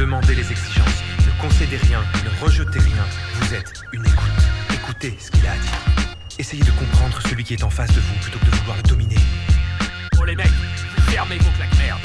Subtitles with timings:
[0.00, 1.02] Demandez les exigences.
[1.26, 3.04] Ne concédez rien, ne rejetez rien.
[3.34, 4.42] Vous êtes une écoute.
[4.72, 5.78] Écoutez ce qu'il a à dire.
[6.38, 8.82] Essayez de comprendre celui qui est en face de vous plutôt que de vouloir le
[8.84, 9.18] dominer.
[10.18, 10.46] Oh les mecs,
[11.10, 12.00] fermez vos claques merde.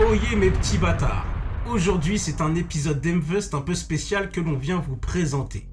[0.00, 1.24] Oyez mes petits bâtards.
[1.68, 5.68] Aujourd'hui, c'est un épisode d'Emvest un peu spécial que l'on vient vous présenter.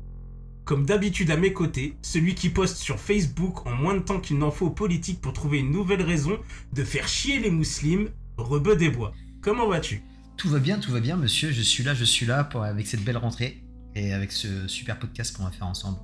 [0.64, 4.38] Comme d'habitude à mes côtés, celui qui poste sur Facebook en moins de temps qu'il
[4.38, 6.38] n'en faut aux politiques pour trouver une nouvelle raison
[6.72, 9.14] de faire chier les musulmans, Rebeu des Bois.
[9.42, 10.04] Comment vas-tu?
[10.38, 11.52] Tout va bien, tout va bien, monsieur.
[11.52, 13.64] Je suis là, je suis là pour, avec cette belle rentrée
[13.96, 15.98] et avec ce super podcast qu'on va faire ensemble.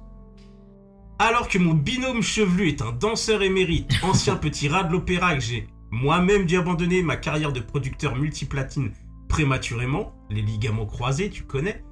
[1.19, 5.41] Alors que mon binôme chevelu est un danseur émérite, ancien petit rat de l'opéra que
[5.41, 8.91] j'ai moi-même dû abandonner ma carrière de producteur multiplatine
[9.29, 11.83] prématurément, les ligaments croisés, tu connais,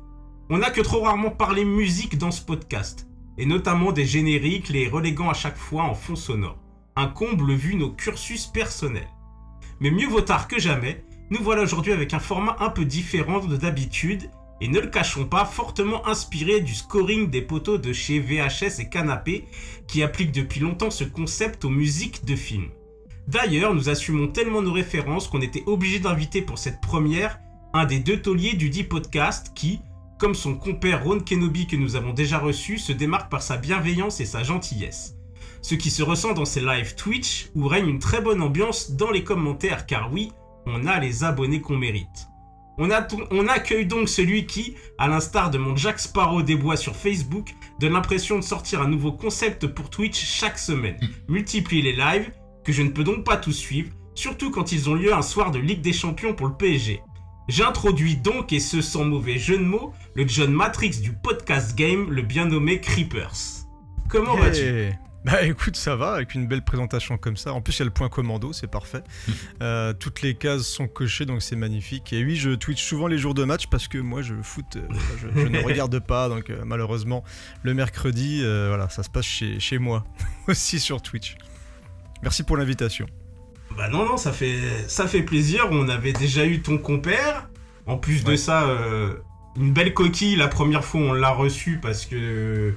[0.50, 4.88] on n'a que trop rarement parlé musique dans ce podcast, et notamment des génériques, les
[4.88, 6.58] reléguant à chaque fois en fond sonore.
[6.96, 9.08] Un comble vu nos cursus personnels.
[9.82, 13.40] Mais mieux vaut tard que jamais, nous voilà aujourd'hui avec un format un peu différent
[13.40, 14.30] de d'habitude,
[14.62, 18.90] et ne le cachons pas, fortement inspiré du scoring des poteaux de chez VHS et
[18.90, 19.46] Canapé,
[19.88, 22.70] qui applique depuis longtemps ce concept aux musiques de films.
[23.28, 27.40] D'ailleurs, nous assumons tellement nos références qu'on était obligé d'inviter pour cette première
[27.74, 29.80] un des deux tauliers du dit podcast qui,
[30.20, 34.20] comme son compère Ron Kenobi que nous avons déjà reçu, se démarque par sa bienveillance
[34.20, 35.16] et sa gentillesse.
[35.62, 39.12] Ce qui se ressent dans ses lives Twitch, où règne une très bonne ambiance dans
[39.12, 40.32] les commentaires, car oui,
[40.66, 42.28] on a les abonnés qu'on mérite.
[42.78, 47.54] On, accueille donc celui qui, à l'instar de mon Jack Sparrow des bois sur Facebook,
[47.80, 52.32] donne l'impression de sortir un nouveau concept pour Twitch chaque semaine, multiplie les lives,
[52.64, 55.52] que je ne peux donc pas tous suivre, surtout quand ils ont lieu un soir
[55.52, 57.02] de Ligue des Champions pour le PSG.
[57.48, 62.10] J'introduis donc, et ce sans mauvais jeu de mots, le John Matrix du podcast game,
[62.10, 63.68] le bien nommé Creepers.
[64.10, 64.92] Comment vas-tu?
[65.24, 67.54] Bah écoute, ça va, avec une belle présentation comme ça.
[67.54, 69.04] En plus, il y a le point commando, c'est parfait.
[69.62, 72.12] Euh, toutes les cases sont cochées, donc c'est magnifique.
[72.12, 74.82] Et oui, je twitch souvent les jours de match parce que moi, je foot, euh,
[75.22, 76.28] je, ne regarde pas.
[76.28, 77.24] Donc euh, malheureusement,
[77.62, 80.04] le mercredi, voilà, ça se passe chez, chez moi,
[80.48, 81.36] aussi sur Twitch.
[82.24, 83.06] Merci pour l'invitation.
[83.78, 85.68] Bah non, non, ça fait, ça fait plaisir.
[85.72, 87.48] On avait déjà eu ton compère.
[87.86, 88.68] En plus de ça,
[89.56, 90.36] une belle coquille.
[90.36, 92.74] La première fois, on l'a reçu parce que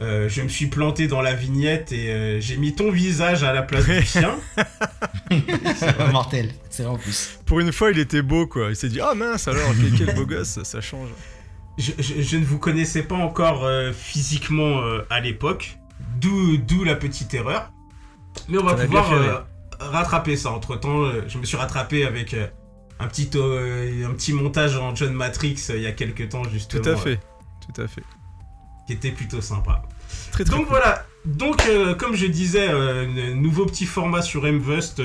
[0.00, 3.52] euh, je me suis planté dans la vignette et euh, j'ai mis ton visage à
[3.52, 4.36] la place du sien.
[5.76, 7.38] c'est mortel, c'est en plus.
[7.46, 8.70] Pour une fois, il était beau, quoi.
[8.70, 11.08] Il s'est dit, ah mince, alors, quel, beau gosse, ça change.
[11.78, 14.80] Je, ne vous connaissais pas encore physiquement
[15.10, 15.78] à l'époque,
[16.20, 17.70] d'où la petite erreur.
[18.48, 19.46] Mais on va pouvoir
[19.78, 20.50] rattraper ça.
[20.50, 22.46] Entre temps, euh, je me suis rattrapé avec euh,
[22.98, 26.82] un petit, euh, un petit montage en John Matrix il y a quelques temps, justement.
[26.82, 27.20] Tout à fait,
[27.74, 28.02] tout à fait.
[28.86, 29.82] Qui était plutôt sympa.
[30.30, 31.04] Très, très Donc voilà.
[31.24, 31.62] Donc,
[31.98, 32.68] comme je disais,
[33.34, 35.02] nouveau petit format sur Mvust,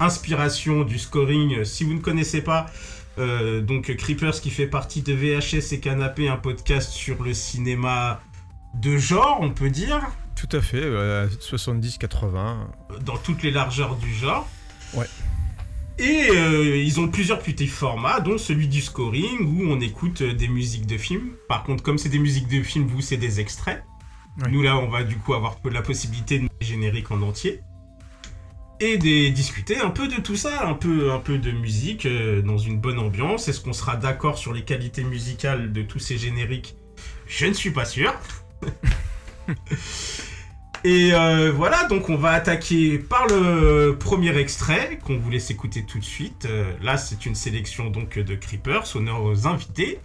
[0.00, 1.64] inspiration du scoring.
[1.64, 2.66] Si vous ne connaissez pas,
[3.18, 8.20] donc Creepers qui fait partie de VHS et Canapé, un podcast sur le cinéma
[8.74, 10.00] de genre, on peut dire.
[10.34, 12.56] Tout à fait, 70-80.
[13.00, 14.48] Dans toutes les largeurs du genre.
[14.94, 15.06] Ouais.
[15.98, 20.34] Et euh, ils ont plusieurs petits formats, dont celui du scoring, où on écoute euh,
[20.34, 21.32] des musiques de films.
[21.48, 23.82] Par contre, comme c'est des musiques de films, vous, c'est des extraits.
[24.50, 27.62] Nous, là, on va du coup avoir la possibilité de générique en entier.
[28.78, 32.42] Et de discuter un peu de tout ça, un peu, un peu de musique, euh,
[32.42, 33.48] dans une bonne ambiance.
[33.48, 36.76] Est-ce qu'on sera d'accord sur les qualités musicales de tous ces génériques?
[37.26, 38.14] Je ne suis pas sûr.
[40.86, 45.84] Et euh, voilà, donc on va attaquer par le premier extrait qu'on vous laisse écouter
[45.84, 46.44] tout de suite.
[46.44, 49.98] Euh, là, c'est une sélection donc de Creepers, honneur aux invités.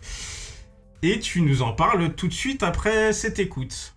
[1.04, 3.94] Et tu nous en parles tout de suite après cette écoute.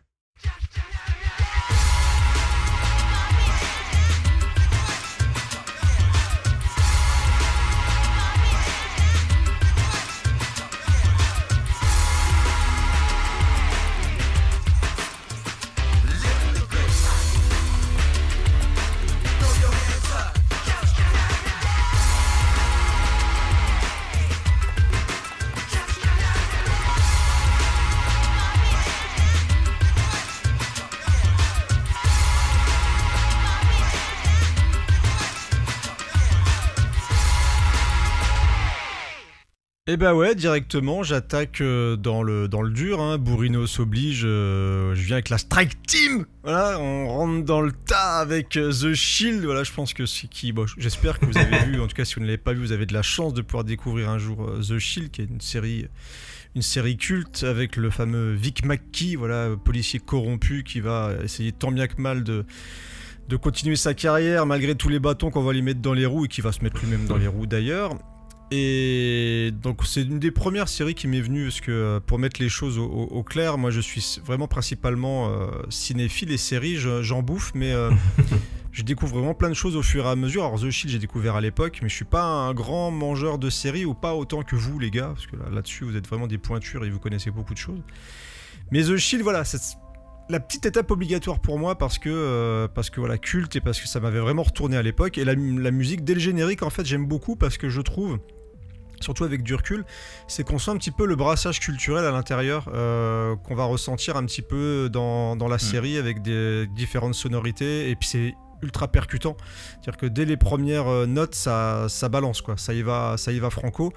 [39.94, 43.16] Eh bah ouais, directement, j'attaque euh, dans, le, dans le dur, hein.
[43.16, 48.18] Bourrino s'oblige, euh, je viens avec la Strike Team Voilà, on rentre dans le tas
[48.18, 50.52] avec euh, The Shield, voilà, je pense que c'est qui...
[50.78, 52.72] J'espère que vous avez vu, en tout cas si vous ne l'avez pas vu, vous
[52.72, 55.86] avez de la chance de pouvoir découvrir un jour The Shield, qui est une série,
[56.56, 61.70] une série culte avec le fameux Vic McKee, voilà, policier corrompu qui va essayer tant
[61.70, 62.44] bien que mal de
[63.40, 66.28] continuer sa carrière malgré tous les bâtons qu'on va lui mettre dans les roues et
[66.28, 67.96] qui va se mettre lui-même dans les roues d'ailleurs.
[68.56, 72.40] Et donc c'est une des premières séries qui m'est venue parce que euh, pour mettre
[72.40, 76.76] les choses au, au- au clair, moi je suis vraiment principalement euh, cinéphile et séries,
[76.76, 77.90] je- j'en bouffe, mais euh,
[78.72, 80.44] je découvre vraiment plein de choses au fur et à mesure.
[80.44, 83.50] Alors The Shield j'ai découvert à l'époque, mais je suis pas un grand mangeur de
[83.50, 86.28] séries ou pas autant que vous les gars, parce que là- là-dessus vous êtes vraiment
[86.28, 87.80] des pointures et vous connaissez beaucoup de choses.
[88.70, 89.58] Mais The Shield voilà, c'est
[90.30, 93.78] la petite étape obligatoire pour moi parce que euh, parce que voilà culte et parce
[93.80, 96.70] que ça m'avait vraiment retourné à l'époque et la, la musique dès le générique en
[96.70, 98.18] fait j'aime beaucoup parce que je trouve
[99.00, 99.84] surtout avec du recul,
[100.28, 104.16] c'est qu'on sent un petit peu le brassage culturel à l'intérieur euh, qu'on va ressentir
[104.16, 108.88] un petit peu dans, dans la série avec des différentes sonorités et puis c'est ultra
[108.88, 109.36] percutant.
[109.72, 113.32] C'est-à-dire que dès les premières euh, notes, ça, ça balance quoi, ça y va, ça
[113.32, 113.92] y va franco.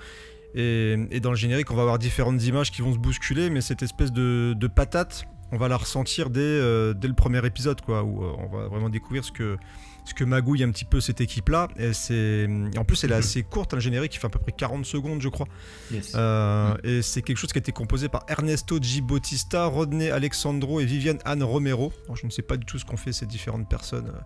[0.55, 3.61] Et, et dans le générique, on va avoir différentes images qui vont se bousculer, mais
[3.61, 7.81] cette espèce de, de patate, on va la ressentir dès, euh, dès le premier épisode,
[7.81, 9.57] quoi, où euh, on va vraiment découvrir ce que,
[10.07, 11.67] ce que magouille un petit peu cette équipe-là.
[11.77, 14.53] Et c'est, en plus, elle est assez courte, un générique qui fait à peu près
[14.53, 15.47] 40 secondes, je crois.
[15.91, 16.13] Yes.
[16.15, 19.01] Euh, Et c'est quelque chose qui a été composé par Ernesto G.
[19.01, 21.91] Bautista, Rodney Alexandro et Viviane Anne Romero.
[22.05, 24.19] Alors, je ne sais pas du tout ce qu'ont fait ces différentes personnes euh,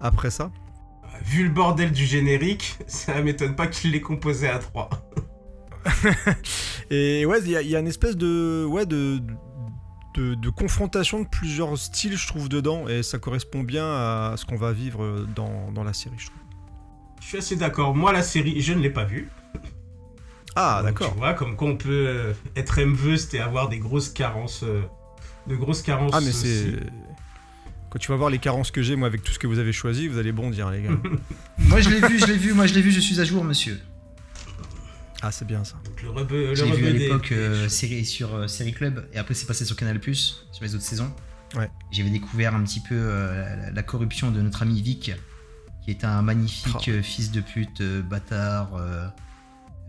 [0.00, 0.50] après ça.
[1.24, 4.88] Vu le bordel du générique, ça m'étonne pas qu'il l'ait composé à 3.
[6.90, 9.20] Et ouais, il y, y a une espèce de, ouais, de,
[10.18, 12.88] de, de confrontation de plusieurs styles, je trouve, dedans.
[12.88, 16.38] Et ça correspond bien à ce qu'on va vivre dans, dans la série, je trouve.
[17.20, 17.94] Je suis assez d'accord.
[17.94, 19.28] Moi, la série, je ne l'ai pas vue.
[20.56, 21.12] Ah, d'accord.
[21.12, 24.62] Tu vois, comme quoi on peut euh, être émeveuse et avoir des grosses carences.
[24.64, 24.82] euh,
[25.46, 26.12] de grosses carences.
[26.14, 26.76] Ah, mais c'est.
[27.90, 29.72] Quand tu vas voir les carences que j'ai, moi, avec tout ce que vous avez
[29.72, 30.90] choisi, vous allez bondir, les gars.
[31.58, 33.44] Moi je l'ai vu, je l'ai vu, moi je l'ai vu, je suis à jour,
[33.44, 33.80] monsieur.
[35.22, 35.76] Ah, c'est bien ça.
[35.84, 36.10] Donc, le
[36.64, 39.64] l'ai vu à l'époque des euh, série sur euh, Série Club et après c'est passé
[39.64, 41.10] sur Canal Plus sur les autres saisons.
[41.56, 41.70] Ouais.
[41.90, 45.12] J'avais découvert un petit peu euh, la, la corruption de notre ami Vic,
[45.84, 47.02] qui est un magnifique Oh.
[47.02, 48.74] fils de pute, euh, bâtard.
[48.76, 49.06] euh,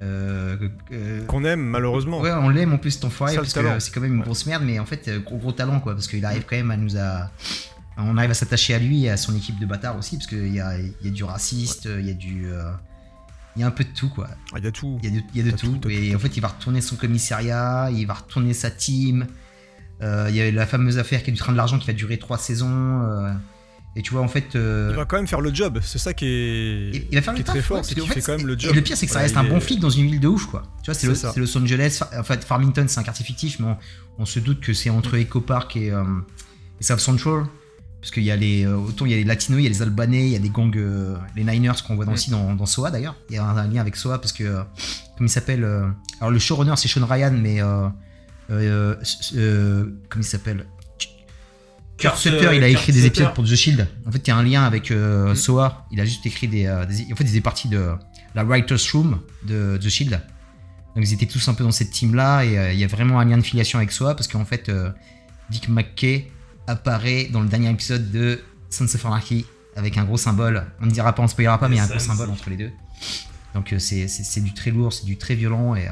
[0.01, 2.21] euh, euh, Qu'on aime, malheureusement.
[2.21, 3.73] Ouais, on l'aime en plus cet enfoiré parce talent.
[3.73, 6.07] que c'est quand même une grosse merde, mais en fait gros gros talent quoi, parce
[6.07, 7.29] qu'il arrive quand même à nous à,
[7.97, 10.53] on arrive à s'attacher à lui et à son équipe de bâtards aussi, parce qu'il
[10.53, 12.71] y a, il y a du raciste, il y a du, euh,
[13.55, 14.27] il y a un peu de tout quoi.
[14.53, 14.99] Ah, Il y a tout.
[15.03, 15.79] Il y a de, il y a de T'as tout.
[15.89, 19.27] et en fait, il va retourner son commissariat, il va retourner sa team.
[20.01, 21.93] Euh, il y a la fameuse affaire qui est du train de l'argent qui va
[21.93, 23.01] durer trois saisons.
[23.03, 23.31] euh,
[23.95, 24.55] et tu vois, en fait.
[24.55, 25.79] euh, Il va quand même faire le job.
[25.81, 28.07] C'est ça qui est, il- il va faire qui le est très fort, c'est qu'il
[28.07, 28.75] fait quand même le et job.
[28.75, 30.45] le pire, c'est que ça Ouais, reste un bon flic dans une ville de ouf,
[30.45, 30.63] quoi.
[30.83, 31.99] Tu vois, c'est le- Los Angeles.
[32.17, 33.77] En fait, Farmington, c'est un quartier fictif, mais on,
[34.19, 37.45] on se doute que c'est entre Echo Park et, et South Central.
[38.01, 38.65] Parce qu'il y a les.
[38.65, 40.39] euh, autant il y a les Latinos, il y a les Albanais, il y a
[40.39, 40.75] des gangs.
[40.77, 42.13] euh, les Niners qu'on voit dans- Mm.
[42.13, 43.15] aussi dans, dans SOA d'ailleurs.
[43.29, 44.43] Il y a un, un lien avec SOA parce que.
[44.43, 44.63] euh,
[45.17, 45.63] comme il s'appelle.
[45.65, 45.87] euh,
[46.21, 47.59] alors le showrunner, c'est Sean Ryan, mais.
[50.09, 50.65] comment il s'appelle
[51.97, 53.07] Kurt Sutter, il a Kurt écrit des Sutter.
[53.07, 53.87] épisodes pour The Shield.
[54.07, 55.35] En fait, il y a un lien avec Mm.
[55.35, 55.85] SOA.
[55.91, 57.91] Il a juste écrit des, des- En fait, il faisait partie de
[58.35, 60.11] la Writer's Room de The Shield.
[60.95, 62.45] Donc, ils étaient tous un peu dans cette team-là.
[62.45, 64.71] Et il y a vraiment un lien de filiation avec SOA parce qu'en fait,
[65.49, 66.31] Dick McKay
[66.69, 69.45] apparaît dans le dernier épisode de Sons of Anarchy
[69.75, 70.65] avec un gros symbole.
[70.81, 72.29] On ne dira pas, on ne spoilera pas, mais il y a un gros symbole
[72.29, 72.71] entre les deux.
[73.55, 75.73] Donc, euh, c'est- du très lourd, c'est du très violent.
[75.75, 75.91] Et, euh,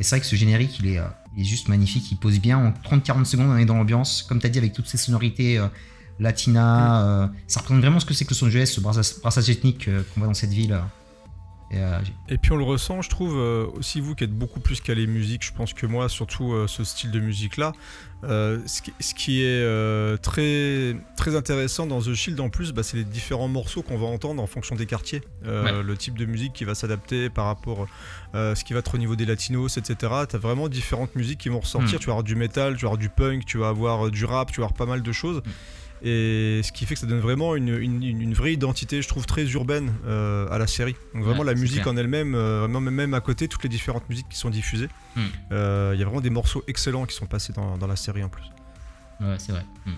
[0.00, 1.04] et c'est vrai que ce générique, il est, euh,
[1.36, 2.10] il est juste magnifique.
[2.10, 2.58] Il pose bien.
[2.58, 4.22] En 30-40 secondes, on est dans l'ambiance.
[4.22, 5.66] Comme tu as dit, avec toutes ces sonorités euh,
[6.18, 7.04] latina.
[7.04, 10.02] euh, ça représente vraiment ce que c'est que Los Angeles, ce brassage, brassage ethnique euh,
[10.14, 10.78] qu'on voit dans cette ville.
[11.74, 12.00] Euh.
[12.28, 14.80] Et, euh, puis on le ressent, je trouve, euh, aussi vous qui êtes beaucoup plus
[14.80, 17.72] calé musique, je pense que moi, surtout euh, ce style de musique-là.
[18.24, 22.72] Euh, ce, qui, ce qui est euh, très, très intéressant dans The Shield en plus,
[22.72, 25.22] bah, c'est les différents morceaux qu'on va entendre en fonction des quartiers.
[25.44, 27.86] Euh, Le type de musique qui va s'adapter par rapport
[28.32, 29.96] à ce qui va être au niveau des latinos, etc.
[30.28, 31.96] Tu as vraiment différentes musiques qui vont ressortir.
[31.96, 32.00] Mm.
[32.00, 34.50] Tu vas avoir du metal, tu vas avoir du punk, tu vas avoir du rap,
[34.50, 35.42] tu vas avoir pas mal de choses.
[36.02, 39.08] Et ce qui fait que ça donne vraiment une, une- une- une vraie identité, je
[39.08, 40.94] trouve, très urbaine euh, à la série.
[41.14, 41.94] Donc vraiment Ouais, la musique clair.
[41.94, 44.88] en elle-même, euh, vraiment même, à côté, toutes les différentes musiques qui sont diffusées.
[45.16, 45.20] Mm.
[45.52, 48.22] Euh, Il y a vraiment des morceaux excellents qui sont passés dans, dans la série
[48.22, 48.44] en plus.
[49.20, 49.64] Ouais, c'est vrai.
[49.86, 49.92] Mm.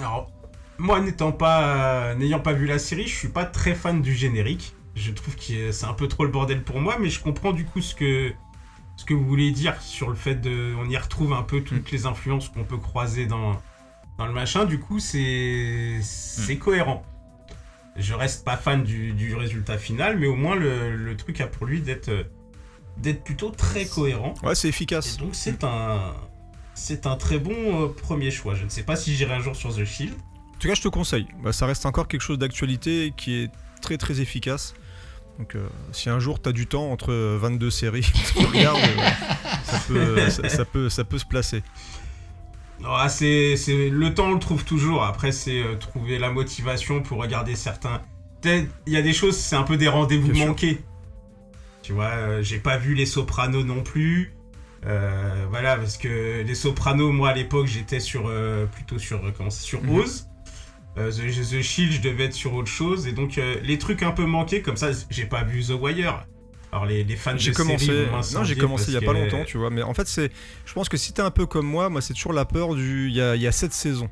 [0.00, 0.30] Alors,
[0.78, 1.62] moi, n'étant pas,
[2.10, 4.74] euh, n'ayant pas vu la série, je suis pas très fan du générique.
[4.96, 7.64] Je trouve que c'est un peu trop le bordel pour moi, mais je comprends du
[7.64, 8.32] coup ce que,
[8.96, 11.90] ce que vous voulez dire sur le fait de, on y retrouve un peu toutes
[11.90, 13.60] les influences qu'on peut croiser dans,
[14.18, 14.64] dans le machin.
[14.64, 17.04] Du coup, c'est, c'est cohérent.
[17.96, 21.46] Je reste pas fan du, du résultat final, mais au moins le, le truc a
[21.46, 22.10] pour lui d'être,
[22.96, 24.34] d'être plutôt très cohérent.
[24.42, 25.16] Ouais, c'est Et efficace.
[25.16, 26.12] donc c'est un
[26.76, 28.54] c'est un très bon euh, premier choix.
[28.56, 30.12] Je ne sais pas si j'irai un jour sur The Shield.
[30.12, 31.28] En tout cas, je te conseille.
[31.42, 34.74] Bah, ça reste encore quelque chose d'actualité qui est très très efficace.
[35.38, 38.02] Donc, euh, si un jour t'as du temps entre euh, 22 séries,
[38.36, 39.10] tu regardes, euh,
[39.64, 41.62] ça, peut, ça, ça peut, ça peut se placer.
[42.86, 45.04] Ah, c'est, c'est- le temps on le trouve toujours.
[45.04, 48.02] Après c'est euh, trouver la motivation pour regarder certains.
[48.44, 50.80] Il y a des choses c'est un peu des rendez-vous manqués.
[51.82, 54.32] Tu vois, euh, j'ai pas vu les Sopranos non plus.
[54.86, 58.30] Euh, voilà parce que les Sopranos moi à l'époque j'étais sur
[58.72, 59.98] plutôt sur comment c'est, sur Mhm.
[59.98, 60.28] Oz.
[60.96, 64.26] The, The Shield je devais être sur autre chose et donc les trucs un peu
[64.26, 66.26] manqués comme ça j'ai pas vu The Wire.
[66.74, 69.00] Alors les, les fans de J'ai série commencé, vont non, j'ai commencé il y a
[69.00, 69.70] pas longtemps, tu vois.
[69.70, 70.32] Mais en fait, c'est,
[70.66, 73.08] je pense que si t'es un peu comme moi, moi, c'est toujours la peur du,
[73.08, 74.10] il y a, il y a sept saisons.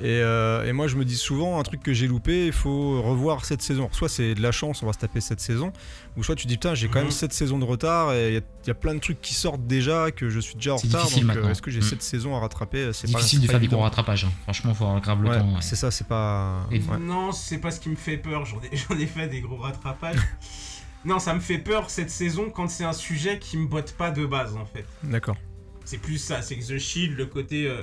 [0.00, 3.00] Et, euh, et moi, je me dis souvent un truc que j'ai loupé, il faut
[3.02, 3.82] revoir cette saison.
[3.84, 5.72] Alors, soit c'est de la chance, on va se taper cette saison,
[6.16, 7.04] ou soit tu dis putain, j'ai quand Mhm.
[7.04, 9.20] même sept saisons de retard et il y, a- il y a plein de trucs
[9.20, 11.02] qui sortent déjà que je suis déjà en C'est retard.
[11.02, 11.50] difficile Donc, euh, maintenant.
[11.52, 11.84] est-ce que j'ai Mhm.
[11.86, 13.76] sept saisons à rattraper C'est C'est pas- difficile c'est de pas faire des évident.
[13.76, 14.24] gros rattrapages.
[14.24, 14.32] hein.
[14.42, 15.46] Franchement, faut avoir grave le Ouais, temps.
[15.54, 15.60] ouais.
[15.60, 16.66] c'est ça, c'est pas.
[16.72, 16.80] Ouais.
[16.98, 18.44] Non, c'est pas ce qui me fait peur.
[18.44, 20.16] J'en ai, j'en ai fait des gros rattrapages.
[21.04, 24.10] Non, ça me fait peur cette saison quand c'est un sujet qui me botte pas
[24.10, 24.86] de base en fait.
[25.02, 25.36] D'accord.
[25.84, 27.82] C'est plus ça, c'est que The Shield, le côté euh,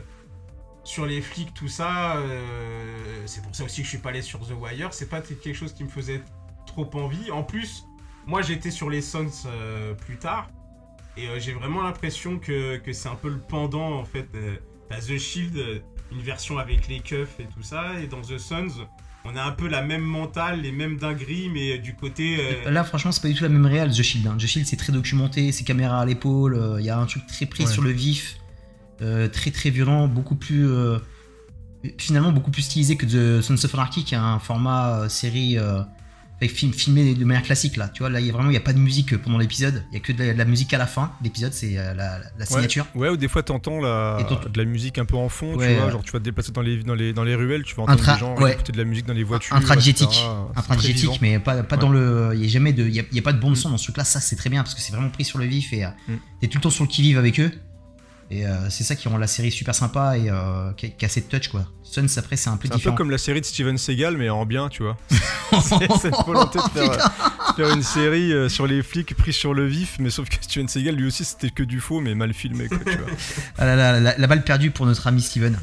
[0.86, 4.22] sur les flics, tout ça, euh, c'est pour ça aussi que je suis pas allé
[4.22, 4.94] sur The Wire.
[4.94, 6.22] C'est pas quelque chose qui me faisait
[6.66, 7.30] trop envie.
[7.30, 7.84] En plus,
[8.26, 10.50] moi j'étais sur les Sons euh, plus tard
[11.18, 14.28] et j'ai vraiment l'impression que, que c'est un peu le pendant en fait.
[14.88, 18.88] T'as The Shield, une version avec les keufs et tout ça, et dans The Sons,
[19.26, 22.38] on a un peu la même mentale, les mêmes dingueries, mais euh, du côté.
[22.66, 24.28] euh, Là, franchement, c'est pas du tout la même réal, The Shield.
[24.28, 24.38] hein.
[24.40, 27.26] The Shield, c'est très documenté, c'est caméra à l'épaule, euh, il y a un truc
[27.28, 27.72] très pris Ouais.
[27.72, 28.38] sur le vif,
[29.02, 30.68] euh, très très violent, beaucoup plus.
[30.68, 31.00] euh,
[31.98, 35.58] finalement, beaucoup plus stylisé que The Sons of Anarchy, qui a un format euh, série.
[36.44, 38.54] Euh, film, filmé de manière classique là, tu vois, là il y a vraiment il
[38.54, 40.46] y a pas de musique pendant l'épisode, il y a que de la, de la
[40.46, 42.86] musique à la fin, l'épisode c'est euh, la, la signature.
[42.96, 44.18] Ouais, ou des fois t'entends la...
[44.52, 46.52] De la musique un peu en fond, Ouais, tu vois, genre tu vas te déplacer
[46.52, 48.54] dans les, dans les, dans les ruelles, tu vas entendre des gens ouais.
[48.54, 49.56] écouter de la musique dans les voitures.
[49.56, 51.18] intradigétique, vivant.
[51.22, 52.32] mais pas, pas dans le.
[52.34, 52.84] Il n'y a jamais de.
[52.88, 54.04] Il y a, y pas de bande son dans ce truc-là.
[54.04, 56.14] Ça, c'est très bien parce que c'est vraiment pris sur le vif et euh, Mm.
[56.42, 57.52] t'es tout le temps sur le qui-vive avec eux.
[58.32, 61.30] Et euh, c'est ça qui rend la série super sympa et euh, qui, a, cette
[61.30, 61.66] touch quoi.
[61.82, 62.96] Sons après, c'est un peu C'est un peu différent.
[62.96, 64.98] comme la série de Steven Seagal, mais en bien, tu vois.
[65.64, 69.98] C'est cette volonté de faire, une série euh, sur les flics pris sur le vif,
[70.00, 72.78] mais sauf que Steven Seagal, lui aussi, c'était que du faux, mais mal filmé, quoi,
[72.86, 73.10] tu vois.
[73.58, 75.58] Ah là là, la, la balle perdue pour notre ami Steven.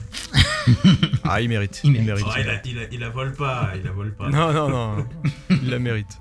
[1.22, 1.80] Ah, il mérite.
[1.84, 2.26] Il mérite.
[2.28, 4.28] oh, il, la, il, la, il la vole pas, il la vole pas.
[4.28, 5.06] Non, non, non.
[5.50, 6.18] il la mérite.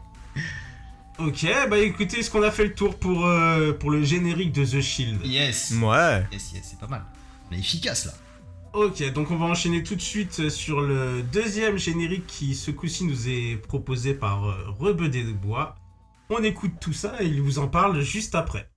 [1.17, 4.65] Ok, bah écoutez, est-ce qu'on a fait le tour pour, euh, pour le générique de
[4.65, 5.73] The Shield Yes.
[5.81, 6.25] Ouais.
[6.31, 7.03] Yes, yes, c'est pas mal.
[7.49, 8.11] On est efficace là.
[8.73, 13.05] Ok, donc on va enchaîner tout de suite sur le deuxième générique qui ce coup-ci
[13.05, 15.75] nous est proposé par euh, Rebedé de Bois.
[16.29, 18.69] On écoute tout ça et il vous en parle juste après.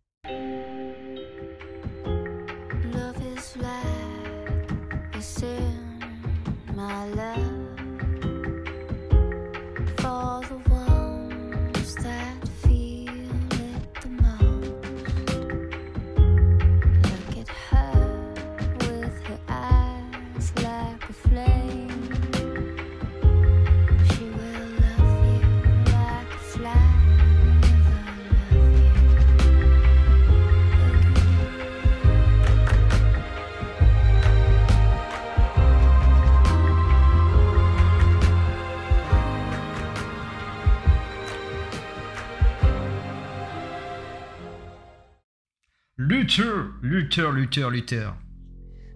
[47.19, 48.15] Luther, Luther, Luther.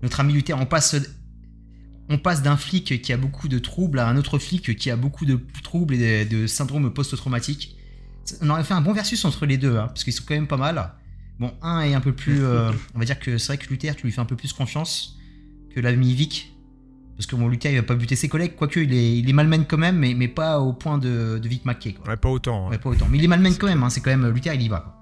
[0.03, 0.97] Notre ami Luther, on passe,
[2.09, 4.97] on passe d'un flic qui a beaucoup de troubles à un autre flic qui a
[4.97, 7.77] beaucoup de troubles et de, de syndrome post-traumatique.
[8.41, 10.47] On aurait fait un bon versus entre les deux, hein, parce qu'ils sont quand même
[10.47, 10.93] pas mal.
[11.39, 12.45] Bon, un est un peu plus.
[12.45, 14.53] euh, on va dire que c'est vrai que Luther, tu lui fais un peu plus
[14.53, 15.19] confiance
[15.75, 16.49] que l'ami Vic.
[17.17, 19.33] Parce que bon, Luther, il va pas buter ses collègues, quoique il est, il est
[19.33, 21.93] malmène quand même, mais, mais pas au point de, de Vic McKay.
[21.95, 22.09] Quoi.
[22.09, 22.67] Ouais, pas autant.
[22.67, 22.71] hein.
[22.71, 23.07] Ouais, pas autant.
[23.11, 24.29] Mais il est malmène quand même, hein, c'est quand même.
[24.29, 24.81] Luther, il y va.
[24.81, 24.95] Quoi.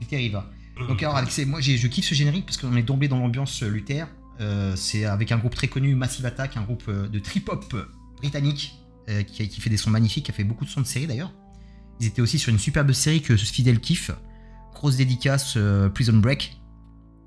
[0.00, 0.50] Luther, il y va.
[0.88, 3.62] Donc alors avec ces- moi je kiffe ce générique parce qu'on est tombé dans l'ambiance
[3.62, 4.06] euh, Luther.
[4.40, 7.72] Euh, c'est avec un groupe très connu, Massive Attack, un groupe euh, de trip-hop
[8.16, 8.74] britannique
[9.08, 11.06] euh, qui, qui fait des sons magnifiques, qui a fait beaucoup de sons de série
[11.06, 11.32] d'ailleurs.
[12.00, 14.10] Ils étaient aussi sur une superbe série que Fidel kiffe.
[14.74, 16.60] Grosse dédicace euh, Prison Break.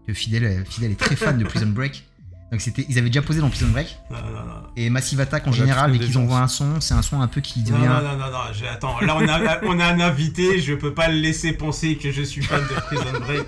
[0.05, 2.03] Que Fidel, Fidel est très fan de Prison Break.
[2.51, 3.97] Donc c'était, ils avaient déjà posé dans Prison Break.
[4.09, 4.53] Non, non, non.
[4.77, 7.41] Et Massive Attack en général, dès qu'ils envoient un son, c'est un son un peu
[7.41, 7.77] qui devient.
[7.77, 10.93] non, non, non, non, je- attends, là on a, on a un invité, je peux
[10.93, 13.47] pas le laisser penser que je suis fan de Prison Break.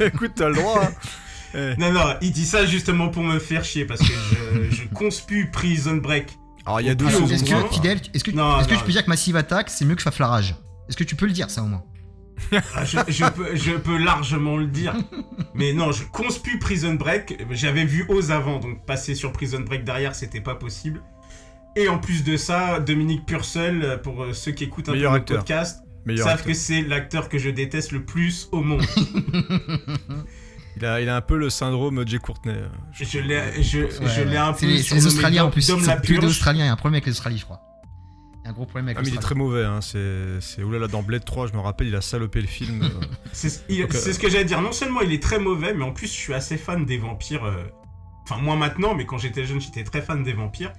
[0.00, 0.80] Écoute, t'as le droit.
[0.84, 0.90] hein.
[1.54, 1.74] Eh.
[1.78, 5.50] Non, non, il dit ça justement pour me faire chier parce que je, je conspue
[5.52, 6.38] Prison Break.
[6.64, 7.30] Alors, il y a deux choses.
[7.30, 9.68] Est-ce que Fidel, est-ce que, Non, est-ce que non, je peux dire que Massive Attack
[9.68, 10.54] c'est mieux que Faflarage?
[10.88, 11.82] Est-ce que tu peux le dire ça au moins?
[12.74, 14.94] Ah, je, je peux, je peux largement le dire.
[15.54, 17.44] Mais non, je conspue Prison Break.
[17.50, 21.02] J'avais vu Oz avant, donc passer sur Prison Break derrière, c'était pas possible.
[21.76, 25.18] Et en plus de ça, Dominique Purcell, pour euh, ceux qui écoutent un Meilleur peu
[25.18, 26.46] le podcast, Meilleur savent acteur.
[26.48, 28.82] que c'est l'acteur que je déteste le plus au monde.
[30.76, 32.54] Il a, il a un peu le syndrome Jay Courtney.
[32.54, 34.36] euh, je l'ai je, Ouais, je l'ai ouais.
[34.38, 35.60] un peu les, c'est les Australiens en plus.
[35.60, 36.24] C'est Purge.
[36.24, 36.64] Australiens.
[36.64, 37.60] Il y a un problème avec l'Australie, je crois.
[38.52, 39.80] Un gros problème avec Ah, mais il est très mauvais, hein.
[39.80, 42.82] c'est, oulala dans Blade 3, je me rappelle, il a salopé le film.
[42.82, 42.88] euh.
[43.32, 44.60] C'est euh, c'est ce que j'allais dire.
[44.60, 47.44] Non seulement il est très mauvais, mais en plus je suis assez fan des vampires.
[47.44, 47.64] euh,
[48.24, 50.72] Enfin, moi maintenant, mais quand j'étais jeune, j'étais très fan des vampires.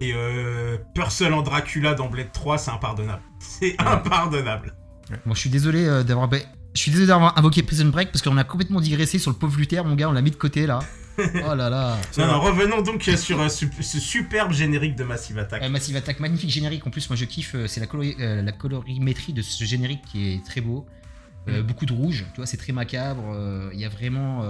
[0.00, 3.22] Et euh, Purcell en Dracula dans Blade 3, c'est impardonnable.
[3.38, 4.74] C'est impardonnable.
[5.24, 6.26] Bon, je suis désolé euh, d'avoir.
[6.28, 6.38] bah,
[6.74, 9.56] Je suis désolé d'avoir invoqué Prison Break parce qu'on a complètement digressé sur le pauvre
[9.58, 10.08] Luther, mon gars.
[10.08, 10.80] On l'a mis de côté là.
[11.50, 11.98] Oh là là.
[12.18, 15.62] Non, non, revenons donc euh, sur euh, ce, ce superbe générique de Massive Attack.
[15.62, 16.86] Euh, Massive Attack, magnifique générique.
[16.86, 17.54] En plus, moi je kiffe.
[17.66, 20.86] C'est la, colori- la colorimétrie de ce générique qui est très beau.
[21.48, 23.22] Euh, Beaucoup de rouge, tu vois, c'est très macabre.
[23.72, 24.42] Il y a vraiment.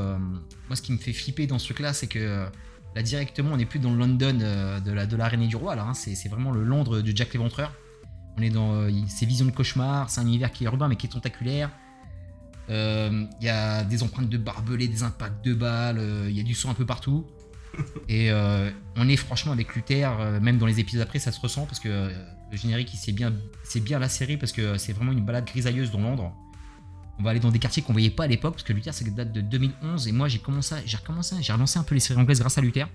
[0.69, 2.47] moi, ce qui me fait flipper dans ce truc-là, c'est que
[2.95, 4.35] là directement, on n'est plus dans le London
[4.85, 5.75] de la de l'araignée du roi.
[5.75, 5.95] Là, hein.
[5.95, 7.73] c'est vraiment le Londres de Jack l'Éventreur.
[8.38, 10.11] On est dans ces visions de cauchemar.
[10.11, 11.71] C'est un univers qui est urbain mais qui est tentaculaire.
[12.71, 15.99] Euh, Il y a des empreintes de barbelés, des impacts de balles.
[15.99, 17.26] euh, Il y a du sang un peu partout.
[18.09, 21.40] Et euh, on est franchement avec Luther, euh, même dans les épisodes après, ça se
[21.40, 22.11] ressent parce que euh,
[22.50, 23.33] le générique, il c'est bien,
[23.64, 26.33] c'est bien la série parce que c'est vraiment une balade grisailleuse dans Londres.
[27.19, 29.04] On va aller dans des quartiers qu'on voyait pas à l'époque parce que Luther, ça
[29.09, 32.21] date de 2011 et moi j'ai commencé, j'ai recommencé, j'ai relancé un peu les séries
[32.21, 32.88] anglaises grâce à Luther.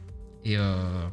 [0.46, 1.08] Et euh,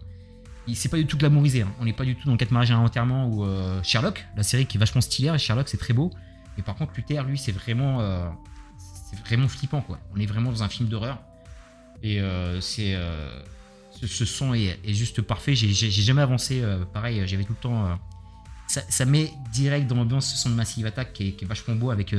[0.75, 1.63] c'est pas du tout glamourisé.
[1.63, 1.73] hein.
[1.81, 4.43] On n'est pas du tout dans 4 mariages et un enterrement ou euh, Sherlock, la
[4.43, 5.37] série qui est vachement stylée.
[5.39, 6.11] Sherlock, c'est très beau.
[6.57, 8.29] Mais par contre, Luther, lui, c'est vraiment, euh,
[9.27, 9.99] vraiment flippant quoi.
[10.15, 11.19] On est vraiment dans un film d'horreur.
[12.03, 13.41] Et euh, euh,
[14.03, 15.55] ce, son est, juste parfait.
[15.55, 16.63] J'ai jamais avancé.
[16.93, 17.99] pareil, j'avais tout le temps.
[18.67, 22.15] ça, met direct dans l'ambiance ce son de Massive Attack qui est, vachement beau avec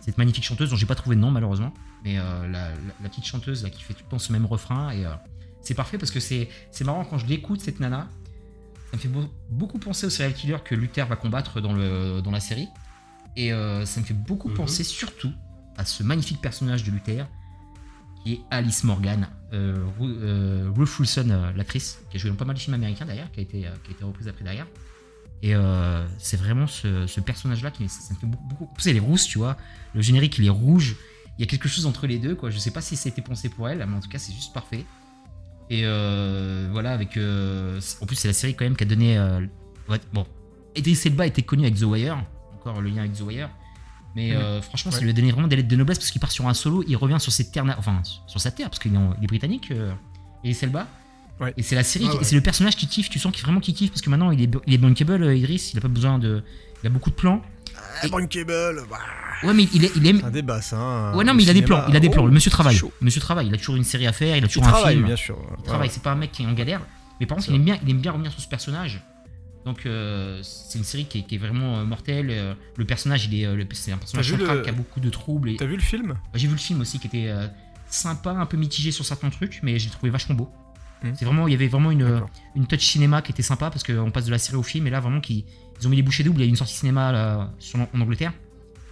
[0.00, 1.72] cette magnifique chanteuse dont j'ai pas trouvé de nom malheureusement.
[2.04, 4.92] Mais la, la- petite chanteuse là, qui fait tout le temps ce même refrain.
[4.92, 5.04] Et
[5.62, 8.08] c'est parfait parce que c'est c'est marrant quand je l'écoute cette nana.
[8.90, 12.20] Ça me fait beau- beaucoup penser au serial killer que Luther va combattre dans, le,
[12.22, 12.68] dans la série.
[13.36, 14.54] Et euh, ça me fait beaucoup Mhm.
[14.54, 15.32] penser surtout
[15.76, 17.26] à ce magnifique personnage de Luther
[18.22, 19.28] qui est Alice Morgan.
[19.52, 23.04] Euh, Ru- euh, Ruth Wilson, l'actrice, qui a joué dans pas mal de films américains
[23.06, 24.66] d'ailleurs, qui, a été, qui a été reprise après derrière.
[25.42, 25.52] Et
[26.18, 28.44] c'est vraiment ce, ce personnage-là qui ça me fait beaucoup.
[28.48, 28.64] beaucoup...
[28.64, 29.58] En plus, elle est rousse, tu vois.
[29.94, 30.96] Le générique, il est rouge.
[31.36, 32.48] Il y a quelque chose entre les deux, quoi.
[32.50, 34.86] Je sais pas si c'était pensé pour elle, mais en tout cas, c'est juste parfait.
[35.68, 35.82] Et
[36.70, 37.18] voilà, avec.
[37.18, 39.18] en plus, c'est la série quand même qui a donné.
[40.14, 40.26] bon,
[40.76, 42.24] Idris Elba était connu avec The Wire,
[42.70, 43.48] encore le lien avec The Wire.
[44.16, 46.30] Mais euh, franchement, ça lui a donné vraiment des lettres de noblesse parce qu'il part
[46.30, 49.26] sur un solo, il revient sur ses terres, enfin sur sa terre parce qu'il est,
[49.26, 49.92] britannique, euh,
[50.44, 50.86] Idris Elba.
[51.40, 51.52] Ouais.
[51.56, 52.24] Et c'est la série, Ah qui- ouais.
[52.24, 53.10] c'est le personnage qui kiffe.
[53.10, 55.34] Tu sens qu'il vraiment qu'il kiffe parce que maintenant il est, il est bankable, euh,
[55.34, 55.70] Idris.
[55.72, 56.44] Il a pas besoin de,
[56.82, 57.42] il a beaucoup de plans.
[58.02, 58.98] Ah, Bankable bah,
[59.42, 60.18] Ouais, mais il, est, il aime.
[60.20, 60.76] C'est un débat, ça.
[60.78, 61.84] hein, Ouais, non, mais il a des plans.
[61.88, 62.22] Il a des plans.
[62.22, 62.76] Oh, Le monsieur travaille.
[62.76, 62.92] chaud.
[63.00, 63.48] Le monsieur travaille.
[63.48, 64.36] Il a toujours une série à faire.
[64.36, 65.06] Il a Il toujours un travaille, film.
[65.06, 65.36] bien sûr.
[65.58, 66.80] Il travaille, c'est pas un mec qui est en galère.
[67.18, 69.02] Mais par contre, C'est il aime, bien, il aime bien revenir sur ce personnage.
[69.64, 72.26] Donc, euh, c'est une série qui est, qui est vraiment euh, mortelle.
[72.30, 75.50] Euh, le personnage, il est, c'est un personnage central le- qui a beaucoup de troubles.
[75.50, 75.56] Et...
[75.56, 77.32] T'as vu le film J'ai vu le film aussi qui était
[77.88, 80.50] sympa, un peu mitigé sur certains trucs, mais j'ai trouvé vachement beau.
[81.02, 81.12] Hmm.
[81.14, 82.22] C'est vraiment, il y avait vraiment une,
[82.56, 84.90] une touch cinéma qui était sympa parce qu'on passe de la série au film et
[84.90, 85.44] là vraiment qui,
[85.80, 86.40] ils ont mis les bouchées doubles.
[86.40, 88.32] Il y a une sortie cinéma là, sur- en Angleterre.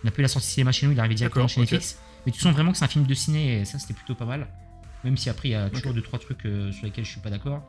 [0.03, 1.61] On n'a pas eu la sortie cinéma chez nous, il est arrivé directement chez.
[1.61, 1.99] Netflix.
[2.27, 4.25] Mais tu sens vraiment que c'est un film de ciné et ça c'était plutôt pas
[4.25, 4.47] mal.
[5.05, 7.31] Même si après il y a toujours deux trois trucs sur lesquels je suis pas
[7.31, 7.63] d'accord.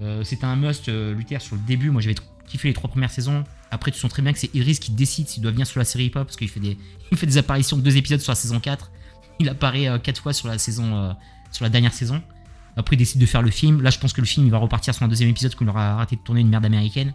[0.00, 1.90] Euh, c'était un must euh, Luther sur le début.
[1.90, 3.44] Moi j'avais kiffé les trois premières saisons.
[3.70, 5.84] Après tu sens très bien que c'est Iris qui décide s'il doit venir sur la
[5.84, 6.78] série hip-hop parce qu'il fait des,
[7.12, 8.90] il fait des apparitions de deux épisodes sur la saison 4.
[9.40, 11.14] Il apparaît euh, quatre fois sur la saison,
[11.50, 12.22] sur la dernière saison.
[12.76, 13.82] Après, il décide de faire le film.
[13.82, 15.92] Là, je pense que le film, il va repartir sur un deuxième épisode qu'on aura
[15.92, 17.14] arrêté de tourner une merde américaine.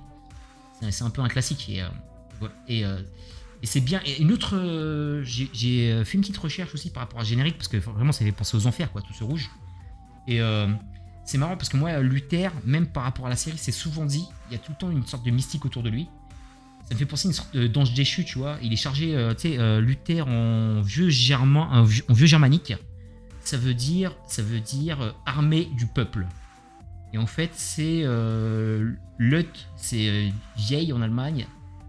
[0.90, 1.68] C'est un peu un classique.
[1.70, 1.84] Et,
[2.70, 4.00] et, et c'est bien.
[4.06, 5.22] Et une autre.
[5.26, 8.32] J'ai fait une petite recherche aussi par rapport à générique, parce que vraiment, ça fait
[8.32, 9.50] penser aux enfers, quoi, tout ce rouge.
[10.30, 10.40] Et
[11.30, 14.26] c'est marrant parce que moi, Luther, même par rapport à la série, c'est souvent dit,
[14.50, 16.08] il y a tout le temps une sorte de mystique autour de lui.
[16.88, 18.58] Ça me fait penser à une sorte d'ange déchu, tu vois.
[18.64, 22.74] Il est chargé, euh, tu sais, euh, Luther en vieux, germain, en vieux, germanique.
[23.44, 26.26] Ça veut dire, ça veut dire euh, armée du peuple.
[27.14, 28.04] Et en fait, c'est
[29.20, 31.46] Lut, c'est vieille en Allemagne.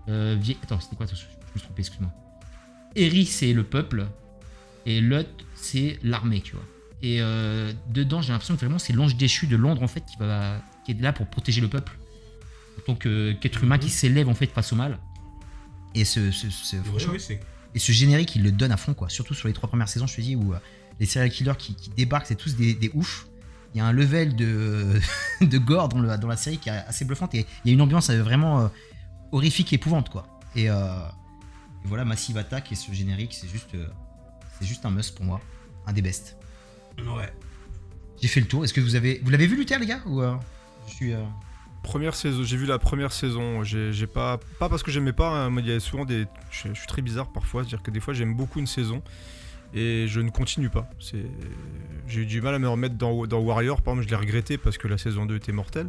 [0.06, 2.10] Vieille- Attends, c'était quoi je me suis trompé, excuse-moi.
[2.94, 4.06] Eri, c'est le peuple.
[4.86, 6.64] Et Lut, c'est l'armée, tu vois.
[7.02, 10.16] Et euh, dedans, j'ai l'impression que vraiment, c'est l'ange déchu de Londres, en fait, qui,
[10.18, 11.98] va, qui est là pour protéger le peuple.
[12.78, 14.98] En tant qu'être humain qui s'élève, en fait, face au mal.
[15.94, 17.40] Et ce, ce- ce- Oui, franchement, oui, c'est.
[17.74, 19.08] et ce générique, il le donne à fond, quoi.
[19.08, 20.58] Surtout sur les trois premières saisons, je te dis, où euh,
[21.00, 23.26] les serial killers qui, qui débarquent, c'est tous des, des oufs.
[23.74, 25.00] Il y a un level de,
[25.40, 27.74] de gore dans, le, dans la série qui est assez bluffante et il y a
[27.74, 28.68] une ambiance euh, vraiment euh,
[29.32, 30.26] horrifique et épouvante, quoi.
[30.54, 30.74] Et, euh,
[31.84, 33.86] Et voilà, Massive Attack et ce générique, c'est juste, euh,
[34.58, 35.40] c'est juste un must pour moi.
[35.86, 36.36] Un des best.
[37.06, 37.32] Ouais.
[38.20, 38.64] J'ai fait le tour.
[38.64, 39.20] Est-ce que vous avez.
[39.24, 40.34] Vous l'avez vu, Luther, les gars Ou euh,
[40.88, 41.12] je suis.
[41.14, 41.22] euh,
[41.82, 43.64] Première saison, j'ai vu la première saison.
[43.64, 46.26] J'ai pas, pas parce que j'aimais pas, hein, mais il y a souvent des.
[46.50, 49.02] Je, je suis très bizarre parfois, c'est-à-dire que des fois j'aime beaucoup une saison
[49.72, 50.90] et je ne continue pas.
[51.00, 51.24] C'est,
[52.06, 54.58] j'ai eu du mal à me remettre dans, dans Warrior, par exemple, je l'ai regretté
[54.58, 55.86] parce que la saison 2 était mortelle.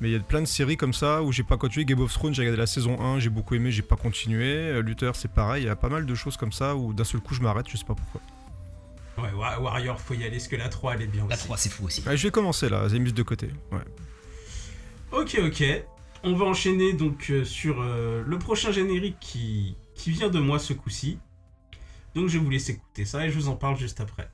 [0.00, 1.84] Mais il y a plein de séries comme ça où j'ai pas continué.
[1.84, 4.44] Game of Thrones, j'ai regardé la saison 1, j'ai beaucoup aimé, j'ai pas continué.
[4.54, 5.64] Euh, Luther, c'est pareil.
[5.64, 7.66] Il y a pas mal de choses comme ça où d'un seul coup je m'arrête,
[7.68, 8.22] je sais pas pourquoi.
[9.18, 11.44] Ouais, Wa- Warrior, faut y aller, parce que la 3, elle est bien La aussi.
[11.44, 12.02] 3, c'est fou aussi.
[12.06, 13.48] Ouais, je vais commencer là, mis de côté.
[13.72, 13.78] Ouais.
[15.12, 15.64] Ok, ok.
[16.22, 20.58] On va enchaîner donc euh, sur euh, le prochain générique qui, qui vient de moi
[20.58, 21.18] ce coup-ci.
[22.14, 24.28] Donc je vous laisse écouter ça et je vous en parle juste après.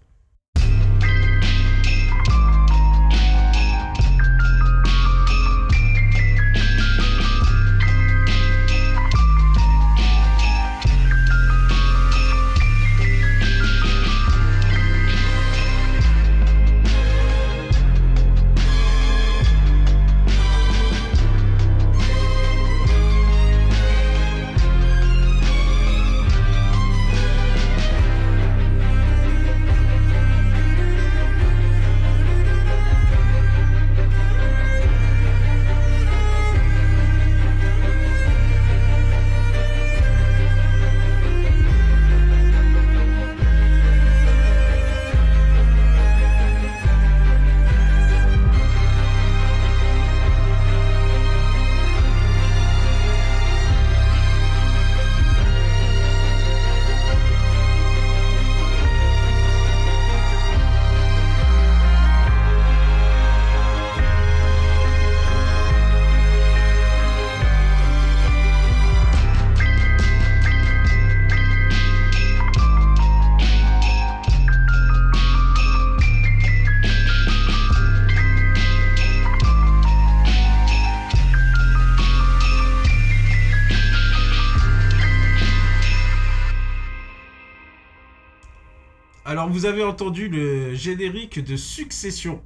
[89.42, 92.40] Alors vous avez entendu le générique de Succession.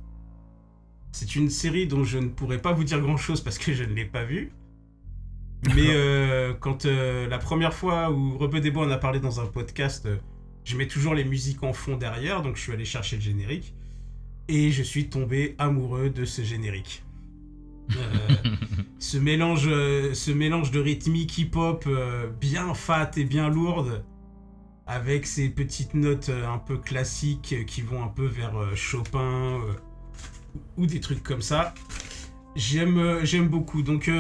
[1.13, 3.93] C'est une série dont je ne pourrais pas vous dire grand-chose parce que je ne
[3.93, 4.51] l'ai pas vue.
[5.75, 9.41] Mais euh, quand euh, la première fois où Rebeu des Bois en a parlé dans
[9.41, 10.17] un podcast, euh,
[10.65, 13.75] je mets toujours les musiques en fond derrière, donc je suis allé chercher le générique.
[14.49, 17.05] Et je suis tombé amoureux de ce générique.
[18.99, 21.87] Ce, mélange, ce mélange de rythmique hip-hop
[22.41, 24.03] bien fat et bien lourde,
[24.87, 28.75] avec ces petites notes euh, un peu classiques euh, qui vont un peu vers euh,
[28.75, 29.61] Chopin
[30.77, 31.75] ou des trucs comme ça.
[32.55, 33.83] J'aime j'aime beaucoup.
[33.83, 34.11] Donc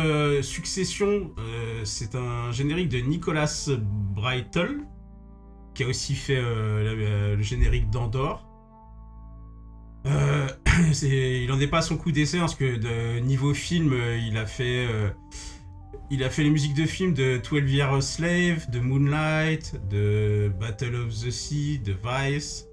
[0.42, 1.30] Succession,
[1.84, 3.70] c'est un générique de Nicolas
[4.14, 4.80] Breitel
[5.74, 8.46] qui a aussi fait le, générique d'Andorre.
[10.04, 13.94] Il en est pas à son coup d'essai hein, parce que de niveau film,
[14.28, 14.86] il a fait
[16.10, 20.52] il a fait les musiques de films de 12 Years a Slave, de Moonlight, de
[20.60, 22.68] Battle of the Sea, de Vice,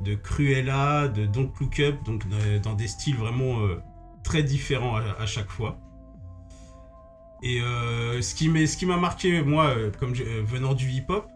[0.00, 3.76] de Cruella, de Don't Look Up, donc euh, dans des styles vraiment euh,
[4.22, 5.78] très différents à, chaque fois.
[7.42, 11.26] Et euh, ce qui m'a marqué, moi, comme venant du hip-hop,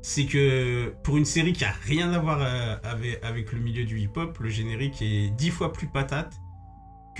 [0.00, 2.40] c'est que pour une série qui a rien à voir
[2.84, 6.32] avec, avec le milieu du hip-hop, le générique est dix fois plus patate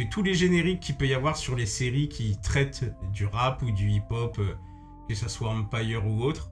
[0.04, 3.70] tous les génériques qu'il peut y avoir sur les séries qui traitent du rap ou
[3.70, 4.54] du hip-hop, euh,
[5.08, 6.50] que ce soit Empire ou autre.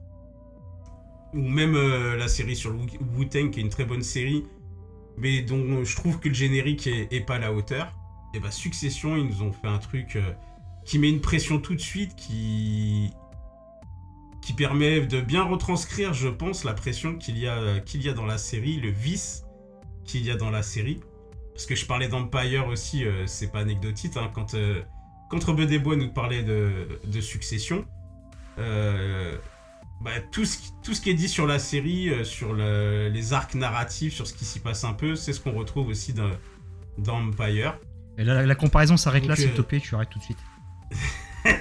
[1.33, 2.73] Ou même euh, la série sur
[3.15, 4.45] Wu-Tang, qui est une très bonne série,
[5.17, 7.93] mais dont je trouve que le générique est, pas à la hauteur.
[8.33, 10.33] Et bah, Succession, ils nous ont fait un truc euh,
[10.85, 13.11] qui met une pression tout de suite, qui
[14.41, 17.49] qui permet de bien retranscrire, je pense, la pression qu'il y
[17.85, 19.43] qu'il y a dans la série, le vice
[20.05, 21.01] qu'il y a dans la série.
[21.57, 24.83] Parce que je parlais d'Empire aussi, euh, c'est pas anecdotique, hein, quand euh,
[25.27, 27.83] quand Rebeu des Bois nous parlait de, de Succession,
[28.59, 29.35] euh,
[30.01, 33.09] bah, tout, ce, qui- tout ce qui est dit sur la série, euh, sur le-
[33.11, 36.13] les arcs narratifs, sur ce qui s'y passe un peu, c'est ce qu'on retrouve aussi
[36.13, 36.29] dans,
[36.99, 37.79] dans Empire.
[38.19, 40.37] Et là, la, la comparaison s'arrête là, euh, te plaît, tu arrêtes tout de suite.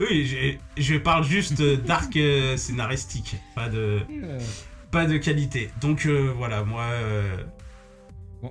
[0.00, 4.00] Oui, je parle juste d'arc euh, scénaristique, pas de,
[4.90, 5.70] pas de qualité.
[5.80, 7.36] Donc euh, voilà, moi, euh.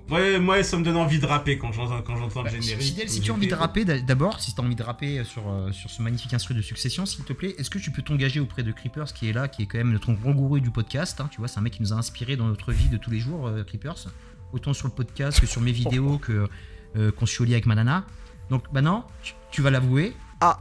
[0.09, 2.69] Ouais, moi, ça me donne envie de rapper quand j'entends quand j'entends Bah, le si,
[2.69, 2.87] générique.
[2.87, 5.23] Fidèle, si tu as envie de rapper d'a- d'abord, si tu as envie de rapper
[5.23, 8.01] sur, euh, sur ce magnifique instru de succession, s'il te plaît, est-ce que tu peux
[8.01, 10.71] t'engager auprès de Creepers qui est là, qui est quand même notre grand gourou du
[10.71, 12.97] podcast hein, Tu vois, c'est un mec qui nous a inspiré dans notre vie de
[12.97, 14.07] tous les jours, euh, Creepers.
[14.51, 16.47] Autant sur le podcast que sur mes vidéos, que
[16.95, 18.05] euh, qu'on se avec Manana.
[18.49, 20.15] Donc maintenant, tu, tu vas l'avouer.
[20.41, 20.59] Ah.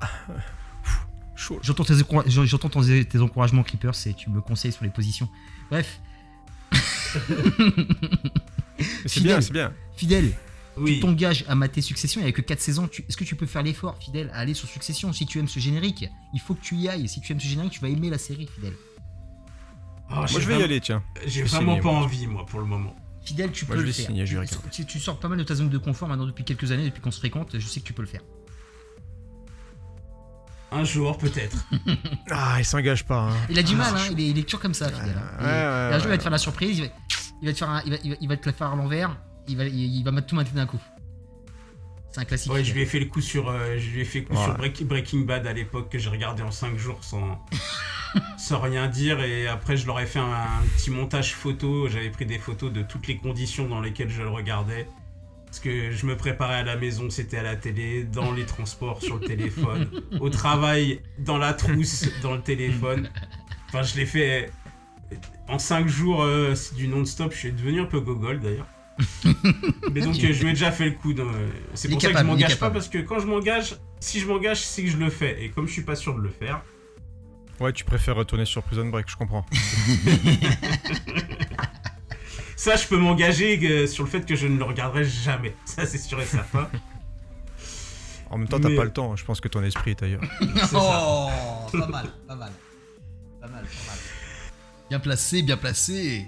[1.62, 1.94] J'entends tes,
[2.26, 5.28] j'entends tes encouragements, Creepers, et tu me conseilles sur les positions.
[5.70, 6.00] Bref,
[9.02, 9.32] c'est Fidèle.
[9.32, 9.72] bien, c'est bien.
[9.96, 10.32] fidèle,
[10.76, 10.94] Oui.
[10.94, 12.88] tu t'engages à mater Succession, il n'y a que 4 saisons.
[12.88, 15.48] Tu- Est-ce que tu peux faire l'effort, fidèle, à aller sur Succession Si tu aimes
[15.48, 17.08] ce générique, il faut que tu y ailles.
[17.08, 18.74] Si tu aimes ce générique, tu vas aimer la série, fidèle.
[20.10, 21.02] Oh, Moi, j'ai je vais y vraiment- aller, tiens.
[21.26, 22.00] J'ai vraiment signer, pas moi.
[22.02, 22.94] envie, moi, pour le moment.
[23.24, 24.06] Fidèle, tu Moi, peux je le faire.
[24.06, 24.46] signer, je vais
[24.86, 27.10] Tu- sors pas mal de ta zone de confort maintenant depuis quelques années, depuis qu'on
[27.10, 27.50] se fréquente.
[27.58, 28.22] Je sais que tu peux le faire.
[30.70, 31.56] Un jour, peut-être.
[32.30, 33.28] Ah, il s'engage pas.
[33.30, 33.36] Hein.
[33.50, 35.16] Il a du Ah, mal, hein, il, est, il est toujours comme ça, fidèle.
[35.18, 35.36] hein.
[35.38, 36.90] ouais, Et- ouais, et un jour, il va te faire la surprise, il va,
[37.42, 38.76] il va te faire un- il va, il va- il va te la faire à
[38.76, 39.16] l'envers,
[39.48, 40.80] il va, il, il va mettre tout mater d'un coup.
[42.10, 42.52] C'est un classique.
[42.52, 44.36] Ouais, je lui ai fait le coup sur, euh, je lui ai fait le coup
[44.36, 47.42] sur Break- Breaking Bad à l'époque que j'ai regardé en 5 jours sans,
[48.38, 51.88] sans rien dire et après je leur ai fait un, un petit montage photo.
[51.88, 54.86] J'avais pris des photos de toutes les conditions dans lesquelles je le regardais.
[55.46, 59.02] Parce que je me préparais à la maison, c'était à la télé, dans les transports,
[59.02, 59.86] sur le téléphone,
[60.20, 63.10] au travail, dans la trousse, dans le téléphone.
[63.68, 64.50] Enfin, je l'ai fait
[65.52, 67.32] en 5 jours, euh, c'est du non-stop.
[67.32, 68.66] Je suis devenu un peu gogol d'ailleurs.
[69.92, 71.12] Mais donc, euh, je lui ai déjà fait le coup.
[71.12, 71.24] euh,
[71.74, 74.60] C'est pour ça que je m'engage pas parce que quand je m'engage, si je m'engage,
[74.60, 75.42] c'est que je le fais.
[75.44, 76.62] Et comme je suis pas sûr de le faire,
[77.60, 79.46] Ouais, tu préfères retourner sur Prison Break, je comprends.
[82.56, 85.54] ça, je peux m'engager euh, sur le fait que je ne le regarderai jamais.
[85.64, 86.68] Ça, c'est sûr et certain.
[88.30, 89.14] En même temps, t'as Mais- pas le temps.
[89.16, 90.22] Je pense que ton esprit est ailleurs.
[90.70, 90.78] Ça.
[91.04, 91.28] Oh,
[91.70, 92.52] pas mal, pas mal.
[93.40, 93.91] Pas mal, pas mal.
[94.92, 96.26] Bien placé, bien placé.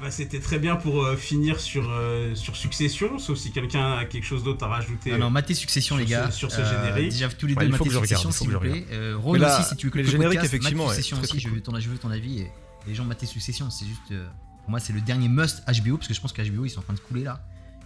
[0.00, 4.04] Ben, C'était très bien pour euh, finir sur, euh, sur Succession, sauf si quelqu'un a
[4.04, 5.10] quelque chose d'autre à rajouter.
[5.10, 6.30] Non, non, matez Succession, sur les ce- gars.
[6.30, 7.10] sur ce Euh, générique.
[7.10, 8.86] Déjà, tous les Ouais, deux, matez Succession, s'il vous plaît.
[8.92, 11.40] Euh, Ron là, aussi, si tu veux que mais le générique, podcast, effectivement, Succession aussi,
[11.40, 12.42] je veux ton, je veux ton avis.
[12.42, 12.50] Et
[12.86, 14.12] les gens mater Succession, c'est juste.
[14.12, 14.28] euh,
[14.60, 16.84] pour moi, c'est le dernier must HBO, parce que je pense qu'HBO, ils sont en
[16.84, 17.40] train de couler là.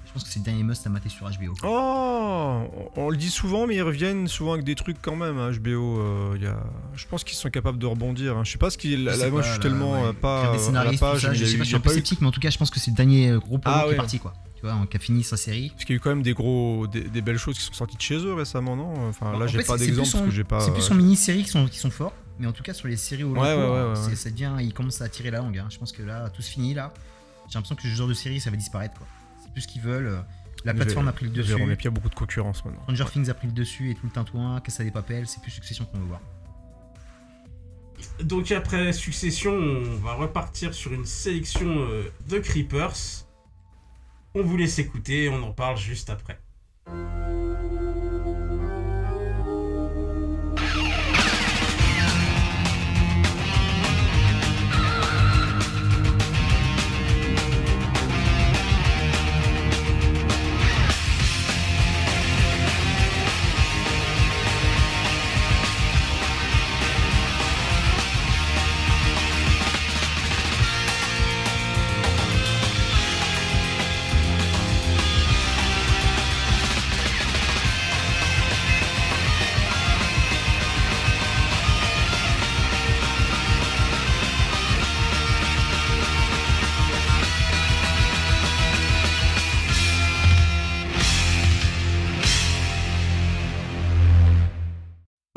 [0.07, 1.55] Je pense que c'est le dernier must à mater sur HBO.
[1.63, 2.10] Oh
[2.41, 5.39] on, on le dit souvent, mais ils reviennent souvent avec des trucs quand même.
[5.39, 6.57] hein, HBO, euh, il y a...
[6.95, 8.37] je pense qu'ils sont capables de rebondir.
[8.37, 8.45] hein.
[8.45, 9.09] Je sais pas ce qu'il.
[9.11, 10.93] Je Là, moi, pas, je suis là, tellement ouais, euh, pas des euh, à la
[10.93, 11.21] page.
[11.23, 12.31] ça, je sais pas, je y suis a un peu pas eu- sceptique, mais en
[12.33, 13.95] tout cas, je pense que c'est le dernier euh, gros polo Ah qui ouais.
[13.95, 14.33] est parti, quoi.
[14.57, 15.71] Tu vois, qui a fini sa série.
[15.71, 17.73] Parce qu'il y a eu quand même des gros, des, des belles choses qui sont
[17.73, 19.09] sorties de chez eux récemment, non?
[19.09, 20.61] Enfin, En là, j'ai fait, pas d'exemple parce que j'ai pas.
[20.61, 22.97] C'est plus son mini-série qui sont, qui sont forts, mais en tout cas, sur les
[22.97, 25.59] séries au long Ouais, ouais, cours, ça devient, il commence à tirer la langue.
[25.59, 25.67] hein.
[25.71, 26.93] Je pense que là, tout se finit là.
[27.49, 29.07] J'ai l'impression que ce genre de série, ça va disparaître, quoi.
[29.43, 30.23] C'est plus ce qu'ils veulent.
[30.65, 31.53] La plateforme a pris le dessus.
[31.53, 32.83] il y a beaucoup de concurrence maintenant.
[32.83, 35.51] Stranger Things a pris le dessus et tout le tintouin, Casa des Papel, c'est plus
[35.51, 36.21] Succession qu'on veut voir.
[38.23, 43.27] Donc après Succession, on va repartir sur une sélection euh, de Creepers.
[44.35, 46.39] On vous laisse écouter, on en parle juste après.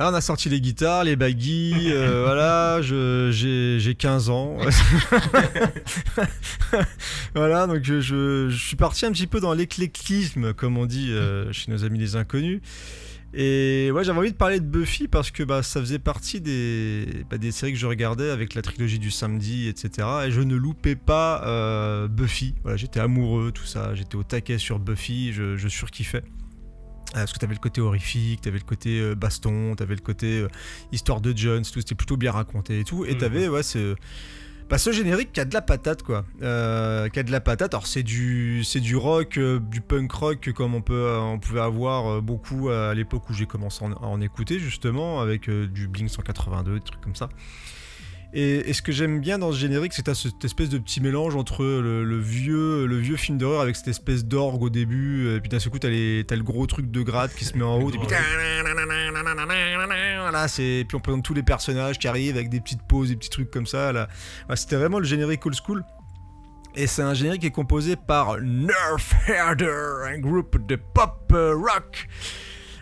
[0.04, 4.58] Là, on a sorti les guitares, les baggy, euh, voilà, j'ai j'ai 15 ans.
[7.36, 11.08] voilà, donc je, je- je suis parti un petit peu dans l'éclectisme, comme on dit
[11.12, 12.60] euh, chez nos amis les inconnus.
[13.34, 17.08] Et ouais, j'avais envie de parler de Buffy parce que bah, ça faisait partie des,
[17.32, 20.06] bah, des séries que je regardais avec la trilogie du samedi, etc.
[20.28, 22.56] Et je ne loupais pas euh, Buffy.
[22.64, 23.96] Voilà, j'étais amoureux, tout ça.
[23.96, 26.24] J'étais au taquet sur Buffy, je, je surkiffais.
[27.16, 30.40] Euh, Parce que t'avais le côté horrifique, t'avais le côté euh, baston, t'avais le côté
[30.42, 30.48] euh,
[30.92, 33.06] histoire de Jones, tout c'était plutôt bien raconté et tout.
[33.06, 33.18] Et Mhm.
[33.20, 33.96] t'avais ouais ce,
[34.70, 37.74] bah, ce générique qui a de la patate quoi, euh, qui a de la patate.
[37.76, 41.60] Alors c'est du c'est du rock, euh, du punk rock comme on peut on pouvait
[41.62, 45.68] avoir beaucoup à l'époque où j'ai commencé à en, à en écouter justement avec euh,
[45.68, 47.30] du Blink 182, des trucs comme ça.
[48.36, 51.02] Et, ce que j'aime bien dans ce générique, c'est que t'as cette espèce de petit
[51.02, 55.40] mélange entre le, vieux, le vieux film d'horreur avec cette espèce d'orgue au début, et
[55.40, 57.64] puis d'un seul coup, t'as, les- t'as le gros truc de gratte qui se met
[57.64, 57.92] en haut,
[60.60, 63.30] et puis on présente tous les personnages qui arrivent avec des petites pauses, des petits
[63.30, 64.08] trucs comme ça.
[64.56, 65.84] C'était vraiment le générique old school.
[66.76, 71.54] Et c'est un générique qui est composé par Nerf Herder, un groupe de pop euh,
[71.54, 72.08] rock.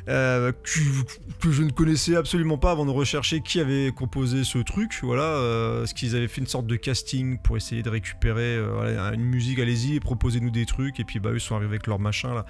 [0.07, 4.99] Euh, que, je ne connaissais absolument pas avant de rechercher qui avait composé ce truc.
[5.03, 9.11] Voilà, euh, ce qu'ils avaient fait une sorte de casting pour essayer de récupérer euh,
[9.13, 9.59] une musique.
[9.59, 10.99] Allez-y, proposez-nous des trucs.
[10.99, 12.45] Et puis bah eux sont arrivés avec leur machin là.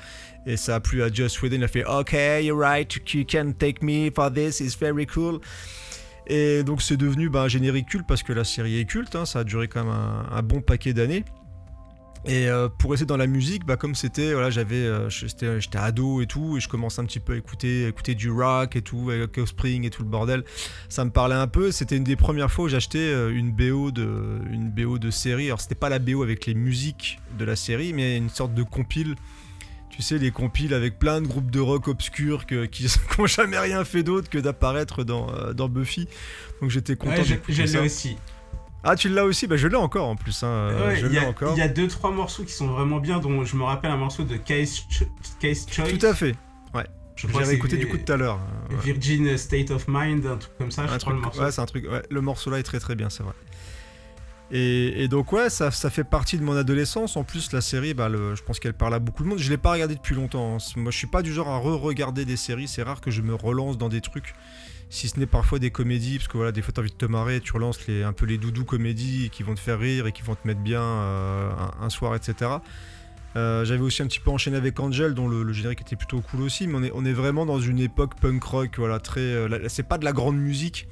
[0.46, 1.58] Et ça a plu à Joss Whedon.
[1.58, 4.60] Il a fait OK, you're right, you can take me for this.
[4.60, 5.40] It's very cool.
[6.28, 9.16] Et donc c'est devenu bah, un générique culte parce que la série est culte.
[9.16, 11.26] hein, ça a duré quand même un bon paquet d'années.
[12.26, 16.22] Et euh, pour rester dans la musique, bah, comme c'était, voilà, j'avais, euh, j'étais, ado
[16.22, 19.10] et tout, et je commençais un petit peu à écouter, écouter du rock et tout,
[19.10, 20.44] avec Offspring et tout le bordel.
[20.88, 21.72] Ça me parlait un peu.
[21.72, 25.48] C'était une des premières fois où j'achetais euh, une BO de, une BO de série.
[25.48, 28.62] Alors c'était pas la BO avec les musiques de la série, mais une sorte de
[28.64, 29.16] compile.
[29.90, 32.86] Tu sais, les compiles avec plein de groupes de rock obscurs que- qui
[33.18, 36.08] n'ont jamais rien fait d'autre que d'apparaître dans, dans Buffy.
[36.62, 37.82] Donc j'étais content Ouais, ça.
[37.82, 38.16] aussi.
[38.84, 39.46] Ah, tu l'as aussi?
[39.48, 40.42] Bah je l'ai encore en plus.
[40.44, 40.48] Hein.
[40.48, 41.54] euh, Ouais, je il y, l'ai a- encore.
[41.56, 43.98] il y a deux trois morceaux qui sont vraiment bien, dont je me rappelle un
[43.98, 45.08] morceau de Case, Ch-
[45.40, 45.98] Case Choice.
[45.98, 46.36] Tout à fait.
[47.18, 48.40] Je crois que J'avais écouté du coup tout à l'heure.
[48.72, 48.78] ouais.
[48.84, 51.42] Virgin State of Mind, un truc comme ça, je Un crois truc- le morceau.
[51.42, 51.86] ouais, c'est un truc.
[51.92, 53.34] ouais, le morceau là est très très bien, c'est vrai.
[54.50, 57.16] Et, et donc ouais, ça, ça fait partie de mon adolescence.
[57.16, 59.38] En plus, la série, bah, le- je pense qu'elle parle à beaucoup de monde.
[59.38, 60.56] Je l'ai pas regardée depuis longtemps.
[60.56, 60.58] hein.
[60.76, 62.68] Moi, je suis pas du genre à re-regarder des séries.
[62.68, 64.34] C'est rare que je me relance dans des trucs.
[64.92, 67.06] Si ce n'est parfois des comédies, parce que voilà, des fois t'as envie de te
[67.06, 70.22] marrer, tu relances un peu les doudous comédies qui vont te faire rire et qui
[70.22, 71.50] vont te mettre bien euh,
[71.80, 72.52] un, soir, etc.
[73.38, 76.42] Euh, J'avais aussi un petit peu enchaîné avec Angel, dont le, générique était plutôt cool
[76.42, 79.22] aussi, mais on est, vraiment dans une époque punk rock, voilà, très.
[79.22, 80.90] euh, c'est pas de la grande musique,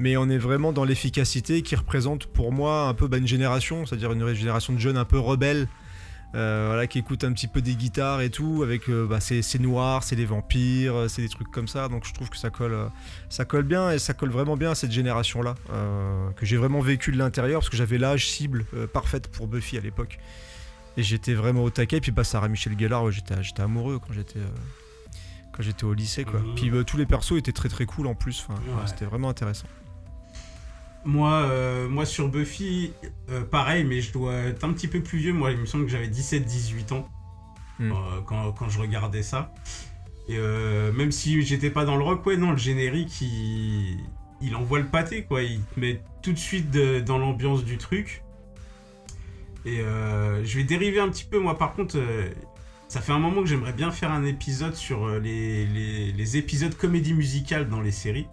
[0.00, 3.86] mais on est vraiment dans l'efficacité qui représente pour moi un peu bah, une génération,
[3.86, 5.68] c'est-à-dire une génération de jeunes un peu rebelles,
[6.32, 10.02] voilà, qui écoutent un petit peu des guitares et tout, avec euh, bah, c'est noir,
[10.04, 12.72] c'est des vampires, euh, c'est des trucs comme ça, donc je trouve que ça colle,
[12.74, 12.86] euh,
[13.28, 16.80] ça colle bien et ça colle vraiment bien à cette génération-là, euh, que j'ai vraiment
[16.80, 20.18] vécu de l'intérieur, parce que j'avais l'âge cible euh, parfaite pour Buffy à l'époque.
[20.96, 24.12] Et j'étais vraiment au taquet, puis bah Sarah Michel Gellar, ouais, j'étais j'étais amoureux quand
[24.12, 24.46] j'étais euh,
[25.52, 26.40] quand j'étais au lycée quoi.
[26.40, 26.54] Mhm.
[26.56, 28.82] Puis euh, tous les persos étaient très très cool en plus, enfin Ouais.
[28.86, 29.66] c'était vraiment intéressant.
[31.04, 32.92] Moi, euh, moi sur Buffy,
[33.30, 35.32] euh, pareil, mais je dois être un petit peu plus vieux.
[35.32, 37.08] Moi, il me semble que j'avais 17-18 ans
[37.78, 37.92] Hmm.
[37.92, 39.54] euh, quand, quand je regardais ça.
[40.28, 43.96] Et euh, même si j'étais pas dans le rock, ouais, non, le générique, il,
[44.42, 45.42] il envoie le pâté, quoi.
[45.42, 48.22] Il te met tout de suite de- dans l'ambiance du truc.
[49.64, 51.98] Et euh, je vais dériver un petit peu, moi, par contre.
[52.88, 56.74] ça fait un moment que j'aimerais bien faire un épisode sur les, les- les épisodes
[56.76, 58.26] comédie musicale dans les séries.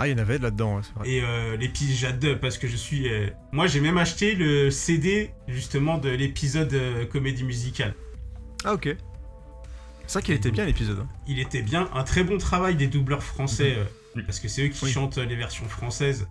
[0.00, 1.08] Ah il y en avait là-dedans, ouais, c'est vrai.
[1.10, 3.08] Et euh, l'épisode, j'adore parce que je suis.
[3.08, 7.94] euh, Moi, j'ai même acheté le CD justement de l'épisode euh, comédie musicale.
[8.64, 8.96] Ah ok.
[10.06, 11.00] C'est vrai qu'il était bien l'épisode.
[11.00, 11.08] hein.
[11.26, 14.68] Il était bien, un très bon travail des doubleurs français euh, parce que c'est eux
[14.68, 14.90] qui Oui.
[14.92, 16.28] chantent les versions françaises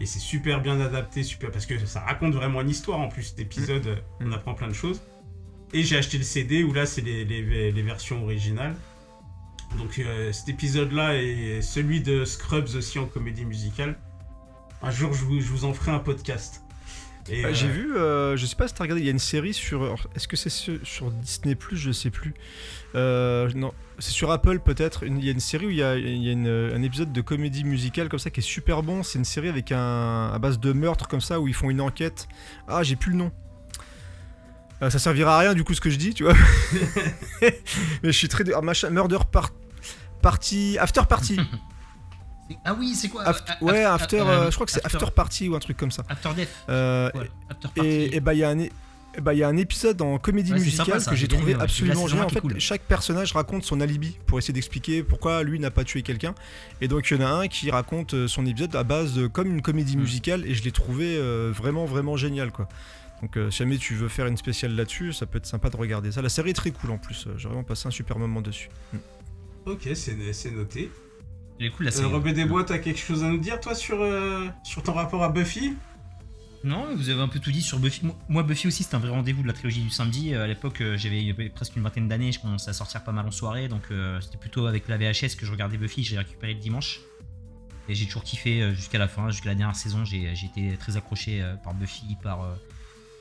[0.00, 3.22] et c'est super bien adapté, super parce que ça raconte vraiment une histoire en plus.
[3.24, 5.00] Cet épisode, euh, on apprend plein de choses.
[5.72, 8.74] Et j'ai acheté le CD où là, c'est les, les- les versions originales.
[9.78, 13.98] Donc euh, cet épisode-là et celui de Scrubs aussi en comédie musicale.
[14.82, 16.60] Un jour, je vous, je vous en ferai un podcast.
[17.26, 19.18] Bah, euh, J'ai vu, euh, je sais pas si t'as regardé, il y a une
[19.18, 19.96] série sur.
[20.14, 21.76] Est-ce que c'est sur, Disney Plus?
[21.78, 22.34] Je sais plus.
[22.94, 25.04] Euh, non, c'est sur Apple peut-être.
[25.06, 27.12] Il y a une série où il y a, il y a une- un épisode
[27.12, 29.02] de comédie musicale comme ça qui est super bon.
[29.02, 31.80] C'est une série avec un à base de meurtre comme ça où ils font une
[31.80, 32.28] enquête.
[32.68, 33.32] Ah, j'ai plus le nom.
[34.82, 36.34] Euh, ça servira à rien du coup ce que je dis, tu vois.
[37.42, 37.52] Mais
[38.02, 38.44] je suis très.
[38.54, 39.50] ah, machin, Murder par-
[40.22, 40.76] Party.
[40.80, 41.38] After Party.
[42.64, 43.32] Ah oui, c'est quoi euh,
[43.62, 44.20] ouais, af- After.
[44.20, 46.04] euh, je crois que c'est After Party ou un truc comme ça.
[46.08, 46.48] After Death.
[46.68, 47.88] Euh, Ouais, After Party.
[47.90, 48.70] et, et bah il y a un é-
[49.16, 51.28] et bah, il y a un épisode en comédie Ouais, musicale sympa, ça, que j'ai
[51.28, 51.62] bien trouvé ouais.
[51.62, 52.26] absolument génial.
[52.26, 52.58] En fait, cool.
[52.58, 56.34] chaque personnage raconte son alibi pour essayer d'expliquer pourquoi lui n'a pas tué quelqu'un.
[56.80, 59.46] Et donc il y en a un qui raconte son épisode à base de comme
[59.46, 60.00] une comédie Mm.
[60.00, 61.16] musicale et je l'ai trouvé
[61.52, 62.68] vraiment vraiment génial quoi.
[63.22, 65.76] Donc euh, si jamais tu veux faire une spéciale là-dessus, ça peut être sympa de
[65.76, 66.20] regarder ça.
[66.22, 67.26] La série est très cool en plus.
[67.26, 68.68] euh, J'ai vraiment passé un super moment dessus.
[69.66, 70.90] Ok, c'est c'est noté.
[71.58, 72.12] Elle est cool la Euh, série.
[72.12, 75.28] Robin Desbois, t'as quelque chose à nous dire toi sur, euh, sur ton rapport à
[75.30, 75.74] Buffy?
[76.64, 78.06] Non, vous avez un peu tout dit sur Buffy.
[78.28, 80.34] Moi- Buffy aussi, c'était un vrai rendez-vous de la trilogie du samedi.
[80.34, 83.26] Euh, À l'époque, euh, j'avais presque une vingtaine d'années, je commençais à sortir pas mal
[83.26, 86.02] en soirée, donc euh, c'était plutôt avec la VHS que je regardais Buffy.
[86.02, 87.00] J'ai récupéré le dimanche.
[87.86, 90.04] Et j'ai toujours kiffé euh, jusqu'à la fin, jusqu'à la dernière saison.
[90.06, 92.54] J'ai été très accroché euh, par Buffy, par, euh,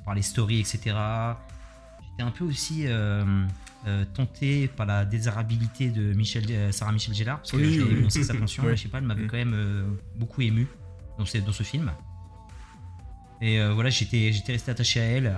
[0.05, 0.79] par les stories, etc.
[0.85, 3.23] J'étais un peu aussi euh,
[3.87, 7.79] euh, tenté par la désirabilité de Michel, euh, Sarah Michel Gellar, parce que Oui, je
[7.79, 7.93] l'ai oui.
[8.01, 8.05] Oui.
[8.71, 10.67] et je sais pas, elle m'avait quand même beaucoup ému
[11.17, 11.91] dans ce, dans ce film.
[13.41, 15.35] Et euh, voilà, j'étais j'étais resté attaché à elle.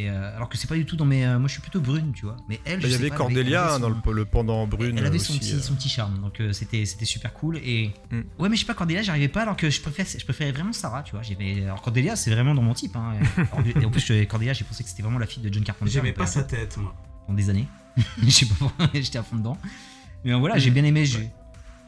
[0.00, 1.26] Et euh, alors que c'est pas du tout dans mes.
[1.26, 2.36] euh, moi, je suis plutôt brune, tu vois.
[2.48, 4.24] Mais elle, Bah, je Il y sais avait pas, Cordelia avait dans son- le, le
[4.24, 5.40] pendant brune Elle avait son, aussi.
[5.40, 5.60] petit, euh.
[5.60, 7.56] son petit charme, donc euh, c'était c'était super cool.
[7.58, 8.20] Et Mm.
[8.38, 10.72] ouais, mais je sais pas Cordelia, j'arrivais pas alors que je préférais, je préférais vraiment
[10.72, 11.22] Sarah, tu vois.
[11.64, 12.94] Alors Cordelia, c'est vraiment dans mon type.
[12.96, 13.14] Hein.
[13.52, 15.64] Alors, et en plus, je- Cordelia, j'ai pensé que c'était vraiment la fille de John
[15.64, 15.90] Carpenter.
[15.90, 16.94] J'aimais pas sa tête, moi.
[17.26, 17.66] pendant des années.
[18.22, 19.58] je sais pas pourquoi, j'étais à fond dedans.
[20.24, 21.04] Mais euh, voilà, j'ai bien aimé.
[21.06, 21.28] J'ai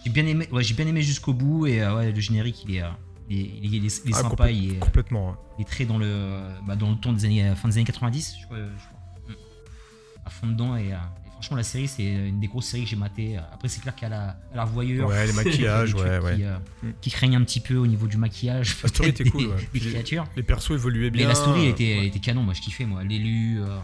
[0.04, 2.74] j'ai bien aimé, ouais, j'ai bien aimé jusqu'au bout et euh, ouais, le générique il
[2.76, 2.88] est, euh,
[3.30, 5.30] il il est- il est- il est Ah, sympa, il est, Complètement.
[5.30, 5.34] ouais.
[5.58, 8.36] il est très dans le, bah, dans le ton des années, fin des années 90,
[8.40, 8.58] je crois.
[8.58, 8.98] je crois.
[9.28, 10.26] Mm.
[10.26, 12.90] À fond dedans et, euh, et franchement la série c'est une des grosses séries que
[12.90, 13.36] j'ai matées.
[13.52, 15.08] Après c'est clair qu'elle a, elle a revoyeur.
[15.08, 16.36] Ouais, les maquillages, ouais, ouais.
[16.36, 16.88] Qui, euh, Mm.
[17.00, 18.76] qui craignent un petit peu au niveau du maquillage.
[18.82, 19.68] La story était cool, ouais.
[19.72, 20.26] des créatures.
[20.36, 21.22] Les persos évoluaient bien.
[21.22, 22.06] Mais la story, était, euh, ouais.
[22.08, 23.02] était canon, moi je kiffais, moi.
[23.04, 23.60] L'élu.
[23.60, 23.78] euh,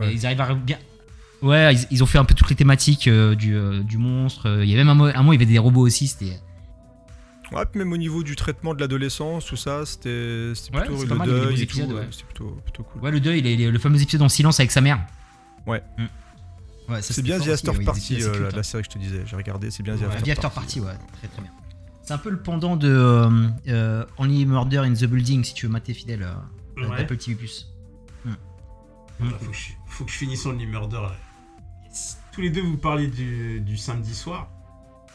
[0.00, 0.14] Ouais.
[0.14, 0.78] Ils arrivent à bien.
[1.42, 4.60] Ouais, ils, ils ont fait un peu toutes les thématiques euh, du, euh, du monstre.
[4.62, 6.06] Il y avait même un, un moment, il y avait des robots aussi.
[6.08, 6.40] C'était.
[7.52, 11.08] Ouais, puis même au niveau du traitement de l'adolescence, tout ça, c'était Ouais, plutôt le
[11.08, 11.60] pas mal, deuil beaux et tout.
[11.62, 12.08] épisodes, ouais.
[12.10, 13.02] C'était plutôt, plutôt cool.
[13.02, 15.00] Ouais, le deuil, les- les- le fameux épisode en silence avec sa mère.
[15.66, 15.82] Ouais.
[15.98, 16.04] Mm.
[16.92, 19.22] Ouais, C'est bien The After Party, euh, la, la série que je te disais.
[19.24, 20.54] J'ai regardé, c'est bien The After The After Party.
[20.54, 21.50] Party, ouais, très très bien.
[22.02, 23.30] C'est un peu le pendant de euh,
[23.68, 26.96] euh, Only Murder in the Building, si tu veux mater fidèle euh, Ouais.
[26.98, 27.36] d'Apple TV+.
[29.20, 31.00] Voilà, faut, que je, faut que je finisse Only Murder.
[32.32, 34.48] Tous les deux, vous parliez du, du samedi soir.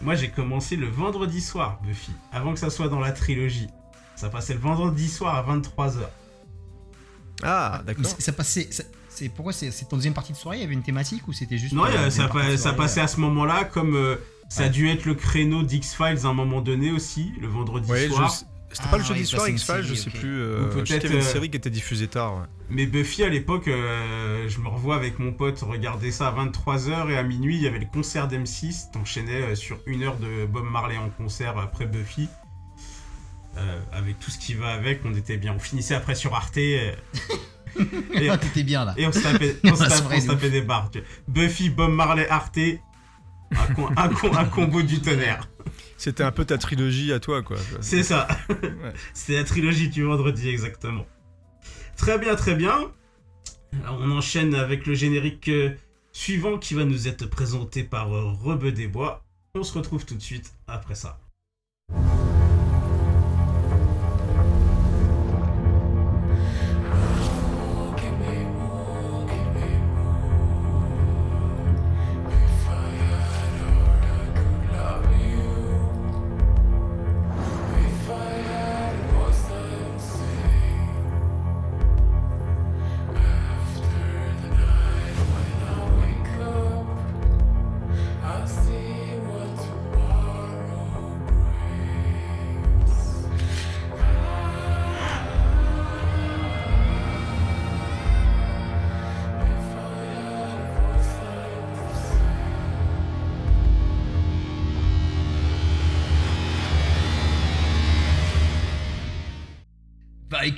[0.01, 3.67] Moi, j'ai commencé le vendredi soir, Buffy, avant que ça soit dans la trilogie.
[4.15, 6.07] Ça passait le vendredi soir à 23h.
[7.43, 8.05] Ah, d'accord.
[8.05, 8.67] c'est- Ça passait.
[8.71, 10.57] ça- c'est pourquoi c'est en deuxième partie de soirée?
[10.57, 13.07] Il y avait une thématique ou c'était juste Non, euh, a- ça, pa- passait à
[13.07, 14.15] ce moment-là, comme euh,
[14.49, 18.07] ça a dû être le créneau d'X-Files à un moment donné aussi, le vendredi Ouais,
[18.07, 18.31] soir.
[18.69, 20.39] C'était Ah, pas le ouais, jeudi soir, X-Files, je sais plus.
[20.41, 22.35] Ou euh, peut-être, avait une euh, série qui était diffusée tard.
[22.35, 22.43] ouais.
[22.69, 27.09] Mais Buffy, à l'époque, euh, je me revois avec mon pote regarder ça à 23h
[27.09, 28.91] et à minuit, il y avait le concert d'M6.
[28.91, 32.27] T'enchaînais euh, sur une heure de Bob Marley en concert après Buffy.
[33.57, 35.53] Euh, avec tout ce qui va avec, on était bien.
[35.55, 36.91] On finissait après sur Arte euh,
[38.13, 38.93] et, Ah, t'étais bien là.
[38.97, 40.91] et on se tapait, on se La tapait- soirée on se de tapait des barres.
[41.27, 42.59] Buffy, Bob Marley, Arte.
[43.55, 45.47] Un, con- un con- un combo du tonnerre.
[45.97, 47.57] C'était un peu ta trilogie à toi, quoi.
[47.81, 48.27] C'est ça.
[49.13, 51.05] C'est la trilogie du vendredi, exactement.
[51.95, 52.91] Très bien, très bien.
[53.83, 55.71] Alors, on enchaîne avec le générique euh,
[56.11, 59.23] suivant qui va nous être présenté par euh, Rebeu des Bois.
[59.55, 61.19] On se retrouve tout de suite après ça.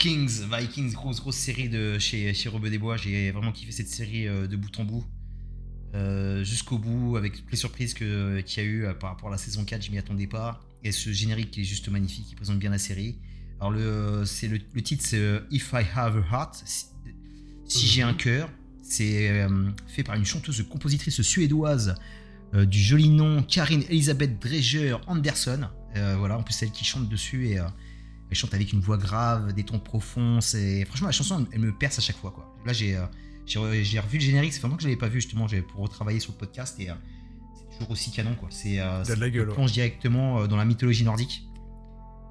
[0.03, 2.95] Vikings, Vikings, grosse grosse série de chez chez Rebeu des Bois.
[2.95, 5.03] J'ai vraiment kiffé cette série euh, de bout en bout.
[5.93, 9.27] Euh, jusqu'au bout, avec toutes les surprises que- qu'il y a eu euh, par rapport
[9.27, 10.61] à la saison 4, je m'y attendais pas.
[10.85, 13.17] Et ce générique qui est juste magnifique, qui présente bien la série.
[13.59, 16.63] Alors le, le, titre c'est euh, If I Have a Heart,
[17.65, 18.49] si, j'ai un cœur.
[18.81, 21.95] C'est euh, fait par une chanteuse compositrice suédoise
[22.53, 25.67] euh, du joli nom Karin Elisabeth Dreger Anderson.
[25.97, 27.65] Euh, voilà, en plus c'est elle qui chante dessus et euh,
[28.29, 30.41] elle chante avec une voix grave, des tons profonds.
[30.41, 32.53] C'est franchement la chanson, elle me perce à chaque fois quoi.
[32.65, 33.05] Là j'ai euh,
[33.45, 35.81] j'ai re- j'ai revu le générique, c'est vraiment que je l'avais pas vu justement, pour
[35.81, 36.93] retravailler sur le podcast et euh,
[37.57, 38.49] c'est toujours aussi canon quoi.
[38.51, 39.03] C'est euh,
[39.53, 41.43] plonge directement dans la mythologie nordique.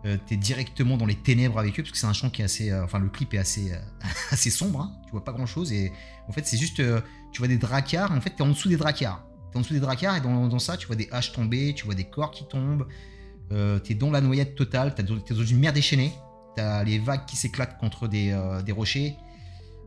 [0.07, 2.45] Euh, T'es directement dans les ténèbres avec eux parce que c'est un chant qui est
[2.45, 3.79] assez, euh, enfin le clip est assez euh,
[4.31, 4.81] assez sombre.
[4.81, 4.93] hein.
[5.07, 5.91] Tu vois pas grand chose et
[6.29, 6.81] en fait c'est juste,
[7.33, 8.13] tu vois des dracars.
[8.13, 9.25] En fait t'es en dessous des dracars.
[9.51, 11.85] T'es en dessous des dracars et dans, dans ça tu vois des haches tomber, tu
[11.85, 12.87] vois des corps qui tombent.
[13.53, 14.95] Euh, t'es dans la noyade totale.
[14.95, 16.13] T'es dans une mer déchaînée.
[16.57, 19.17] T'as les vagues qui s'éclatent contre des, euh, des rochers.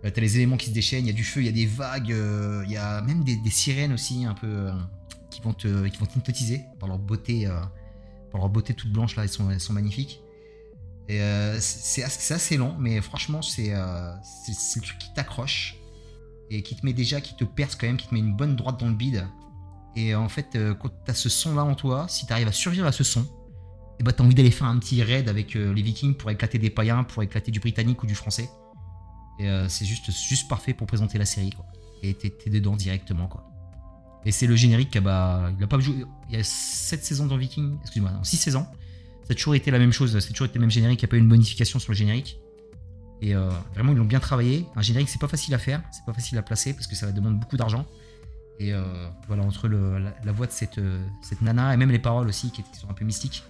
[0.05, 1.51] Euh, T'as les éléments qui se déchaînent, il y a du feu, il y a
[1.51, 2.15] des vagues,
[2.65, 4.69] il y a même des, sirènes aussi un peu
[5.29, 7.47] qui vont te qui vont t'hypnotiser par leur beauté,
[8.31, 10.21] par leur beauté toute blanche là, elles sont, elles sont magnifiques.
[11.07, 13.73] C'est assez, assez lent, mais franchement c'est
[14.23, 15.77] c'est le truc qui t'accroche
[16.49, 18.55] et qui te met déjà, qui te perce quand même, qui te met une bonne
[18.55, 19.27] droite dans le bide.
[19.95, 22.91] Et en fait, quand t'as ce son là en toi, si t'arrives à survivre à
[22.91, 23.27] ce son,
[24.01, 26.57] et bah t'as envie d'aller faire un petit raid avec euh, les Vikings pour éclater
[26.57, 28.49] des païens, pour éclater du britannique ou du français.
[29.37, 31.67] Et euh, c'est juste, juste parfait pour présenter la série, quoi.
[32.01, 33.47] Et t'es dedans directement, quoi.
[34.25, 36.03] Et c'est le générique bah, il a pas joué.
[36.29, 38.65] Il y a 7 saisons dans Viking, excuse-moi, non, 6 saisons.
[39.27, 41.09] Ça a toujours été la même chose, c'est toujours été le même générique, il n'y
[41.09, 42.39] a pas eu une bonification sur le générique.
[43.21, 44.65] Et euh, vraiment, ils l'ont bien travaillé.
[44.75, 47.11] Un générique, c'est pas facile à faire, c'est pas facile à placer parce que ça
[47.11, 47.85] demande beaucoup d'argent.
[48.59, 48.73] Et
[49.27, 50.79] voilà, entre la, la voix de cette,
[51.23, 53.43] cette nana et même les paroles aussi qui sont un peu mystiques.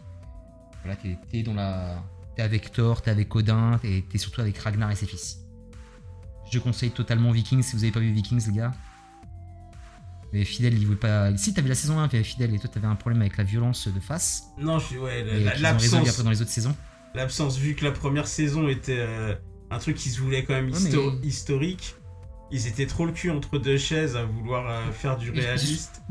[0.84, 2.04] Voilà, t'es t'es dans la.
[2.36, 5.40] T'es avec Thor, t'es avec Odin, t'es t'es surtout avec Ragnar et ses fils.
[6.52, 8.72] Je conseille totalement Vikings si vous avez pas vu Vikings, les gars.
[10.34, 11.36] Mais Fidel, il voulait pas.
[11.38, 13.88] Si, t'avais la saison 1, t'avais Fidel, et toi, t'avais un problème avec la violence
[13.90, 14.44] de face.
[14.58, 16.76] Non, je suis ouais, Et la- l'absence, après dans les autres saisons.
[17.14, 19.36] l'absence vu que la première saison était euh,
[19.70, 21.96] un truc qui se voulait quand même Ouais, histo- mais- historique.
[22.54, 26.02] Ils étaient trop le cul entre deux chaises à vouloir euh, faire du réaliste.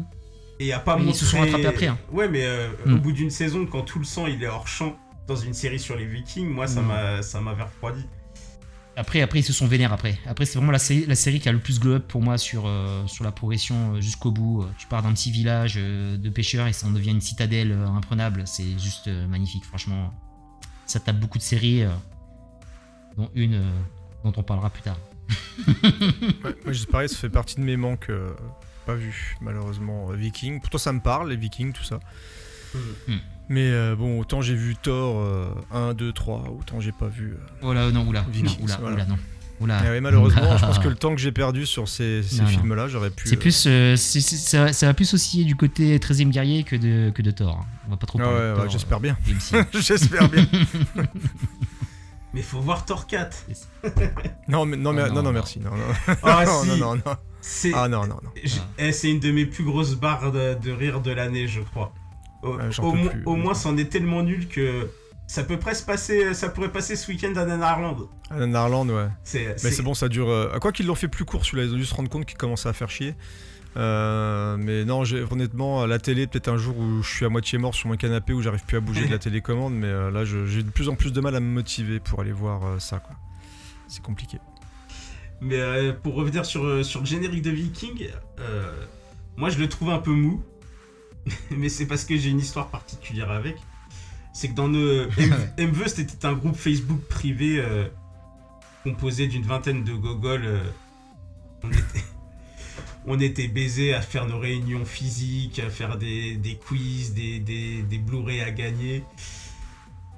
[0.61, 1.99] Et à pas Mais ils se sont rattrapés après, hein.
[2.13, 2.95] Ouais, mais euh, Hmm.
[2.95, 4.97] au bout d'une saison, quand tout le sang il est hors champ
[5.27, 6.87] dans une série sur les Vikings, moi ça Hmm.
[6.87, 8.05] m'a ça m'avait refroidi.
[8.97, 10.19] Après, après, ils se sont vénères après.
[10.27, 12.37] Après, c'est vraiment la série, la série qui a le plus glow up pour moi
[12.37, 14.67] sur, euh, sur la progression euh, jusqu'au bout.
[14.77, 17.87] Tu pars d'un petit village euh, de pêcheurs et ça en devient une citadelle euh,
[17.87, 18.43] imprenable.
[18.47, 20.13] C'est juste euh, magnifique, franchement.
[20.87, 21.89] Ça tape beaucoup de séries, euh,
[23.17, 23.71] dont une euh,
[24.25, 24.99] dont on parlera plus tard.
[26.45, 28.11] Ouais, moi, je pareil, ça fait partie de mes manques.
[28.91, 30.09] Euh, pas vu, malheureusement.
[30.11, 30.61] euh, Viking.
[30.61, 32.01] Pourtant, ça me parle, les Vikings, tout ça.
[32.75, 33.15] Hmm.
[33.49, 37.33] Mais euh, bon, autant j'ai vu Thor euh, 1, 2, 3, autant j'ai pas vu.
[37.33, 38.95] euh, Oh là, non, oula, Vikings, non, oula, voilà.
[38.97, 39.19] oula, non.
[39.61, 39.83] Oula.
[39.85, 42.87] Eh oui, malheureusement, je pense que le temps que j'ai perdu sur ces, ces films-là,
[42.89, 43.29] j'aurais pu.
[43.29, 46.63] C'est euh, plus, euh, c'est- c'est- ça, ça va plus osciller du côté 13ème guerrier
[46.63, 47.59] que de, que de Thor.
[47.61, 47.67] hein.
[47.89, 49.19] On va pas trop Ah ouais, ouais, j'espère bien.
[49.55, 50.47] euh, j'espère bien.
[52.33, 53.47] Mais faut voir Thor 4.
[54.49, 55.23] Non, mais, non, mais, Oh non, non.
[55.25, 55.59] non, merci.
[55.59, 56.15] Non, non.
[56.23, 57.17] Ah non, si, non, non, non.
[57.41, 58.39] C'est Ah non, non, Ah.
[58.79, 61.93] eh, c'est une de mes plus grosses barres de, de rire de l'année, je crois.
[62.43, 64.89] Au, Ouais, j'en au peux mo- plus, au moins, c'en est tellement nul que
[65.27, 68.09] ça peut presque passer, ça pourrait passer ce week-end à Nanarland.
[68.31, 69.09] Alan Arland, ouais.
[69.25, 70.29] C'est, Mais c'est bon, ça dure.
[70.31, 72.25] euh, À quoi qu'ils l'ont fait plus court, celui-là, ils ont dû se rendre compte
[72.27, 73.15] qu'ils commençaient à faire chier.
[73.77, 77.29] Euh, mais non, j'ai- honnêtement, à la télé, peut-être un jour où je suis à
[77.29, 80.11] moitié mort sur mon canapé, où j'arrive plus à bouger de la télécommande, mais euh,
[80.11, 82.65] là, je- j'ai de plus en plus de mal à me motiver pour aller voir
[82.67, 83.15] euh, ça, quoi.
[83.87, 84.39] C'est compliqué.
[85.41, 88.09] Mais euh, pour revenir sur, euh, sur le générique de Viking,
[88.41, 88.85] euh,
[89.37, 90.43] moi je le trouve un peu mou.
[91.51, 93.57] mais c'est parce que j'ai une histoire particulière avec.
[94.33, 95.03] C'est que dans nos.
[95.19, 97.87] M- MVE, c'était un groupe Facebook privé euh,
[98.85, 100.61] composé d'une vingtaine de gogoles.
[101.63, 101.81] on était.
[103.07, 107.81] On était baisés à faire nos réunions physiques, à faire des, des quiz, des, des,
[107.83, 109.03] des Blu-ray à gagner.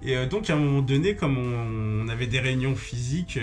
[0.03, 3.39] Et donc à un moment donné, comme on, on avait des réunions physiques,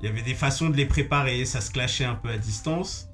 [0.00, 3.08] il y avait des façons de les préparer, ça se clashait un peu à distance.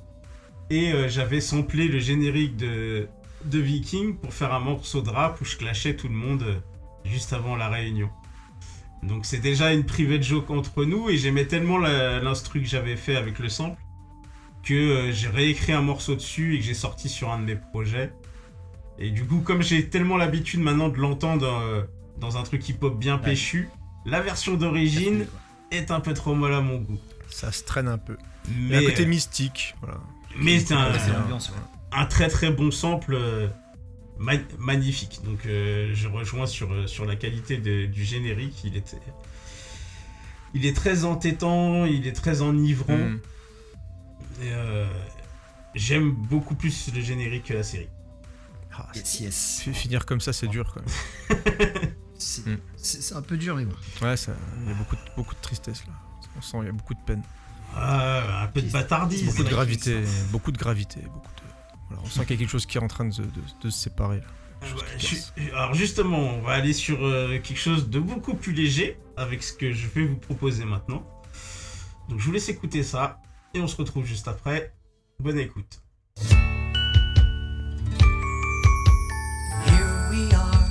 [0.71, 3.09] Et euh, j'avais samplé le générique de,
[3.45, 6.57] de Viking pour faire un morceau de rap où je clashais tout le monde euh,
[7.05, 8.09] juste avant la réunion.
[9.03, 13.17] Donc c'est déjà une private joke entre nous et j'aimais tellement l'instru que j'avais fait
[13.17, 13.81] avec le sample
[14.63, 17.57] que euh, j'ai réécrit un morceau dessus et que j'ai sorti sur un de mes
[17.57, 18.13] projets.
[18.99, 21.83] Et du coup, comme j'ai tellement l'habitude maintenant de l'entendre euh,
[22.19, 23.23] dans un truc hip-hop bien Ouais.
[23.31, 23.69] péchu,
[24.07, 25.27] la version d'origine
[25.73, 26.99] est un peu trop molle à mon goût.
[27.31, 28.17] Ça se traîne un peu.
[28.57, 30.01] Mais, un côté euh, mystique, voilà.
[30.37, 33.49] mais c'est un, très très bon sample euh,
[34.19, 35.21] ma- magnifique.
[35.25, 38.63] Donc euh, je rejoins sur, sur la qualité de- du générique.
[38.65, 38.97] Il est,
[40.55, 42.97] il est très entêtant, il est très enivrant.
[42.97, 43.21] Mm.
[44.43, 44.87] Euh,
[45.75, 47.89] J'aime beaucoup plus le générique que la série.
[48.77, 49.61] Ah, Yes, yes.
[49.65, 51.93] fi- Finir comme ça, c'est dur, quand même.
[52.23, 52.59] C'est Mm.
[52.77, 53.75] c'est- c'est un peu dur, mais bon.
[54.01, 55.93] Ouais, ça- il y a beaucoup de, beaucoup de tristesse, là.
[56.37, 57.23] On sent, il y a beaucoup de peine.
[57.75, 59.25] Ah, un peu de bâtardise.
[59.25, 61.43] Beaucoup de gravité, beaucoup de gravité, beaucoup de...
[61.89, 63.29] Voilà, on sent qu'il y a quelque chose qui est en train de, se- de-
[63.63, 64.25] de se séparer, là.
[64.63, 68.53] Ah ouais, je- alors justement, on va aller sur euh, quelque chose de beaucoup plus
[68.53, 71.03] léger avec ce que je vais vous proposer maintenant.
[72.09, 73.21] Donc je vous laisse écouter ça
[73.55, 74.73] et on se retrouve juste après.
[75.19, 75.83] Bonne écoute.
[79.67, 80.69] Here we are,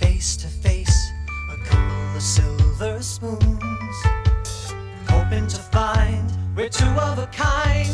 [0.00, 0.57] face to face, a
[2.18, 3.96] of silver spoons.
[5.08, 7.88] Hoping to find we're two of a kind.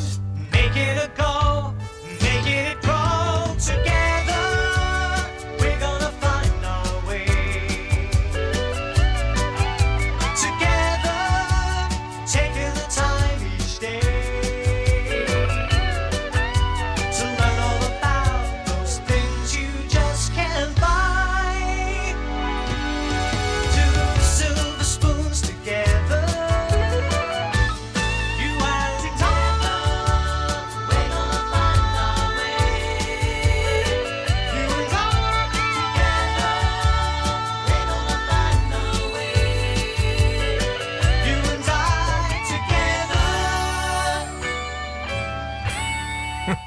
[0.51, 1.75] Make it a go,
[2.23, 4.04] make it grow together.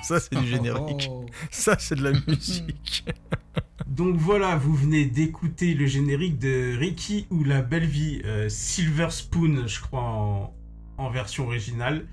[0.07, 1.07] Ça, c'est du générique.
[1.11, 1.25] Oh.
[1.51, 3.05] Ça, c'est de la musique.
[3.87, 9.07] Donc voilà, vous venez d'écouter le générique de Ricky ou la belle vie euh, Silver
[9.09, 10.53] Spoon, je crois en,
[10.97, 12.05] en version originale.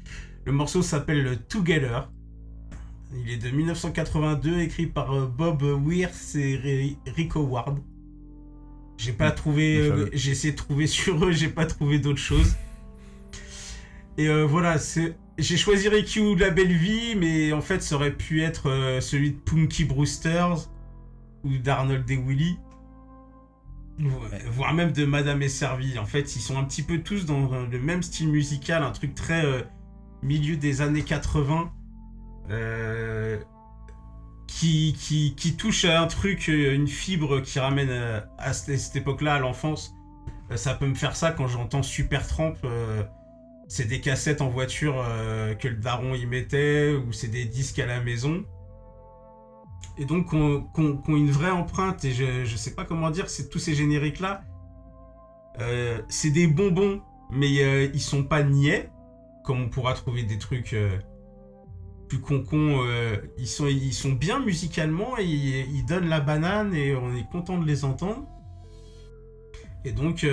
[0.45, 2.11] Le morceau s'appelle Together.
[3.17, 7.79] Il est de 1982, écrit par euh, Bob Weir et Ri- Rick Howard.
[8.97, 12.19] J'ai pas trouvé, les euh, j'ai essayé de trouver sur eux, j'ai pas trouvé d'autre
[12.21, 12.57] chose.
[14.17, 15.89] Et euh, voilà, c'est j'ai choisi
[16.21, 19.85] ou la belle vie, mais en fait, ça aurait pu être euh, celui de Punky
[19.85, 20.69] Brewsters
[21.45, 22.59] ou d'Arnold et Willy.
[23.99, 24.21] Vo-
[24.51, 25.99] Voire même de Madame est servie.
[25.99, 29.15] En fait, ils sont un petit peu tous dans le même style musical, un truc
[29.15, 29.63] très euh,
[30.23, 31.73] milieu des années 80.
[32.51, 33.39] euh,
[34.47, 34.95] qui,
[35.37, 37.91] qui, touche à un truc, une fibre qui ramène
[38.39, 39.95] à cette, époque-là, à l'enfance.
[40.55, 42.55] Ça peut me faire ça quand j'entends Super Tramp.
[43.69, 47.79] C'est des cassettes en voiture euh, que le daron y mettait, ou c'est des disques
[47.79, 48.45] à la maison.
[49.97, 53.49] Et donc, qu'on qu'on une vraie empreinte, et je, je sais pas comment dire, c'est
[53.49, 54.43] tous ces génériques-là.
[55.61, 57.01] euh, c'est des bonbons,
[57.31, 58.91] mais euh, ils sont pas niais,
[59.45, 60.99] comme on pourra trouver des trucs euh,
[62.09, 62.85] plus concons.
[63.39, 67.59] ils, sont, ils sont bien musicalement, et ils, donnent la banane, et on est content
[67.59, 68.27] de les entendre.
[69.85, 70.27] Et donc,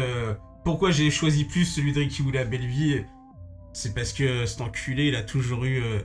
[0.63, 3.03] pourquoi j'ai choisi plus celui de Ricky ou la belle vie
[3.73, 5.99] C'est parce que cet enculé, il a toujours eu euh,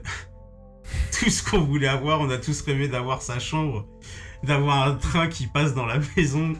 [1.19, 2.21] tout ce qu'on voulait avoir.
[2.21, 3.85] On a tous rêvé d'avoir sa chambre,
[4.43, 6.53] d'avoir un train qui passe dans la maison.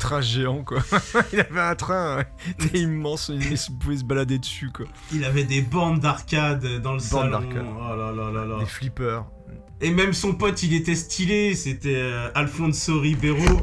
[0.00, 0.78] Train géant, quoi.
[1.32, 2.24] il avait un train euh,
[2.74, 4.86] immense, il pouvait se balader dessus, quoi.
[5.12, 7.30] Il avait des bornes d'arcade dans le Bornes salon.
[7.30, 7.66] d'arcade.
[7.66, 8.58] Oh là là là là.
[8.60, 9.26] Des flippers.
[9.80, 11.54] Et même son pote, il était stylé.
[11.54, 13.60] C'était euh, Alfonso Ribeiro,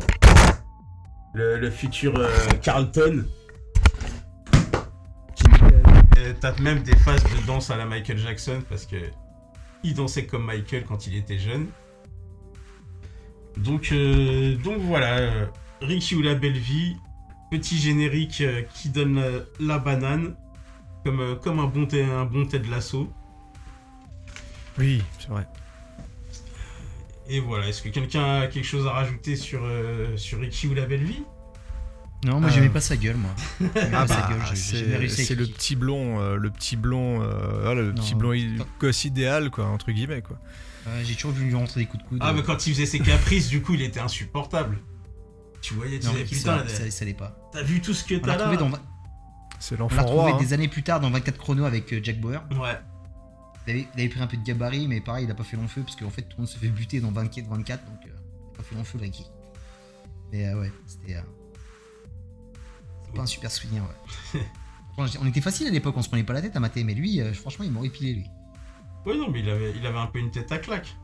[1.34, 2.30] le, le futur euh,
[2.62, 3.26] Carlton.
[6.34, 8.98] Tape même des phases de danse à la Michael Jackson parce que
[9.84, 11.68] il dansait comme Michael quand il était jeune.
[13.58, 15.46] Donc, euh, donc voilà, euh,
[15.82, 16.96] Ricky ou la belle vie,
[17.52, 20.36] petit générique euh, qui donne la, la banane
[21.04, 23.12] comme, comme un bon thé, un bon thé de l'assaut.
[24.78, 25.48] Oui, c'est vrai.
[27.28, 30.74] Et voilà, est-ce que quelqu'un a quelque chose à rajouter sur, euh, sur Ricky ou
[30.74, 31.24] la belle vie?
[32.24, 32.54] Non, moi Euh.
[32.54, 33.32] j'aimais pas sa gueule, moi.
[33.60, 37.62] J'aimais Ah pas sa bah, c'est c'est le petit blond, euh, le petit blond, euh,
[37.62, 38.02] voilà, le Non.
[38.02, 38.34] petit blond
[38.80, 40.40] gosse idéal, quoi, entre guillemets, quoi.
[41.04, 42.20] J'ai toujours voulu lui rentrer des coups de coude.
[42.22, 44.78] Ah, mais quand il faisait ses caprices, du coup, il était insupportable.
[45.62, 47.50] Tu voyais, tu Non, disais, Ricky, putain, ça, ça, ça l'est pas.
[47.52, 48.52] t'as vu tout ce que t'as là
[49.60, 50.38] C'est on l'a l'enfant retrouvé hein.
[50.38, 52.42] des années plus tard dans 24 chrono avec euh, Jack Bauer.
[52.52, 52.78] Ouais.
[53.68, 55.58] Il avait, il avait pris un peu de gabarit, mais pareil, il a pas fait
[55.58, 57.96] long feu parce qu'en fait tout le monde se fait buter dans 24, 24 donc
[58.06, 59.26] euh, il a pas fait long feu le Ricky.
[60.32, 61.16] Mais euh, ouais, c'était.
[61.16, 61.22] euh,
[63.16, 64.42] pas un super souvenir, ouais.
[64.98, 67.20] On était facile à l'époque, on se prenait pas la tête à mater, mais lui,
[67.20, 68.26] euh, franchement, il m'aurait pilé lui.
[69.06, 70.96] Ouais, non, mais il avait, il avait un peu une tête à claque.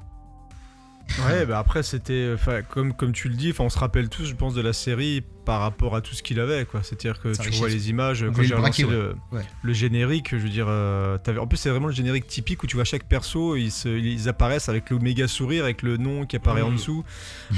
[1.27, 4.23] Ouais, bah après c'était, enfin, comme comme tu le dis, enfin on se rappelle tous,
[4.23, 6.83] je pense, de la série par rapport à tout ce qu'il avait, quoi.
[6.83, 9.41] C'est-à-dire que tu vois les images On quand j'ai relancé le, Ouais.
[9.61, 12.77] le générique, je veux dire, euh, en plus c'est vraiment le générique typique où tu
[12.77, 16.37] vois chaque perso, ils, se- ils apparaissent avec le méga sourire, avec le nom qui
[16.37, 17.03] apparaît en dessous.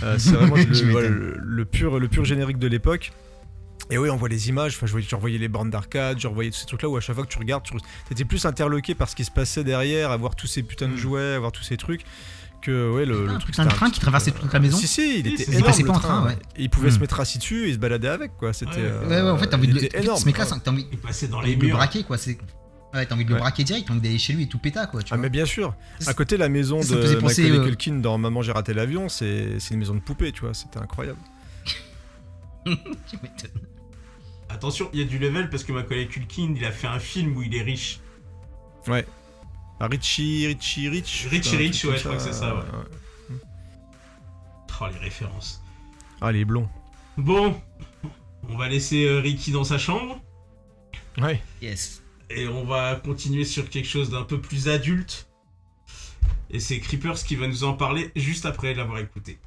[0.01, 0.55] Euh, c'est vraiment
[0.91, 3.11] voilà, le, le pur, le pur générique de l'époque.
[3.89, 6.27] Et oui, on voit les images, enfin, je voyais, je revoyais les bornes d'arcade, je
[6.27, 7.73] revoyais tous ces trucs-là où à chaque fois que tu regardes, tu
[8.11, 10.93] étais plus interloqué par ce qui se passait derrière, à voir tous ces putains de
[10.93, 10.97] Mhm.
[10.97, 12.01] jouets, à voir tous ces trucs,
[12.61, 14.77] que ouais, le, le un truc train qui traversait toute la maison.
[14.77, 15.63] Si, si, il était énorme.
[15.65, 16.37] passait pas en train, train, ouais.
[16.55, 17.01] Et il pouvait se Hmm.
[17.01, 18.53] mettre assis dessus et il se baladait avec, quoi.
[18.53, 18.71] C'était.
[18.77, 18.81] Ouais.
[18.83, 19.95] euh, Ouais, ouais, en fait, t'as envie de le.
[19.97, 20.17] énorme.
[20.19, 22.17] ce mec-là, t'as envie, Il passait dans t'as les envie de le braquer, quoi.
[22.17, 22.37] C'est.
[22.93, 23.41] Ouais, t'as envie de le Ouais.
[23.41, 25.03] braquer direct, t'as envie d'aller chez lui et tout péta, quoi.
[25.03, 25.23] Tu Ah, vois.
[25.23, 25.75] mais bien sûr.
[26.07, 29.73] À côté, la maison de Michael euh, Culkin dans Maman, j'ai raté l'avion, c'est c'est
[29.73, 30.53] une maison de poupée, tu vois.
[30.53, 31.19] C'était incroyable.
[32.65, 33.51] Tu m'étonnes.
[34.53, 36.99] Attention, il y a du level parce que ma collègue Culkin, il a fait un
[36.99, 37.99] film où il est riche.
[38.87, 39.05] Ouais.
[39.79, 41.27] Ah, Richie, Richie, Rich.
[41.29, 42.61] Richie Rich, ouais, je crois que c'est ça, ouais.
[44.83, 45.63] Oh, les références.
[46.19, 46.67] Ah, les blonds.
[47.17, 47.59] Bon,
[48.49, 50.21] on va laisser euh, Ricky dans sa chambre.
[51.17, 51.41] Ouais.
[51.61, 52.03] Yes.
[52.29, 55.29] Et on va continuer sur quelque chose d'un peu plus adulte.
[56.49, 59.39] Et c'est Creepers qui va nous en parler juste après l'avoir écouté.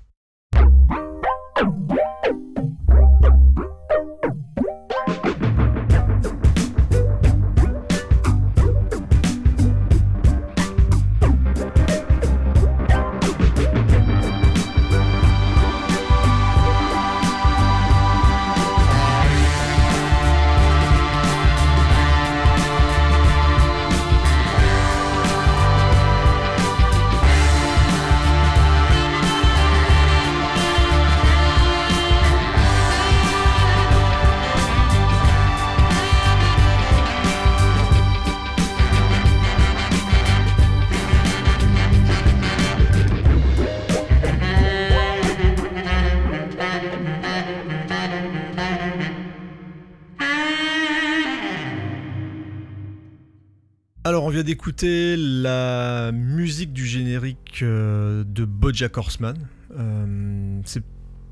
[54.36, 59.34] Vient d'écouter la musique du générique euh, de Bojack Horseman.
[59.78, 60.82] Euh, c'est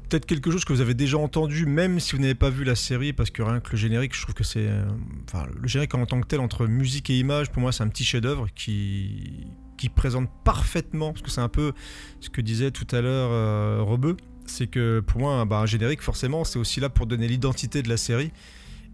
[0.08, 2.74] peut-être quelque chose que vous avez déjà entendu, même si vous n'avez pas vu la
[2.74, 4.68] série, parce que rien que le générique, je trouve que c'est.
[4.68, 4.86] euh,
[5.28, 7.88] Enfin, le générique en tant que tel, entre musique et image, pour moi, c'est un
[7.88, 9.48] petit chef-d'œuvre qui,
[9.94, 11.74] présente parfaitement, parce que c'est un peu
[12.20, 16.00] ce que disait tout à l'heure euh, Rebeu, c'est que pour moi, bah, un générique,
[16.00, 18.32] forcément, c'est aussi là pour donner l'identité de la série.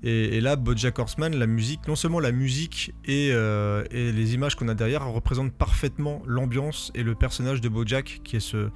[0.02, 4.54] Et, là, Bojack Horseman, la musique, non seulement la musique et, euh, et les images
[4.54, 8.70] qu'on a derrière représentent parfaitement l'ambiance et le personnage de Bojack, qui est ce,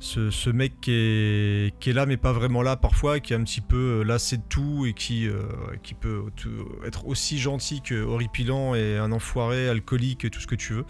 [0.00, 4.00] ce, mec qui est, là mais pas vraiment là parfois, qui est un petit peu
[4.00, 5.44] euh, lassé de tout et qui, euh,
[5.82, 6.24] qui peut
[6.86, 10.84] être aussi gentil que horripilant et un enfoiré, alcoolique, tout ce que tu veux.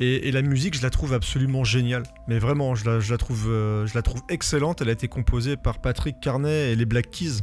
[0.00, 2.04] Et, la musique, je la trouve absolument géniale.
[2.28, 4.80] Mais vraiment, je la, trouve, je la trouve excellente.
[4.80, 7.40] Elle a été composée par Patrick Carnet et les Black Keys.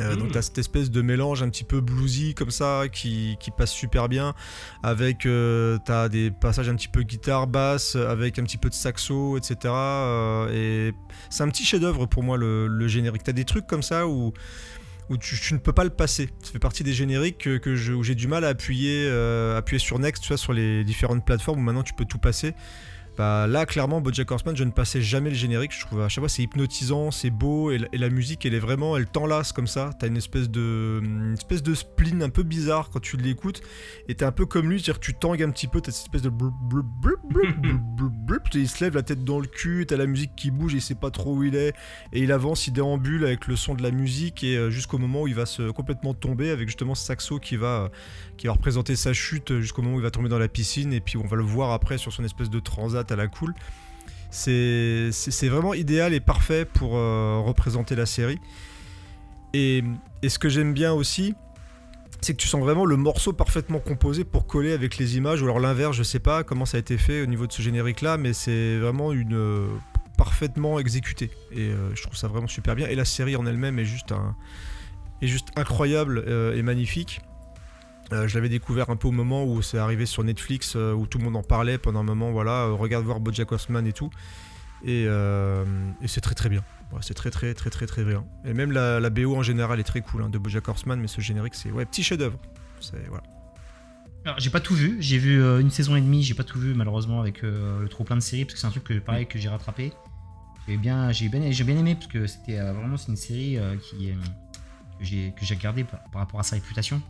[0.00, 0.14] Euh.
[0.16, 3.70] Donc t'as cette espèce de mélange un petit peu bluesy comme ça qui, qui passe
[3.72, 4.34] super bien.
[4.82, 8.74] Avec euh, t'as des passages un petit peu guitare basse avec un petit peu de
[8.74, 10.94] saxo etc euh, et
[11.30, 13.22] c'est un petit chef d'œuvre pour moi le, le générique.
[13.22, 14.32] T'as des trucs comme ça où
[15.08, 16.28] où tu, tu ne peux pas le passer.
[16.42, 19.08] Ça fait partie des génériques que, que je- où j'ai du mal à appuyer
[19.56, 22.54] appuyer sur next tu vois sur les différentes plateformes où maintenant tu peux tout passer
[23.16, 25.72] bah, là, clairement, Bojack Horseman, je ne passais jamais le générique.
[25.72, 28.54] Je trouve à chaque fois c'est hypnotisant, c'est beau, et la, et la musique, elle
[28.54, 29.90] est vraiment, elle t'enlace comme ça.
[29.98, 33.62] T'as une espèce de, une espèce de spleen un peu bizarre quand tu l'écoutes,
[34.08, 36.06] et t'es un peu comme lui, c'est-à-dire que tu tangues un petit peu, t'as cette
[36.06, 36.30] espèce de
[38.54, 40.82] il se lève la tête dans le cul, t'as la musique qui bouge, et il
[40.82, 41.74] sait pas trop où il est,
[42.12, 45.22] et il avance, il déambule avec le son de la musique, et euh, jusqu'au moment
[45.22, 47.90] où il va se complètement tomber avec justement ce saxo qui va,
[48.36, 51.00] qui va représenter sa chute jusqu'au moment où il va tomber dans la piscine, et
[51.00, 53.54] puis on va le voir après sur son espèce de transat à la cool.
[54.30, 58.38] C'est vraiment idéal et parfait pour euh, représenter la série.
[59.54, 59.82] Et,
[60.28, 61.34] ce que j'aime bien aussi,
[62.20, 65.44] c'est que tu sens vraiment le morceau parfaitement composé pour coller avec les images, ou
[65.44, 68.00] alors l'inverse, je sais pas comment ça a été fait au niveau de ce générique
[68.00, 69.68] là, mais c'est vraiment une euh,
[70.18, 71.30] parfaitement exécuté.
[71.52, 72.88] Et euh, je trouve ça vraiment super bien.
[72.88, 73.86] Et la série en elle-même est
[75.22, 76.24] est juste incroyable
[76.54, 77.22] et magnifique.
[78.12, 81.06] Euh, je l'avais découvert un peu au moment où c'est arrivé sur Netflix, euh, où
[81.06, 82.30] tout le monde en parlait pendant un moment.
[82.30, 84.10] Voilà, euh, regarde voir BoJack Horseman et tout.
[84.84, 86.62] Et, et c'est très très bien.
[86.92, 88.24] Ouais, c'est très très très très très bien.
[88.44, 91.08] Et même la, la BO en général est très cool hein, de BoJack Horseman, mais
[91.08, 92.38] ce générique c'est ouais petit chef-d'œuvre.
[93.08, 93.24] Voilà.
[94.24, 96.74] Alors, j'ai pas tout vu, j'ai vu une saison et demie, j'ai pas tout vu
[96.74, 99.38] malheureusement avec le trop plein de séries parce que c'est un truc que pareil que
[99.38, 99.92] j'ai rattrapé.
[100.68, 104.12] J'ai bien, j'ai bien, j'ai bien aimé parce que c'était vraiment c'est une série qui
[104.98, 107.02] que j'ai que j'ai regardé par, par rapport à sa réputation.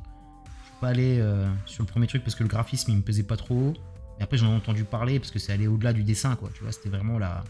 [0.81, 3.37] Pas allé euh, sur le premier truc parce que le graphisme il me pesait pas
[3.37, 3.73] trop.
[4.19, 6.51] Et après j'en ai entendu parler parce que c'est allé au-delà du dessin quoi.
[6.55, 7.45] Tu vois, c'était vraiment la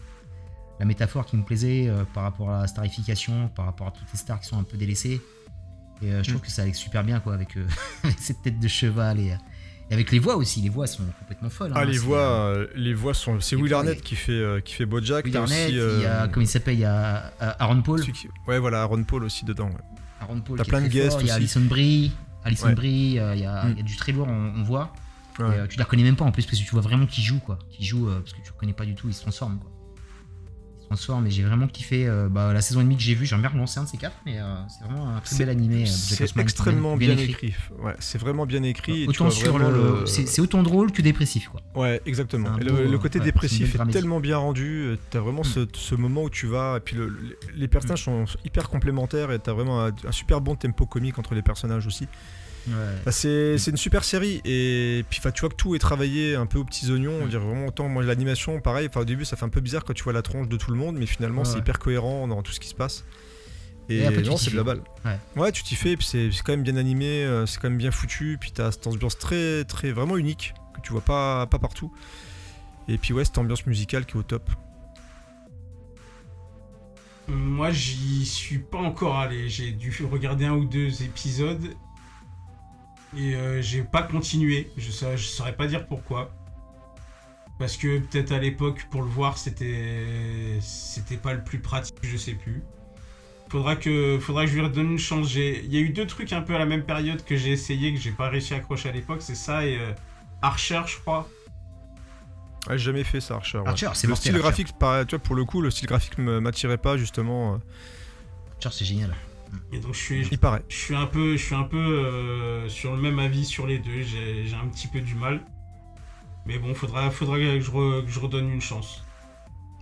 [0.79, 4.07] la métaphore qui me plaisait euh, par rapport à la starification, par rapport à toutes
[4.13, 5.19] les stars qui sont un peu délaissées.
[6.03, 7.55] Et euh, je trouve que ça allait super bien quoi avec,
[8.03, 9.35] avec cette tête de cheval et,
[9.89, 10.61] et avec les voix aussi.
[10.61, 11.71] Les voix sont complètement folles.
[11.73, 11.85] Ah hein.
[11.85, 13.39] les C'est, voix, les voix sont.
[13.41, 15.25] C'est les Will Arnett les- qui fait qui fait BoJack.
[15.25, 18.01] Will Arnett, il y a, comment il s'appelle, il y a Aaron Paul.
[18.01, 19.69] qui- Ouais voilà, Aaron Paul aussi dedans.
[19.69, 19.97] ouais.
[20.21, 21.35] Aaron Paul T'as plein de guests Il y a.
[21.35, 22.11] Alison Brie.
[22.47, 22.75] Alison Ouais.
[22.75, 23.71] Brie, euh, il y, a, Mm.
[23.71, 24.93] il y a du très lourd, on, on voit.
[25.39, 25.45] Ouais.
[25.45, 27.23] Et, euh, tu la reconnais même pas en plus parce que tu vois vraiment qu'il
[27.23, 27.59] joue quoi.
[27.69, 29.69] Qu'il joue euh, parce que tu reconnais pas du tout, il se transforme quoi.
[30.79, 33.25] Il se transforme et j'ai vraiment kiffé bah, la saison et demie que j'ai vue.
[33.25, 34.39] J'aimerais relancer un de ces quatre, mais
[34.69, 35.85] c'est vraiment un très bel animé.
[35.85, 37.53] C'est extrêmement bien, écrit.
[37.79, 39.03] Ouais, c'est vraiment bien écrit.
[39.03, 40.05] et tu Autant vois sur vraiment le.
[40.05, 41.61] C'est autant drôle que dépressif quoi.
[41.75, 42.57] Ouais, exactement.
[42.57, 44.95] Et le, beau, le côté dépressif est tellement bien rendu.
[45.09, 46.77] T'as vraiment ce, ce moment où tu vas.
[46.77, 50.39] Et puis le- le- les personnages sont hyper complémentaires et t'as vraiment un, un super
[50.39, 52.07] bon tempo comique entre les personnages aussi.
[52.67, 54.41] Bah, c'est c'est une super série.
[54.45, 57.13] Et puis tu vois que tout est travaillé un peu aux petits oignons.
[57.21, 57.87] On dirait vraiment autant.
[57.87, 58.89] Moi, l'animation, pareil.
[58.95, 60.77] Au début, ça fait un peu bizarre quand tu vois la tronche de tout le
[60.77, 60.97] monde.
[60.97, 63.05] Mais finalement, Ouais, c'est hyper cohérent dans tout ce qui se passe.
[63.89, 64.81] Et, Et après, non, c'est de la balle.
[65.05, 65.17] Ouais.
[65.37, 67.69] Ouais, tu t'y fais, et puis c'est c'est quand même bien animé, euh, c'est quand
[67.69, 71.45] même bien foutu, puis t'as cette ambiance très, très, vraiment unique, que tu vois pas,
[71.45, 71.93] pas partout.
[72.89, 74.49] Et puis ouais, cette ambiance musicale qui est au top.
[77.29, 79.49] Moi, j'y suis pas encore allé.
[79.49, 81.73] J'ai dû regarder un ou deux épisodes.
[83.15, 84.69] Et euh, j'ai pas continué.
[84.77, 86.31] Je saurais, je saurais pas dire pourquoi.
[87.59, 92.17] Parce que peut-être à l'époque, pour le voir, c'était c'était pas le plus pratique, je
[92.17, 92.61] sais plus.
[93.49, 95.33] Faudra que, faudra que je lui redonne une chance.
[95.33, 97.93] Il y a eu deux trucs un peu à la même période que j'ai essayé,
[97.93, 99.21] que j'ai pas réussi à accrocher à l'époque.
[99.21, 99.93] C'est ça et euh,
[100.41, 101.27] Archer, je crois.
[102.69, 103.59] Ouais, j'ai jamais fait ça, Archer.
[103.59, 103.67] ouais.
[103.69, 104.41] Archer, c'est le mortel, style Archer.
[104.43, 107.55] graphique, pareil, tu vois, pour le coup, le style graphique me- m'attirait pas, justement.
[107.55, 107.57] euh,
[108.59, 109.15] Tiens, c'est génial.
[109.71, 110.63] Et donc je suis, il paraît.
[110.69, 113.79] Je suis un peu, je suis un peu euh, sur le même avis sur les
[113.79, 114.01] deux.
[114.01, 115.41] J'ai j'ai un petit peu du mal.
[116.45, 119.03] Mais bon, faudra, faudra que, je re- que je redonne une chance.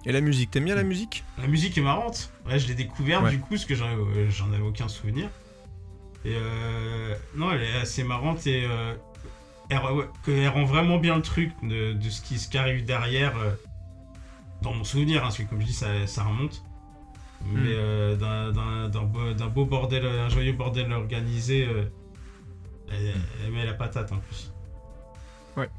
[0.06, 1.24] Et la musique, t'aimes bien la musique?
[1.38, 2.32] La musique est marrante.
[2.48, 3.30] Ouais, je l'ai découvert Ouais.
[3.32, 5.30] du coup, parce que j'en euh, j'en avais aucun souvenir.
[6.26, 8.96] Et euh, non, elle est assez marrante et euh,
[9.70, 12.58] elle, ouais, que- elle rend vraiment bien le truc de, de ce, qui, ce qui
[12.58, 13.38] arrive derrière.
[13.38, 13.52] euh,
[14.62, 16.64] dans mon souvenir, hein, parce que comme je dis, ça, ça remonte.
[17.54, 21.84] Mais euh, d'un- d'un d'un beau, d'un beau bordel, un joyeux bordel organisé, euh,
[22.92, 24.52] elle, elle met la patate en plus.
[25.56, 25.70] Ouais.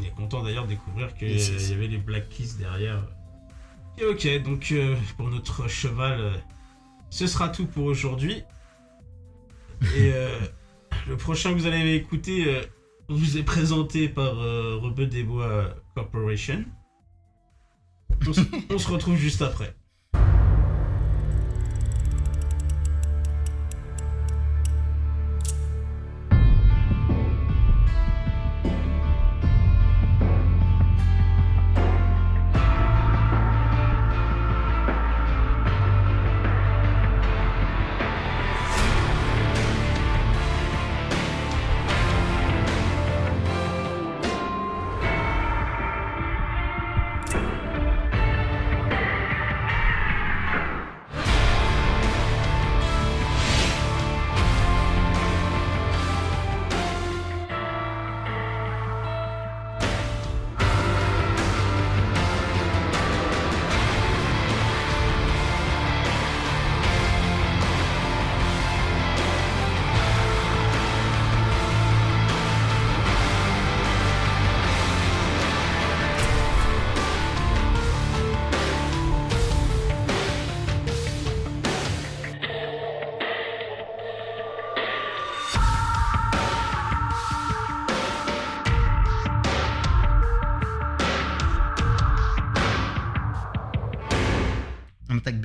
[0.00, 1.70] Il est content d'ailleurs de découvrir qu'il Yes, yes.
[1.70, 3.02] y avait les Black Keys derrière.
[3.98, 6.32] Et ok, donc euh, pour notre cheval, euh,
[7.10, 8.42] ce sera tout pour aujourd'hui.
[9.96, 10.38] Et euh,
[11.08, 12.62] le prochain que vous allez écouter euh,
[13.08, 16.64] vous est présenté par euh, Rebeu des Bois Corporation.
[18.26, 18.40] On se-
[18.74, 19.74] on se retrouve juste après.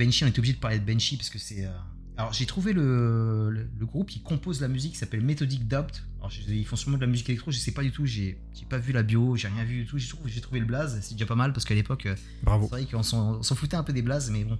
[0.06, 1.64] Banshee, on est obligé de parler de Banshee parce que c'est.
[1.66, 1.70] euh,
[2.16, 6.02] Alors j'ai trouvé le, le, le groupe qui compose la musique qui s'appelle Methodic Doubt.
[6.18, 8.38] Alors je- ils font sûrement de la musique électro, je sais pas du tout, j'ai
[8.54, 9.98] j'ai pas vu la bio, j'ai rien vu du tout.
[9.98, 12.64] J'ai trouvé, le blaze, c'est déjà pas mal parce qu'à l'époque, euh, Bravo.
[12.70, 14.58] c'est vrai qu'on s'en on s'en foutait un peu des blazes, mais bon.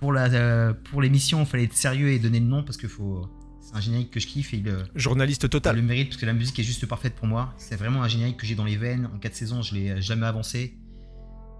[0.00, 2.88] Pour la euh, pour l'émission, il fallait être sérieux et donner le nom parce que
[2.88, 3.28] faut.
[3.60, 5.76] C'est un générique que je kiffe et il, Journaliste il total.
[5.76, 7.54] le mérite parce que la musique est juste parfaite pour moi.
[7.58, 9.08] C'est vraiment un générique que j'ai dans les veines.
[9.14, 10.74] En 4 saisons, je l'ai jamais avancé.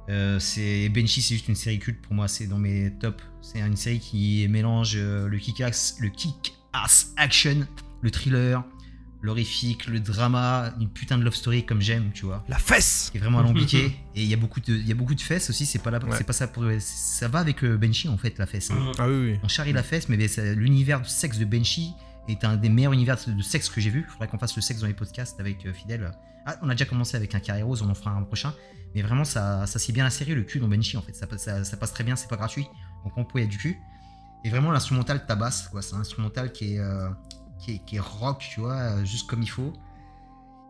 [0.08, 2.28] Euh, c'est Benchy, c'est juste une série culte pour moi.
[2.28, 3.22] C'est dans mes tops.
[3.40, 7.66] C'est une série qui mélange euh, le kick-ass, le kick-ass action,
[8.00, 8.64] le thriller,
[9.20, 12.44] l'horrifique, le drama, une putain de love story comme j'aime, tu vois.
[12.48, 13.86] La fesse Qui est vraiment alambiqué.
[14.16, 15.66] et il y a beaucoup de, il y a beaucoup de fesses aussi.
[15.66, 16.16] C'est pas là, Ouais.
[16.16, 16.64] c'est pas ça pour.
[16.80, 18.70] Ça va avec euh, Benchy en fait la fesse.
[18.72, 18.92] hein.
[18.98, 19.38] Ah oui, oui.
[19.44, 20.16] On charrie la fesse, mais
[20.56, 21.92] l'univers du sexe de Benchy
[22.28, 24.04] est un des meilleurs univers de de sexe que j'ai vu.
[24.06, 26.10] Il faudrait qu'on fasse le sexe dans les podcasts avec euh, Fidèle.
[26.44, 28.52] Ah, on a déjà commencé avec un carré rose, on en fera un prochain.
[28.94, 31.14] Mais vraiment, ça, ça c'est bien la série, le cul dans Benchy en fait.
[31.14, 32.66] Ça, passe- ça, ça passe très bien, c'est pas gratuit.
[33.04, 33.78] Donc on peut y a du cul.
[34.44, 35.82] Et vraiment, l'instrumental tabasse, quoi.
[35.82, 37.08] C'est un instrumental qui est, euh,
[37.60, 39.72] qui est, qui est rock, tu vois, euh, juste comme il faut.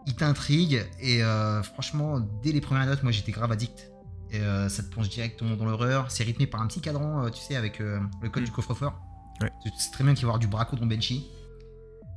[0.06, 3.90] Il t'intrigue et euh, franchement, dès les premières notes, moi j'étais grave addict.
[4.30, 6.10] Et, euh, ça te plonge directement dans l'horreur.
[6.10, 8.00] C'est rythmé par un petit cadran, tu sais, avec le
[8.30, 8.46] code Mm.
[8.46, 8.94] du coffre-fort.
[9.40, 9.50] Ouais.
[9.78, 11.26] Sais très bien qu'il va y avoir du braco dans Benchy.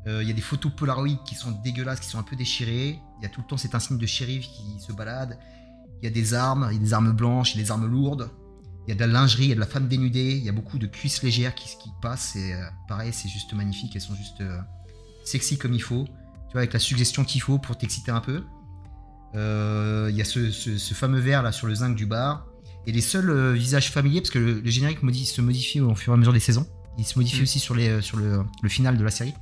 [0.08, 3.00] Euh, Il y a des photos Polaroid qui sont dégueulasses, qui sont un peu déchirées.
[3.20, 5.38] Il y a tout le temps cet insigne de shérif qui se balade.
[6.02, 7.72] Il y a des armes, il y a des armes blanches, il y a des
[7.72, 8.30] armes lourdes.
[8.88, 10.34] Il y a de la lingerie, il y a de la femme dénudée.
[10.38, 12.36] Il y a beaucoup de cuisses légères qui, qui passent.
[12.36, 13.96] Et euh, pareil, c'est juste magnifique.
[13.96, 14.60] Elles sont juste euh,
[15.24, 16.06] sexy comme il faut.
[16.06, 18.44] Tu vois, avec la suggestion qu'il faut pour t'exciter un peu.
[19.36, 22.46] Euh, Il y a ce, ce- ce fameux verre là sur le zinc du bar.
[22.88, 26.14] Et les seuls visages familiers, parce que le, le générique modi- se modifie au fur
[26.14, 26.68] et à mesure des saisons.
[27.00, 27.44] Il se modifie Mm.
[27.44, 29.34] aussi sur, les, sur le, le final de la série.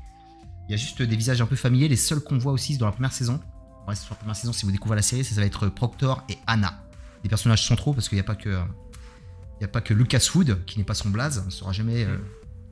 [0.70, 1.90] Il y a juste des visages un peu familiers.
[1.90, 3.42] Les seuls qu'on voit aussi dans la première saison.
[3.88, 6.24] Ouais, sur la première saison, si vous découvrez la série, ça, ça va être Proctor
[6.30, 6.84] et Anna.
[7.24, 8.50] Des personnages centraux, parce qu'il n'y a pas que.
[8.50, 11.72] Il n'y a pas que Lucas Wood qui n'est pas son blaze, on ne saura
[11.72, 12.18] jamais euh,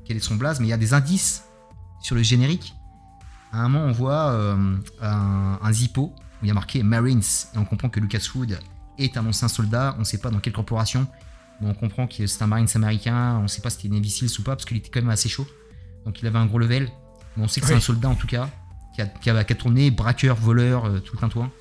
[0.04, 1.44] quel est son blaze, mais il y a des indices
[2.02, 2.74] sur le générique.
[3.54, 7.22] À un moment, on voit euh, un, un zippo où il y a marqué Marines,
[7.54, 8.60] et on comprend que Lucas Wood
[8.98, 11.08] est un ancien soldat, on ne sait pas dans quelle corporation,
[11.62, 14.10] mais on comprend que c'est un Marines américain, on ne sait pas si c'était Navy
[14.10, 15.48] Seals ou pas, parce qu'il était quand même assez chaud,
[16.06, 16.90] donc il avait un gros level,
[17.38, 18.50] mais on sait que c'est un soldat en tout cas,
[19.22, 21.52] qui a, qui a- qui a tourné braqueur, voleur, euh, tout le tintouin.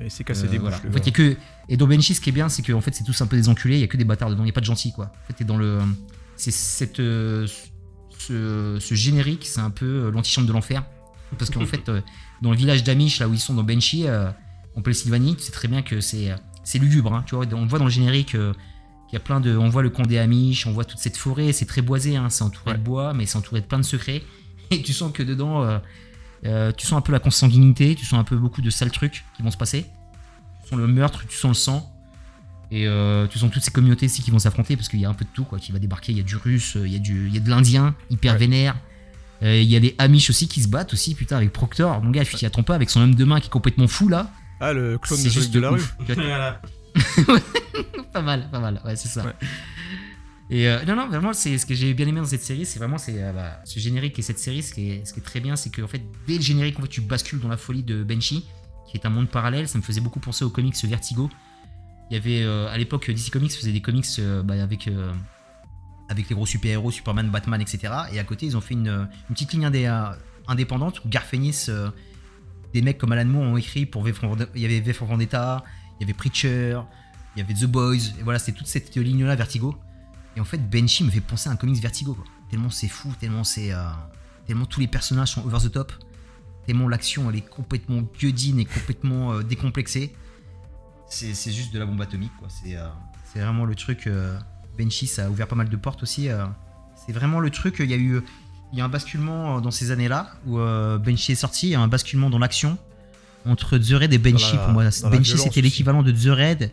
[0.00, 0.76] Et c'est cassé Euh, des voilà.
[0.78, 0.90] bouches.
[0.90, 1.36] En fait, il y a que
[1.68, 3.36] et dans Benchy, ce qui est bien, c'est que en fait, c'est tous un peu
[3.36, 3.76] des enculés.
[3.76, 4.42] Il y a que des bâtards dedans.
[4.44, 5.06] Il y a pas de gentils, quoi.
[5.06, 5.78] En fait, t'es dans le,
[6.36, 7.46] c'est cette, euh,
[8.18, 10.84] ce, ce générique, c'est un peu l'antichambre de l'enfer,
[11.38, 11.90] parce qu'en fait,
[12.42, 14.28] dans le village d'Amish, là où ils sont dans Benchy, euh,
[14.76, 16.34] en Pennsylvanie, tu sais très bien que c'est,
[16.64, 17.14] c'est lugubre.
[17.14, 17.22] hein.
[17.26, 18.28] tu vois, on voit dans le générique.
[18.30, 21.16] qu'il y a plein de, on voit le camp des Amish, on voit toute cette
[21.16, 22.78] forêt, c'est très boisé, hein, c'est entouré Ouais.
[22.78, 24.22] de bois, mais c'est entouré de plein de secrets.
[24.70, 25.78] Et tu sens que dedans, euh,
[26.46, 29.24] euh, tu sens un peu la consanguinité, tu sens un peu beaucoup de sales trucs
[29.36, 29.86] qui vont se passer.
[30.62, 31.90] Tu sens le meurtre, tu sens le sang.
[32.70, 35.08] Et euh, tu sens toutes ces communautés ici qui vont s'affronter parce qu'il y a
[35.08, 36.12] un peu de tout quoi qui va débarquer.
[36.12, 37.94] Il y a du russe, euh, il y a, du, il y a de l'indien
[38.10, 38.38] hyper Ouais.
[38.38, 38.76] vénère.
[39.42, 42.02] Euh, Il y a les Amish aussi qui se battent aussi, putain, avec Proctor.
[42.02, 44.08] Mon gars, tu t'y attends pas avec son homme de main qui est complètement fou
[44.08, 44.30] là.
[44.60, 45.80] Ah, le clone C'est de, juste de la rue.
[45.80, 45.96] ouf.
[48.12, 49.24] Pas mal, pas mal, ouais, c'est ça.
[49.24, 49.32] Ouais.
[50.54, 52.98] Euh, non, non, vraiment, c'est ce que j'ai bien aimé dans cette série, c'est vraiment
[52.98, 54.62] c'est, euh, bah, ce générique et cette série.
[54.62, 57.40] Ce qui est, très bien, c'est qu'en fait, dès le générique, en fait, tu bascules
[57.40, 58.44] dans la folie de Banshee,
[58.88, 59.68] qui est un monde parallèle.
[59.68, 61.28] Ça me faisait beaucoup penser aux comics Vertigo.
[62.10, 66.46] Il y avait euh, à l'époque DC Comics faisait des comics bah, avec les gros
[66.46, 67.92] super-héros, Superman, Batman, etc.
[68.12, 70.14] Et à côté, ils ont fait une, petite ligne indé-
[70.46, 71.66] indépendante où Garfenis,
[72.74, 74.12] des mecs comme Alan Moore ont écrit pour V
[74.54, 75.64] Il y avait Vendetta,
[75.98, 76.78] il y avait Preacher,
[77.34, 78.12] il y avait The Boys.
[78.20, 79.74] Et voilà, c'était toute cette ligne-là, Vertigo.
[80.36, 82.14] Et en fait, Banshee me fait penser à un comics Vertigo.
[82.14, 82.24] Quoi.
[82.50, 83.72] Tellement c'est fou, tellement c'est.
[83.72, 83.82] euh,
[84.46, 85.92] tellement tous les personnages sont over the top.
[86.66, 90.14] Tellement l'action, elle est complètement gueudine et complètement euh, décomplexée.
[91.08, 92.48] C'est c'est juste de la bombe atomique, quoi.
[92.48, 92.86] C'est euh,
[93.32, 94.08] c'est vraiment le truc.
[94.78, 96.28] Banshee, ça a ouvert pas mal de portes aussi.
[97.06, 97.76] c'est vraiment le truc.
[97.80, 98.20] Il y a eu.
[98.72, 101.68] Il y a un basculement dans ces années-là où Banshee est sorti.
[101.68, 102.76] Il y a un basculement dans l'action
[103.46, 104.82] entre The Raid et la- pour moi.
[105.44, 106.72] c'était l'équivalent de The Raid.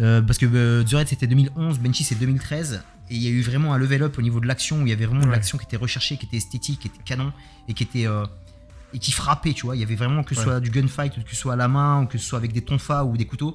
[0.00, 2.82] Euh, parce que euh, The Raid c'était 2011, Banshee c'est 2013.
[3.10, 4.90] Et il y a eu vraiment un level up au niveau de l'action où il
[4.90, 7.32] y avait vraiment de l'action qui était recherchée, qui était esthétique, qui était canon
[7.68, 8.06] et qui était.
[8.06, 8.24] euh,
[8.92, 9.76] et qui frappait, tu vois.
[9.76, 10.46] Il y avait vraiment que ce Ouais.
[10.46, 12.62] soit du gunfight, que ce soit à la main, ou que ce soit avec des
[12.62, 13.54] tonfas ou des couteaux.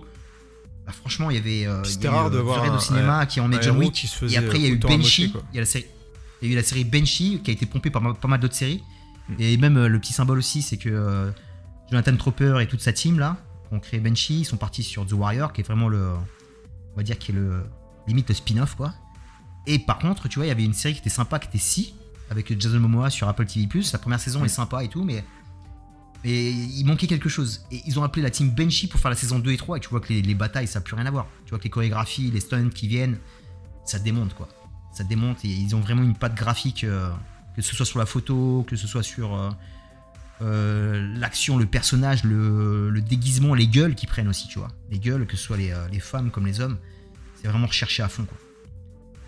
[0.85, 1.67] Bah, franchement, il y avait.
[1.67, 3.77] euh, c'était rare de euh, voir The Raid un- au cinéma qui en un John
[3.77, 3.91] Wick.
[3.93, 4.91] qui se Et après, il y a eu quoi.
[5.51, 5.85] Il y a la série.
[6.41, 8.39] Il y a eu la série Banshee qui a été pompée par ma- pas mal
[8.39, 8.81] d'autres séries.
[9.29, 9.33] Mm.
[9.39, 11.31] Et même euh, le petit symbole aussi, c'est que euh,
[11.91, 13.37] Jonathan Tropper et toute sa team là
[13.71, 14.39] ont créé Banshee.
[14.41, 16.11] Ils sont partis sur The Warrior, qui est vraiment le.
[16.95, 17.63] On va dire qui est le.
[18.07, 18.93] Limite le spin-off quoi.
[19.65, 21.57] Et par contre, tu vois, il y avait une série qui était sympa, qui était
[21.57, 21.95] Si,
[22.29, 23.67] avec Jason Momoa sur Apple TV.
[23.91, 25.23] La première saison est sympa et tout, mais.
[26.23, 27.65] Mais il manquait quelque chose.
[27.71, 29.77] Et ils ont appelé la team Banshee pour faire la saison 2 et 3.
[29.77, 31.27] Et tu vois que les, les batailles, ça n'a plus rien à voir.
[31.45, 33.19] Tu vois que les chorégraphies, les stunts qui viennent,
[33.85, 34.49] ça démonte quoi.
[34.91, 37.09] Ça démonte et ils ont vraiment une patte graphique, euh,
[37.55, 39.49] que ce soit sur la photo, que ce soit sur euh,
[40.41, 44.69] euh, l'action, le personnage, le, le déguisement, les gueules qu'ils prennent aussi, tu vois.
[44.91, 46.77] Les gueules, que ce soit les, euh, les femmes comme les hommes,
[47.41, 48.38] c'est vraiment recherché à fond quoi.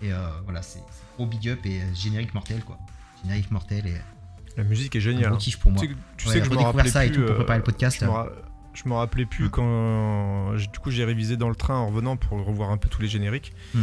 [0.02, 0.80] Et euh, voilà, c'est
[1.16, 2.78] gros big up et générique mortel quoi.
[3.22, 3.94] Générique mortel et
[4.56, 5.24] La musique est un géniale.
[5.30, 5.38] gros hein.
[5.38, 5.80] kiff pour moi.
[5.80, 7.34] Tu sais que, tu Ouais, sais que je me rappelais ça et plus, tout pour
[7.36, 8.04] préparer le podcast.
[8.74, 9.50] Je me, rappelais plus Mm.
[9.50, 10.54] quand.
[10.54, 13.08] Du coup, j'ai révisé dans le train en revenant pour revoir un peu tous les
[13.08, 13.52] génériques.
[13.74, 13.80] Hmm.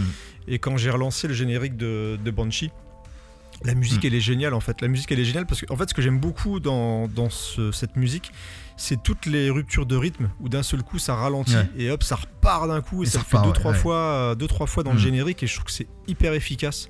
[0.47, 2.71] Et quand j'ai relancé le générique de, de Banshee,
[3.64, 4.08] la musique Mm.
[4.08, 4.82] elle est géniale en fait.
[4.82, 7.30] La musique elle est géniale parce que en fait ce que j'aime beaucoup dans, dans
[7.30, 8.32] ce- cette musique,
[8.78, 11.70] c'est toutes les ruptures de rythme où d'un seul coup ça ralentit Ouais.
[11.78, 13.60] et hop ça repart d'un coup et, Et ça ça le fait repart, deux ouais,
[13.60, 13.78] trois ouais.
[13.78, 15.01] fois, euh, deux trois fois dans le Mm.
[15.01, 16.88] générique et je trouve que c'est hyper efficace.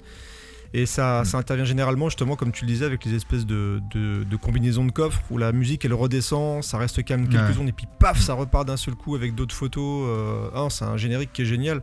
[0.74, 1.26] Et ça, Mm.
[1.26, 4.84] ça intervient généralement justement comme tu le disais avec les espèces de, de, de combinaisons
[4.86, 8.20] de coffres où la musique elle redescend, ça reste calme quelques secondes et puis paf
[8.20, 10.06] ça repart d'un seul coup avec d'autres photos.
[10.10, 11.82] euh, ah, c'est un générique qui est génial.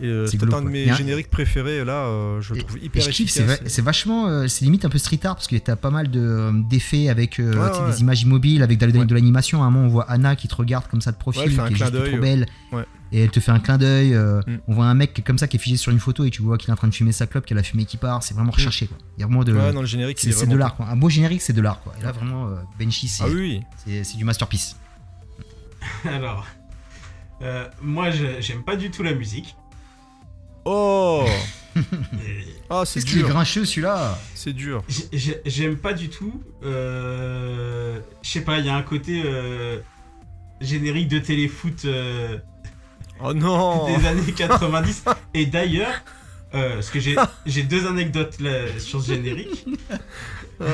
[0.00, 3.02] Euh, C'est un de mes a génériques préférés là, euh, je le trouve Et hyper
[3.02, 3.60] je kiffe, c'est, efficace.
[3.66, 6.18] c'est vachement, euh, c'est limite un peu street art parce que t'as pas mal de,
[6.20, 7.92] euh, d'effets avec euh, Ouais, ouais.
[7.92, 9.04] des images immobiles, avec de, la- Ouais.
[9.06, 9.62] de l'animation.
[9.62, 11.54] À un moment, on voit Anna qui te regarde comme ça de profil, Ouais, elle
[11.54, 12.46] fait un qui est clin juste d'œil, trop belle.
[12.72, 12.84] Ouais.
[13.12, 14.14] Et elle te fait un clin d'œil.
[14.14, 14.56] euh, Mm.
[14.66, 16.30] On voit un mec qui est comme ça qui est figé sur une photo et
[16.30, 17.98] tu vois qu'il est en train de fumer sa clope, qu'il a la fumée qui
[17.98, 18.22] part.
[18.24, 18.86] C'est vraiment recherché.
[18.86, 18.96] Quoi.
[19.18, 19.52] Il y a vraiment de.
[19.52, 20.74] Ouais, dans le générique, c'est, de l'art.
[20.74, 20.86] Quoi.
[20.88, 21.80] Un beau générique, c'est de l'art.
[21.82, 21.92] Quoi.
[22.00, 22.54] Et là, vraiment, euh,
[22.90, 24.76] c'est, Ah oui, c'est, du masterpiece.
[26.04, 26.46] Alors,
[27.42, 28.08] euh, moi,
[28.40, 29.54] j'aime pas du tout la musique.
[30.64, 31.24] Oh
[32.70, 33.28] Ah, c'est dur.
[33.28, 34.82] grincheux celui-là C'est dur.
[34.88, 36.42] j'ai- j'ai- J'aime pas du tout.
[36.64, 39.78] euh, Je sais pas, il y a un côté euh,
[40.60, 42.38] générique de téléfoot euh,
[43.22, 45.04] Oh non des années 90.
[45.34, 46.02] Et d'ailleurs,
[46.54, 49.66] euh, parce que j'ai j'ai deux anecdotes là, sur ce générique.
[50.60, 50.64] Ah.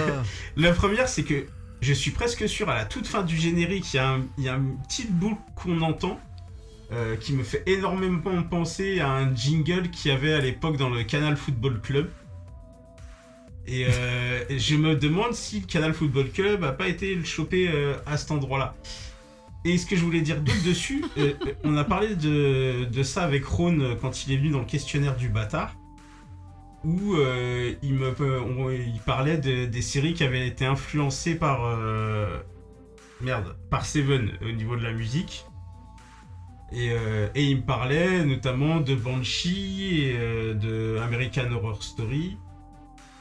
[0.56, 1.46] La première, c'est que
[1.80, 4.44] je suis presque sûr, à la toute fin du générique, il y, a un- il
[4.44, 6.18] y a une petite boucle qu'on entend
[6.90, 10.88] euh, qui me fait énormément penser à un jingle qu'il y avait à l'époque dans
[10.88, 12.08] le Canal Football Club.
[13.66, 17.68] Et euh, je me demande si le Canal Football Club a pas été le choper
[17.68, 18.74] euh, à cet endroit-là.
[19.66, 21.04] Et ce que je voulais dire d'autre dessus,
[21.62, 25.28] on a parlé de, ça avec Ron quand il est venu dans le questionnaire du
[25.28, 25.74] bâtard,
[26.84, 27.16] où
[27.82, 31.76] il, parlait de- des séries qui avaient été influencées par
[33.20, 35.44] merde, par Seven au niveau de la musique.
[36.72, 42.36] Et, euh, et il me parlait notamment de Banshee et euh, de American Horror Story.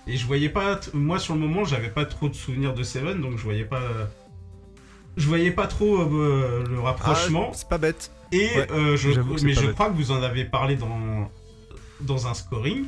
[0.06, 3.22] Et je voyais pas, moi sur le moment, j'avais pas trop de souvenirs de Seven,
[3.22, 3.82] donc je voyais pas,
[5.18, 7.48] je voyais pas trop euh, le rapprochement.
[7.52, 8.12] Ah, c'est pas bête.
[8.32, 9.10] Et Ouais, je,
[9.46, 9.74] mais je bête.
[9.74, 11.32] crois que vous en avez parlé dans,
[12.02, 12.86] dans un scoring.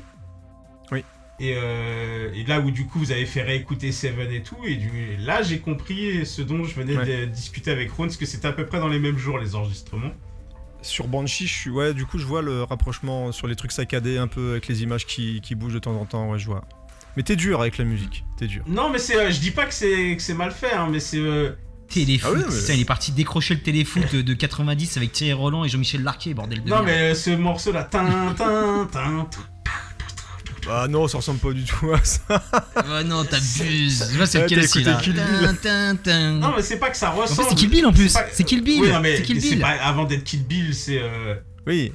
[0.92, 1.04] Oui.
[1.42, 4.90] Et, et là où du coup vous avez fait réécouter Seven et tout, et du,
[5.14, 7.06] et là j'ai compris ce dont je venais Ouais.
[7.06, 9.56] de discuter avec Ron, parce que c'était à peu près dans les mêmes jours les
[9.56, 10.12] enregistrements.
[10.82, 11.70] Sur Banshee, je suis...
[11.70, 14.82] ouais, du coup, je vois le rapprochement sur les trucs saccadés, un peu avec les
[14.84, 16.30] images qui, qui bougent de temps en temps.
[16.32, 16.64] Ouais, je vois.
[17.18, 18.24] Mais t'es dur avec la musique.
[18.38, 18.64] T'es dur.
[18.68, 21.00] Non mais c'est, euh, je dis pas que c'est, que c'est mal fait, hein, mais
[21.00, 21.18] c'est...
[21.18, 21.52] euh,
[21.90, 25.12] Téléfoot, Ah oui, mais- putain, il est parti décrocher le téléfoot de, de 90 avec
[25.12, 26.86] Thierry Roland et Jean-Michel Larquet, bordel de Non merde.
[26.86, 28.06] mais ce morceau là, tin,
[28.38, 29.28] tin, tin, tin,
[30.66, 32.22] Bah non, ça ressemble pas du tout à ça.
[32.78, 34.04] Oh non, t'abuses.
[34.26, 36.32] C'est lequel écouté là.
[36.32, 37.48] Non, mais c'est pas que ça En fait, ressemble.
[37.50, 38.14] c'est Kill Bill en plus.
[38.14, 38.82] pas- C'est Kill Bill.
[38.82, 39.60] Oui, non, mais C'est Kill c'est Bill.
[39.62, 41.36] pas avant d'être Kill Bill, c'est euh,
[41.68, 41.94] Oui.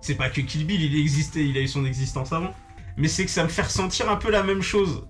[0.00, 2.54] c'est pas que Kill Bill, il existait, il a eu son existence avant.
[2.96, 5.04] Mais c'est que ça me fait ressentir un peu la même chose.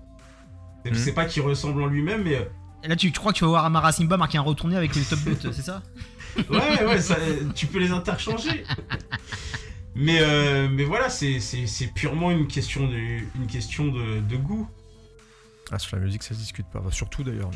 [0.85, 0.95] Mhm.
[0.95, 2.43] sais pas qu'il ressemble en lui-même, mais euh,
[2.87, 5.01] Là, tu, tu crois que tu vas voir Amara Simba marquer un retourné avec les
[5.01, 5.81] top buts, c'est ça?
[6.49, 7.17] Ouais, ouais, ça-
[7.55, 8.63] tu peux les interchanger.
[9.95, 14.69] Mais, euh, mais voilà, c'est purement une question de, une question de, de goût.
[15.71, 16.81] Ah, sur la musique, ça se discute pas.
[16.91, 17.51] Surtout d'ailleurs.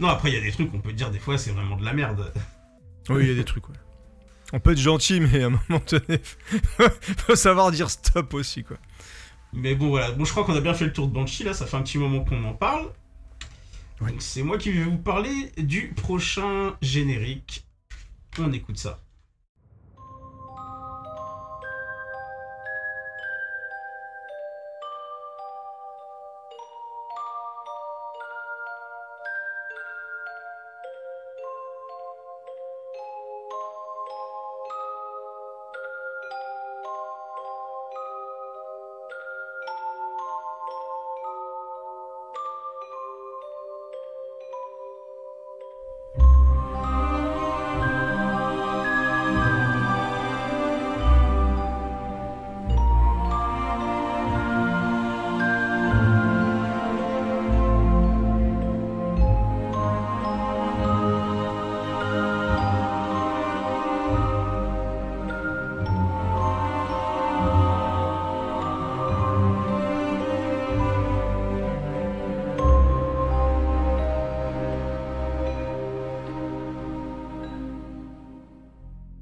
[0.00, 1.84] Non, après, il y a des trucs, on peut dire des fois, c'est vraiment de
[1.84, 2.32] la merde.
[3.08, 3.76] Oui, il y a des trucs, ouais.
[4.52, 6.20] On peut être gentil, mais à un moment donné,
[7.18, 8.78] faut savoir dire stop aussi, quoi.
[9.52, 10.12] Mais bon, voilà.
[10.12, 11.82] Bon, je crois qu'on a bien fait le tour de Banshee, là, ça fait un
[11.82, 12.90] petit moment qu'on en parle.
[14.00, 17.66] Donc, c'est moi qui vais vous parler du prochain générique.
[18.38, 19.00] On écoute ça.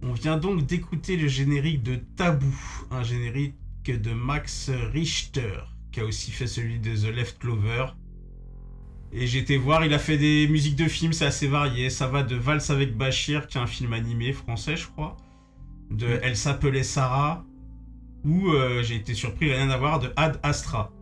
[0.09, 2.55] On vient donc d'écouter le générique de Tabou,
[2.93, 5.59] un générique de Max Richter,
[5.91, 7.87] qui a aussi fait celui de The Left Clover.
[9.11, 11.91] Et j'ai été voir, il a fait des musiques de films, c'est assez varié.
[11.91, 15.17] Ça va de Valse avec Bachir, qui est un film animé français, je crois.
[15.91, 17.45] De Elle s'appelait Sarah.
[18.25, 20.93] Ou euh, j'ai été surpris, rien à voir, de Ad Astra.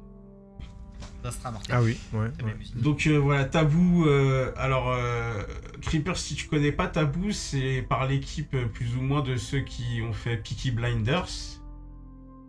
[1.25, 1.75] Ça sera mortel.
[1.75, 2.29] Ah oui, ouais.
[2.77, 4.05] Donc euh, voilà, Tabou.
[4.07, 5.43] euh, alors, euh,
[5.81, 10.03] Creeper, si tu connais pas Tabou, c'est par l'équipe plus ou moins de ceux qui
[10.07, 11.29] ont fait Peaky Blinders.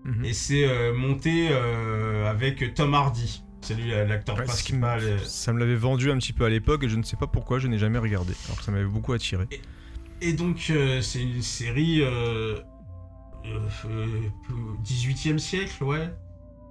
[0.04, 0.26] Mhm.
[0.26, 3.44] Et c'est euh, monté euh, avec Tom Hardy.
[3.62, 5.20] C'est lui l'acteur Ouais, me- principal.
[5.26, 7.58] Ça me l'avait vendu un petit peu à l'époque et je ne sais pas pourquoi
[7.60, 8.34] je n'ai jamais regardé.
[8.46, 9.46] Alors que ça m'avait beaucoup attiré.
[10.22, 12.60] Et donc, euh, c'est une série euh,
[13.46, 14.06] euh, euh,
[14.84, 16.10] 18e siècle, ouais.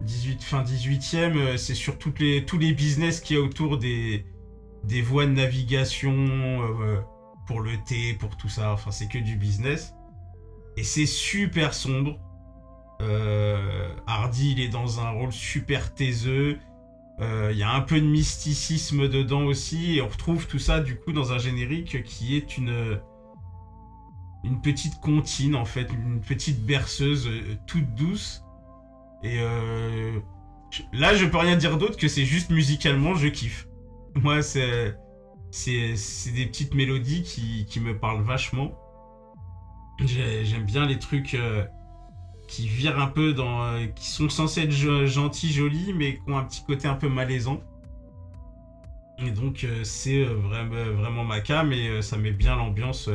[0.03, 3.78] 18, fin 18e, euh, c'est sur toutes les, tous les business qu'il y a autour
[3.78, 4.26] des,
[4.84, 7.01] des voies de navigation, euh,
[7.47, 8.72] pour le thé, pour tout ça.
[8.72, 9.95] Enfin, c'est que du business.
[10.76, 12.18] Et c'est super sombre.
[13.01, 16.59] Euh, Hardy, il est dans un rôle super taiseux.
[17.20, 19.97] Il y a un peu de mysticisme dedans aussi.
[19.97, 22.99] Et on retrouve tout ça, du coup, dans un générique qui est une
[24.42, 27.30] une petite comptine en fait, une petite berceuse
[27.66, 28.43] toute douce.
[29.24, 30.20] Et euh,
[30.92, 33.68] là, je peux rien dire d'autre que c'est juste musicalement, je kiffe.
[34.16, 34.96] Moi, c'est
[35.50, 38.72] c'est des petites mélodies qui, qui me parlent vachement.
[40.04, 41.64] J'ai- J'aime bien les trucs euh,
[42.48, 46.38] qui virent un peu dans, euh, qui sont censés être gentils, jolis, mais qui ont
[46.38, 47.60] un petit côté un peu malaisant.
[49.18, 53.08] Et donc c'est vraiment vraiment ma cam et ça met bien l'ambiance.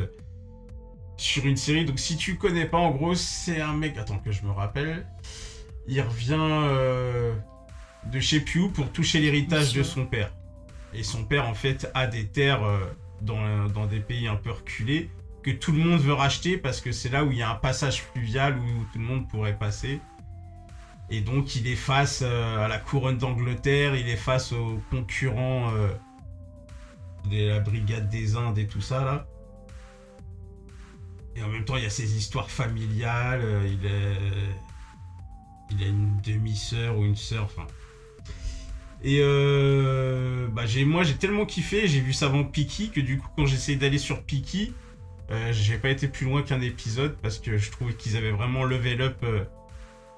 [1.17, 1.85] sur une série.
[1.85, 3.97] Donc si tu connais pas, en gros, c'est un mec.
[3.97, 5.07] Attends que je me rappelle.
[5.89, 7.33] Il revient euh,
[8.05, 10.31] de chez Pew pour toucher l'héritage de son père.
[10.93, 12.79] Et son père, en fait, a des terres euh,
[13.21, 15.09] dans, dans des pays un peu reculés
[15.41, 17.55] que tout le monde veut racheter parce que c'est là où il y a un
[17.55, 19.99] passage fluvial où tout le monde pourrait passer.
[21.09, 25.71] Et donc il est face euh, à la couronne d'Angleterre, il est face aux concurrents
[27.31, 29.25] de la brigade des Indes et tout ça là.
[31.35, 33.41] Et en même temps, il y a ses histoires familiales.
[33.65, 34.17] il, est...
[35.71, 37.67] il a une demi-sœur ou une sœur, enfin.
[39.03, 41.87] Et euh, bah j'ai, moi, j'ai tellement kiffé.
[41.87, 44.73] J'ai vu ça avant Piki que du coup, quand j'essayais d'aller sur Piki,
[45.31, 48.65] euh, j'ai pas été plus loin qu'un épisode parce que je trouvais qu'ils avaient vraiment
[48.65, 49.45] level up euh,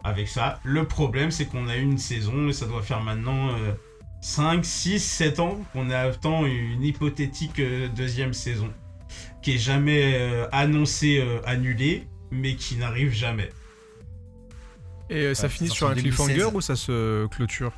[0.03, 0.59] avec ça.
[0.63, 3.73] Le problème, c'est qu'on a eu une saison et ça doit faire maintenant euh,
[4.21, 7.61] 5, 6, 7 ans qu'on attend une hypothétique
[7.95, 8.71] deuxième saison
[9.41, 13.49] qui est jamais euh, annoncé euh, annulé, mais qui n'arrive jamais.
[15.11, 16.55] Et euh, ça Ouais, finit sur un cliffhanger 2016.
[16.55, 17.73] ou ça se clôture?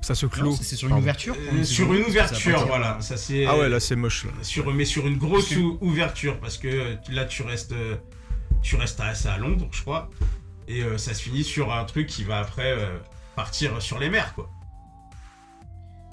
[0.00, 1.02] Ça se clôt c'est sur une Pardon.
[1.02, 3.00] ouverture Euh, sur une ça ouverture, voilà.
[3.00, 3.14] Ça.
[3.46, 4.24] Ah ouais, là c'est moche.
[4.24, 4.32] Là.
[4.42, 7.94] Sur, mais sur une grosse ouverture, parce que euh, là tu restes, euh,
[8.62, 10.10] tu restes à, Londres, je crois.
[10.66, 12.98] Et euh, ça se finit sur un truc qui va après euh,
[13.36, 14.50] partir sur les mers, quoi.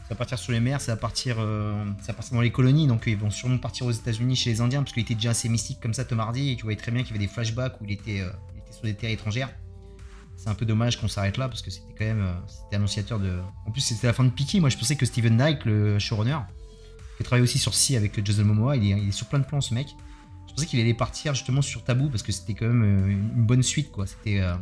[0.04, 2.52] Ça va partir sur les mers, ça va partir, euh, ça va partir dans les
[2.52, 5.32] colonies, donc ils vont sûrement partir aux États-Unis chez les Indiens, parce qu'il était déjà
[5.32, 7.32] assez mystique comme ça, Tom Hardy, et tu voyais très bien qu'il y avait des
[7.32, 9.50] flashbacks où il était, euh, il était sur des terres étrangères.
[10.42, 13.20] C'est un peu dommage qu'on s'arrête là, parce que c'était quand même, euh, c'était annonciateur
[13.20, 13.40] de.
[13.66, 14.62] En plus, c'était la fin de Peaky.
[14.62, 16.38] Moi, je pensais que Steven Knight, le showrunner,
[17.18, 19.40] qui a travaillé aussi sur Si avec Jason Momoa, il est, il est sur plein
[19.40, 19.88] de plans, ce mec.
[20.48, 23.46] Je pensais qu'il allait partir justement sur Tabou, parce que c'était quand même euh, une
[23.46, 24.08] bonne suite, quoi.
[24.08, 24.54] C'était euh,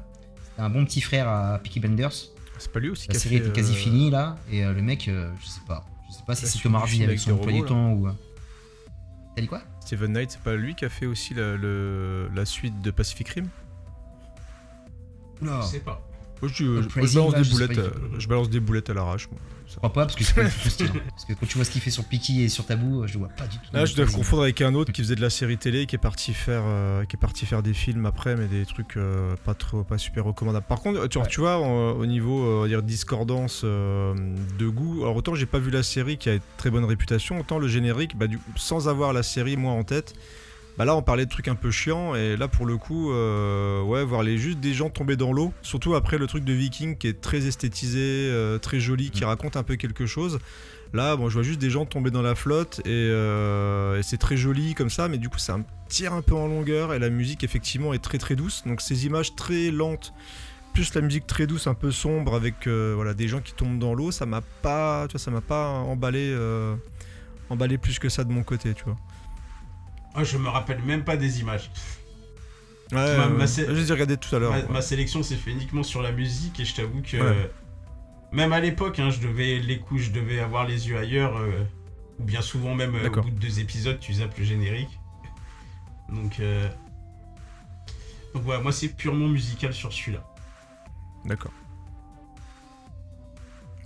[0.49, 2.11] c'était un bon petit frère à Peaky Blinders.
[2.57, 4.65] C'est pas lui aussi La qui a série fait, était quasi euh, finie là, et
[4.65, 5.85] euh, le mec, euh, je sais pas.
[6.09, 8.07] Je sais pas si c'est du Hardy avec son emploi du temps ou.
[8.07, 8.11] euh.
[9.35, 9.61] T'as dit quoi?
[9.81, 13.27] Steven Knight, c'est pas lui qui a fait aussi la, le- la suite de Pacific
[13.29, 13.47] Rim?
[15.41, 16.01] Oula Je sais pas.
[16.39, 17.89] Moi, je, je- je balance des je boulettes, euh,
[18.19, 19.27] je balance des boulettes à l'arrache.
[19.31, 19.39] moi.
[19.67, 20.87] Je crois pas parce que c'est pas du tout style.
[20.95, 20.99] hein.
[21.09, 23.19] Parce que quand tu vois ce qu'il fait sur Peaky et sur Tabou, je le
[23.19, 23.63] vois pas du tout.
[23.73, 25.99] Là, je dois confondre avec un autre qui faisait de la série télé, qui est
[25.99, 29.55] parti faire, euh, qui est parti faire des films après, mais des trucs euh, pas
[29.55, 30.65] trop, pas super recommandables.
[30.67, 31.27] Par contre, tu, Ouais.
[31.27, 34.13] tu vois, en- au niveau, euh, dire discordance euh,
[34.59, 34.99] de goût.
[35.01, 37.67] Alors autant j'ai pas vu la série qui a une très bonne réputation, autant le
[37.67, 40.13] générique, bah, du, sans avoir la série moi en tête.
[40.77, 43.81] Bah là, on parlait de trucs un peu chiants, et là, pour le coup, euh,
[43.81, 46.95] ouais, voir les juste des gens tomber dans l'eau, surtout après le truc de Viking
[46.97, 50.37] qui est très esthétisé, euh, très joli, qui raconte un peu quelque chose.
[50.93, 54.17] Là, bon, je vois juste des gens tomber dans la flotte, et, euh, et c'est
[54.17, 55.57] très joli comme ça, mais du coup, ça
[55.89, 58.61] tire un peu en longueur, et la musique, effectivement, est très très douce.
[58.67, 60.13] Donc, ces images très lentes,
[60.75, 63.79] plus la musique très douce, un peu sombre, avec euh, voilà, des gens qui tombent
[63.79, 66.75] dans l'eau, ça m'a pas, tu vois, ça m'a pas emballé, euh,
[67.49, 68.97] emballé plus que ça de mon côté, tu vois.
[70.17, 71.69] Ah, je me rappelle même pas des images.
[72.91, 74.51] Ouais, Ma- ma sé- tout à l'heure.
[74.51, 74.65] Ma, ouais.
[74.69, 77.51] ma sélection s'est fait uniquement sur la musique et je t'avoue que Ouais.
[78.31, 81.37] même à l'époque, hein, je devais les coups, je devais avoir les yeux ailleurs.
[81.37, 81.63] euh,
[82.19, 84.99] ou bien souvent même euh, au bout de deux épisodes, tu zappes le générique.
[86.09, 86.67] Donc, euh...
[88.33, 90.23] donc voilà, moi c'est purement musical sur celui-là.
[91.25, 91.51] D'accord.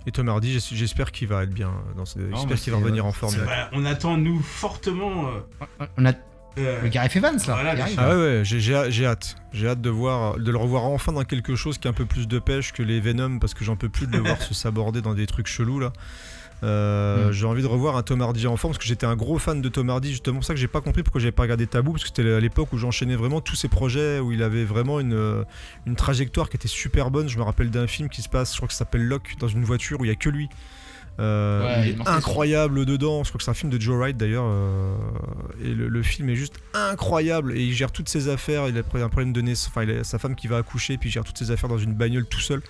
[0.06, 1.70] Et Tom Hardy, j'es- j'espère qu'il va être bien.
[1.96, 2.18] Dans ce...
[2.18, 3.34] moi, J'espère qu'il va revenir en forme.
[3.46, 5.28] Bah, on attend nous fortement.
[5.28, 6.12] euh, On a
[6.58, 7.54] euh, le Evans là.
[7.54, 7.74] Voilà.
[7.96, 8.74] Ah ouais, ouais, j'ai
[9.06, 9.36] hâte.
[9.52, 12.04] J'ai hâte de voir, de le revoir enfin dans quelque chose qui a un peu
[12.06, 14.52] plus de pêche que les Venom parce que j'en peux plus de le voir se
[14.54, 15.92] saborder dans des trucs chelous là.
[16.62, 17.32] Euh, Mm.
[17.32, 19.60] J'ai envie de revoir un Tom Hardy en forme parce que j'étais un gros fan
[19.60, 21.92] de Tom Hardy justement pour ça que j'ai pas compris pourquoi j'avais pas regardé Tabou
[21.92, 25.00] parce que c'était à l'époque où j'enchaînais vraiment tous ces projets où il avait vraiment
[25.00, 25.44] une, euh,
[25.86, 27.28] une trajectoire qui était super bonne.
[27.28, 29.48] Je me rappelle d'un film qui se passe, je crois que ça s'appelle Locke dans
[29.48, 30.48] une voiture où il y a que lui.
[31.20, 33.22] Euh, Ouais, il est incroyable dedans.
[33.22, 34.46] Je crois que c'est un film de Joe Wright d'ailleurs.
[34.46, 34.94] euh,
[35.62, 37.56] et le, le film est juste incroyable.
[37.56, 38.68] Et il gère toutes ses affaires.
[38.68, 39.68] Il a un problème de naissance.
[39.68, 40.96] Enfin, il a sa femme qui va accoucher.
[40.96, 42.62] Puis il gère toutes ses affaires dans une bagnole tout seul.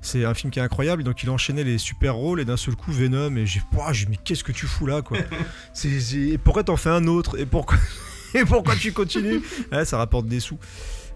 [0.00, 1.02] C'est un film qui est incroyable.
[1.04, 2.40] Donc il enchaînait les super rôles.
[2.40, 3.36] Et d'un seul coup, Venom.
[3.36, 5.18] Et j'ai dit, mais qu'est-ce que tu fous là quoi
[5.72, 7.38] C'est- c'est- Et pourquoi t'en fais un autre?
[7.38, 7.78] Et pourquoi,
[8.34, 9.40] et pourquoi tu continues?
[9.72, 10.58] Ouais, Ça rapporte des sous.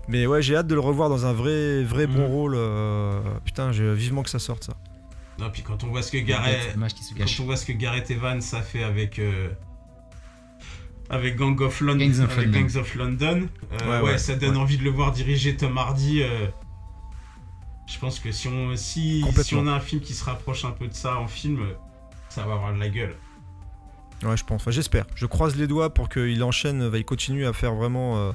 [0.09, 2.33] Mais ouais, j'ai hâte de le revoir dans un vrai, vrai bon Mm.
[2.33, 2.55] rôle.
[2.57, 4.73] euh, Putain, j'ai vivement que ça sorte ça.
[5.39, 8.41] Non, puis quand on voit ce que Gareth, quand on voit ce que Gareth Evans
[8.53, 9.49] a fait avec euh,
[11.09, 12.61] avec Gang of London, Gangs of avec London.
[12.61, 14.57] Gangs of London, euh, Ouais, ouais, ouais, ça donne ouais.
[14.63, 16.23] envie de le voir diriger Tom Hardy.
[17.93, 19.43] Je pense que si on si, Complètement.
[19.45, 21.67] si on a un film qui se rapproche un peu de ça en film,
[22.29, 23.15] ça va avoir de la gueule.
[24.23, 24.63] Ouais, je pense.
[24.63, 25.07] Enfin, j'espère.
[25.15, 28.33] Je croise les doigts pour qu'il enchaîne, il continue à faire vraiment euh,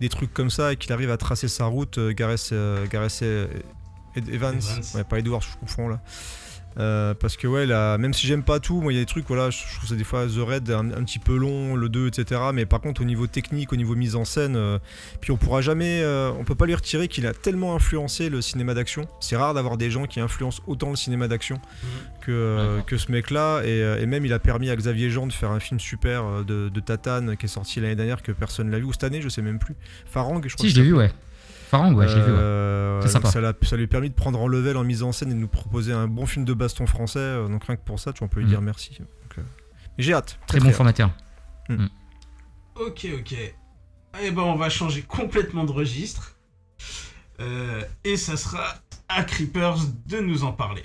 [0.00, 1.98] des trucs comme ça et qu'il arrive à tracer sa route.
[1.98, 3.46] euh, Gareth, euh, Gareth euh,
[4.14, 4.56] Evans.
[4.58, 4.82] Evans.
[4.94, 6.00] Ouais, pas Edwards, je confonds là.
[6.78, 9.06] Euh, parce que ouais, là, même si j'aime pas tout, moi il y a des
[9.06, 11.76] trucs, voilà, je je trouve ça des fois The Red un, un petit peu long,
[11.76, 12.40] le 2, etc.
[12.52, 14.78] Mais par contre, au niveau technique, au niveau mise en scène, euh,
[15.20, 18.40] puis on pourra jamais, euh, on peut pas lui retirer qu'il a tellement influencé le
[18.40, 19.06] cinéma d'action.
[19.20, 21.60] C'est rare d'avoir des gens qui influencent autant le cinéma d'action
[22.20, 22.86] que, euh, D'accord.
[22.86, 23.62] que ce mec-là.
[23.64, 26.68] Et, et même, il a permis à Xavier Jean de faire un film super de,
[26.68, 29.28] de Tatane qui est sorti l'année dernière que personne l'a vu, ou cette année, je
[29.28, 29.74] sais même plus.
[30.06, 30.66] Farang, je crois.
[30.66, 31.10] Si, que je l'ai vu, ouais.
[31.72, 32.30] Farang, ouais, je l'ai vu.
[32.30, 32.38] ouais.
[32.38, 33.30] euh, C'est donc sympa.
[33.30, 35.34] ça, l'a- ça lui a permis de prendre en level en mise en scène et
[35.34, 37.18] de nous proposer un bon film de baston français.
[37.18, 38.50] euh, Donc rien que pour ça, tu vois, on peut lui Mm.
[38.50, 38.90] dire merci.
[38.98, 39.42] Donc, euh,
[39.96, 40.38] mais j'ai hâte.
[40.46, 40.74] Très bon hâte.
[40.74, 41.10] formateur.
[42.76, 43.34] Ok, ok.
[44.22, 46.36] Eh ben, on va changer complètement de registre.
[47.40, 48.62] Euh, et ça sera
[49.08, 50.84] à Creepers de nous en parler.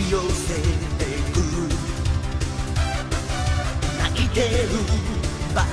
[0.00, 0.60] き寄せて
[1.32, 1.36] く
[3.98, 4.46] 泣いてる
[5.54, 5.64] 場合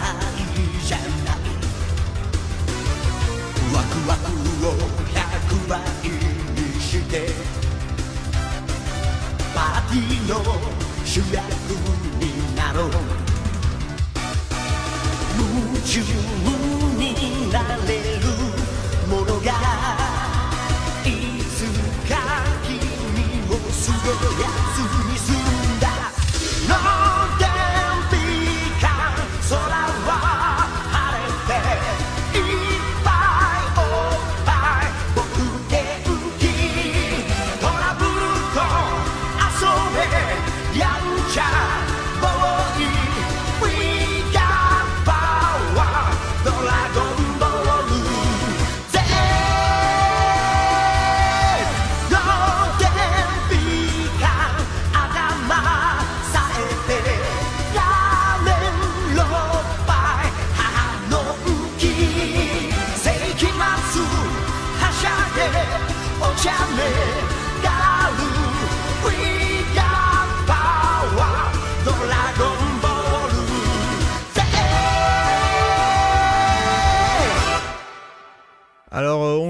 [0.86, 1.38] じゃない
[3.74, 4.26] ワクワク
[4.68, 4.70] を
[5.14, 7.14] 100倍にして
[9.56, 10.34] パーティーの
[11.06, 11.46] 主役
[12.20, 12.90] になろう
[15.38, 16.02] 夢中
[16.98, 17.56] にな
[17.88, 18.28] れる
[19.10, 19.97] ものが
[23.88, 24.22] 全てが好
[25.10, 25.88] にするんだ、
[26.68, 27.07] no!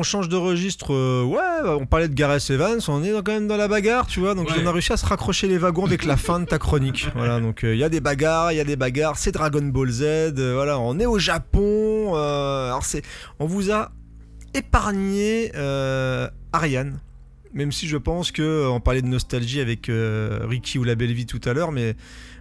[0.08, 0.94] Change de registre.
[0.94, 4.20] euh, ouais, on parlait de Gareth Evans, on est quand même dans la bagarre, tu
[4.20, 4.34] vois.
[4.36, 4.56] Donc, Ouais.
[4.64, 7.08] on a réussi à se raccrocher les wagons avec la fin de ta chronique.
[7.16, 9.18] Voilà, donc il y a des bagarres, il y a des bagarres.
[9.18, 10.02] C'est Dragon Ball Z.
[10.04, 12.16] euh, voilà, on est au Japon.
[12.16, 13.02] euh, alors, c'est,
[13.40, 13.92] on vous a
[14.54, 17.00] épargné euh, Ariane.
[17.54, 20.96] Même si je pense que euh, on parlait de nostalgie avec euh, Ricky ou La
[20.96, 21.96] Belle Vie tout à l'heure, mais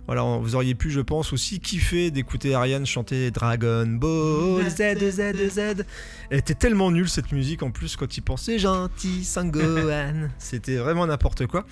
[0.06, 5.48] voilà, vous auriez pu, je pense, aussi kiffer d'écouter Ariane chanter Dragon Ball Z, Z,
[5.50, 5.84] Z.
[6.30, 10.28] Elle était tellement nulle cette musique en plus quand il pensait gentil Sangohan.
[10.38, 11.66] C'était vraiment n'importe quoi.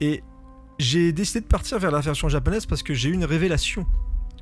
[0.00, 0.22] Et
[0.78, 3.84] j'ai décidé de partir vers la version japonaise parce que j'ai eu une révélation.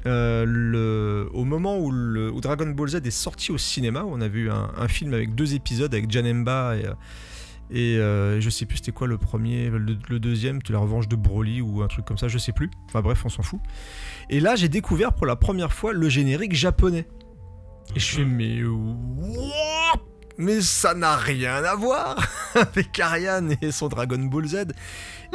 [0.06, 4.10] Euh, le- au moment où, le- où Dragon Ball Z est sorti au cinéma, où
[4.12, 6.92] on a vu un, un film avec deux épisodes avec Janemba et, euh,
[7.70, 11.08] et euh, je sais plus c'était quoi le premier, le, le deuxième, c'était la revanche
[11.08, 12.70] de Broly ou un truc comme ça, je sais plus.
[12.88, 13.60] Enfin bref, on s'en fout.
[14.30, 17.06] Et là, j'ai découvert pour la première fois le générique japonais.
[17.94, 20.00] Et je fais, mais what?
[20.38, 22.16] Mais ça n'a rien à voir
[22.54, 24.56] avec Ariane et son Dragon Ball Z.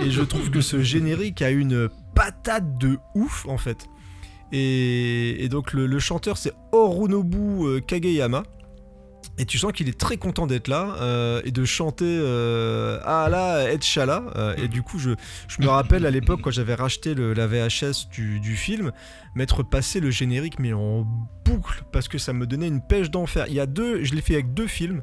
[0.02, 3.88] Et je trouve que ce générique a une patate de ouf en fait.
[4.54, 8.44] Et, et donc le, le chanteur c'est Orunobu euh, Kageyama.
[9.40, 13.28] Et tu sens qu'il est très content d'être là euh, et de chanter euh, Ah
[13.32, 14.26] là, Etchala.
[14.36, 15.10] Euh, et du coup, je,
[15.48, 18.92] je me rappelle à l'époque quand j'avais racheté le- la VHS du, du film,
[19.34, 21.08] m'être passé le générique mais en
[21.46, 23.46] boucle parce que ça me donnait une pêche d'enfer.
[23.48, 25.02] Il y a deux, je l'ai fait avec deux films,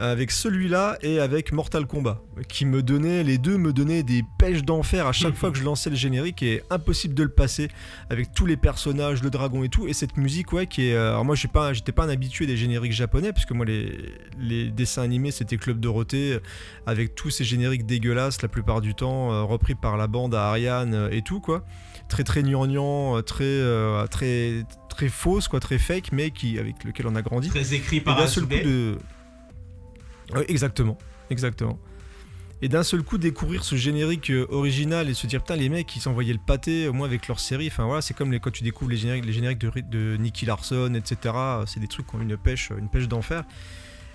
[0.00, 4.64] avec celui-là et avec Mortal Kombat, qui me donnaient, les deux me donnaient des pêches
[4.64, 7.68] d'enfer à chaque fois que je lançais le générique et impossible de le passer
[8.08, 9.86] avec tous les personnages, le dragon et tout.
[9.86, 10.94] Et cette musique, ouais, qui est.
[10.94, 13.54] euh, Alors moi, je suis pas, j'étais pas un habitué des génériques japonais parce que
[13.54, 13.98] moi, les,
[14.38, 16.40] les dessins animés, c'était Club Dorothée euh,
[16.86, 20.48] avec tous ces génériques dégueulasses la plupart du temps, euh, repris par la bande à
[20.48, 21.64] Ariane et tout quoi
[22.10, 27.06] très très gnangnan, très euh, très très fausse quoi, très fake, mais qui avec lequel
[27.06, 27.48] on a grandi.
[27.48, 28.98] Très écrit Et par d'un seul coup de,
[30.48, 30.96] Exactement,
[31.30, 31.78] exactement.
[32.62, 35.96] Et d'un seul coup découvrir ce générique euh, original et se dire putain les mecs
[35.96, 37.68] ils s'envoyaient le pâté au moins avec leur série.
[37.68, 41.34] Enfin voilà c'est comme les, quand tu découvres les génériques, de, Nicky Larson etc.
[41.66, 43.44] C'est des trucs qui ont une pêche, une pêche d'enfer.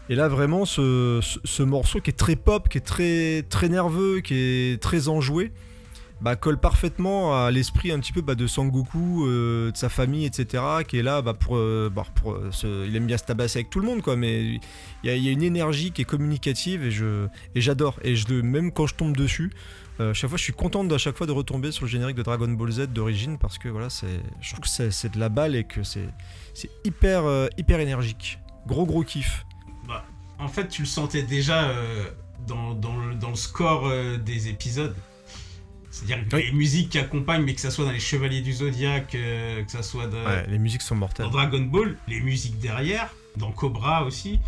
[0.10, 3.68] Et là vraiment ce, ce- ce morceau qui est très pop, qui est très très
[3.68, 5.52] nerveux, qui est très enjoué,
[6.26, 10.26] bah, colle parfaitement à l'esprit un petit peu bah, de Sangoku, euh, de sa famille,
[10.26, 10.64] etc.
[10.88, 13.80] Qui est là bah, pour, euh, bah, euh, il aime bien se tabasser avec tout
[13.80, 14.16] le monde, quoi.
[14.16, 14.60] Mais il
[15.04, 18.00] y, a- une énergie qui est communicative et j'adore.
[18.04, 19.52] Et même quand je tombe dessus,
[20.00, 22.24] euh, chaque fois je suis content à chaque fois de retomber sur le générique de
[22.24, 23.90] Dragon Ball Z d'origine parce que voilà,
[24.42, 26.10] je trouve que c'est, de la balle et que c'est
[26.84, 28.40] hyper hyper énergique.
[28.66, 29.46] Gros gros kiff.
[30.40, 31.72] En fait, tu le sentais déjà
[32.48, 34.96] dans, le, score des épisodes.
[35.96, 36.44] C'est-à-dire que Oui.
[36.48, 39.72] les musiques qui accompagnent, mais que ça soit dans les Chevaliers du Zodiaque, euh, que
[39.72, 41.26] ça soit dans, Ouais, les musiques sont mortelles.
[41.26, 44.42] dans Dragon Ball, les musiques derrière, dans Cobra aussi,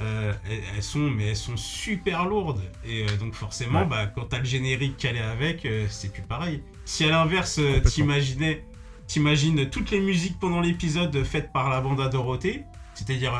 [0.00, 2.60] euh, elles, elles sont, mais elles sont super lourdes.
[2.84, 3.86] Et euh, donc forcément, Ouais.
[3.86, 6.62] bah, quand t'as le générique qui allait avec, c'est plus pareil.
[6.84, 7.58] Si à l'inverse,
[7.90, 8.62] t'imaginais,
[9.06, 13.32] t'imagines toutes les musiques pendant l'épisode faites par la bande à Dorothée, c'est-à-dire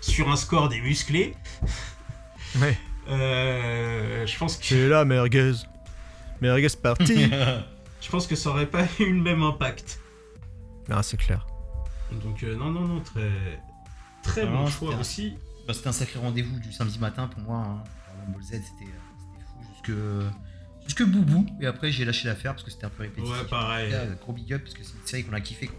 [0.00, 1.34] sur un score des musclés,
[2.58, 2.74] Ouais.
[3.06, 5.52] je pense que C'est là merguez.
[6.40, 7.30] Merguez parti.
[8.00, 9.98] je pense que ça aurait pas eu le même impact.
[10.90, 11.46] ah c'est clair.
[12.22, 13.30] Donc euh, non, non, non, très,
[14.22, 15.36] très Ah, bon choix un- aussi.
[15.66, 17.58] Bah, c'était un sacré rendez-vous du samedi matin pour moi.
[17.58, 17.84] Hein.
[18.16, 19.98] Dragon Ball Z, c'était c'était fou jusque,
[20.84, 21.46] jusque Boubou.
[21.60, 23.34] Et après, j'ai lâché l'affaire parce que c'était un peu répétitif.
[23.36, 23.90] Ouais, pareil.
[23.90, 25.66] Là, gros big up parce que c'est une série qu'on a kiffé.
[25.66, 25.78] Quoi.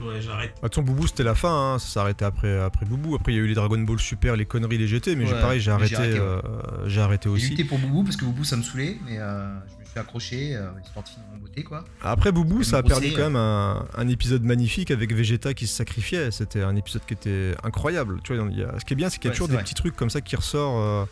[0.00, 0.52] Ouais, j'arrête.
[0.62, 3.14] Bah, ton Boubou c'était la fin, hein, ça s'est arrêté après, après Boubou.
[3.14, 5.34] Après il y a eu les Dragon Ball Super, les conneries, les GT, mais j'ai
[5.34, 6.26] Ouais, pareil j'ai arrêté, j'ai arrêté, ouais.
[6.26, 6.40] euh,
[6.86, 7.48] j'ai arrêté J'ai aussi.
[7.50, 10.54] lutté pour Boubou parce que Boubou ça me saoulait, mais euh, je me suis accroché,
[10.56, 11.84] euh, histoire de finir en beauté, quoi.
[12.02, 13.24] Après Boubou, ça a perdu quand euh.
[13.24, 16.30] même un, un épisode magnifique avec Vegeta qui se sacrifiait.
[16.30, 18.20] C'était un épisode qui était incroyable.
[18.22, 19.48] Tu vois, il y a- ce qui est bien, c'est qu'il y a Ouais, toujours
[19.48, 19.62] des vrai.
[19.64, 21.08] petits trucs comme ça qui ressortent.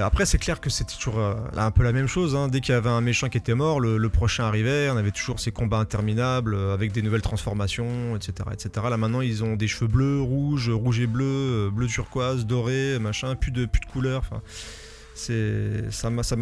[0.00, 0.06] Euh.
[0.06, 2.34] Après, c'est clair que c'était toujours euh, un peu la même chose.
[2.34, 2.48] hein.
[2.48, 4.90] Dès qu'il y avait un méchant qui était mort, le, prochain arrivait.
[4.90, 8.86] On avait toujours ces combats interminables euh, avec des nouvelles transformations, etc., etc.
[8.90, 13.34] Là maintenant, ils ont des cheveux bleus, rouges, rouge et bleu, bleu turquoise, doré, machin,
[13.36, 14.20] plus de plus de couleurs.
[14.20, 14.42] Enfin,
[15.14, 16.36] c'est ça ça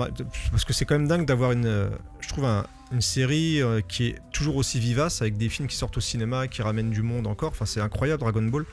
[0.51, 1.91] parce que c'est quand même dingue d'avoir une
[2.21, 5.97] je trouve un- une série qui est toujours aussi vivace avec des films qui sortent
[5.97, 8.65] au cinéma qui ramènent du monde encore enfin c'est incroyable Dragon Ball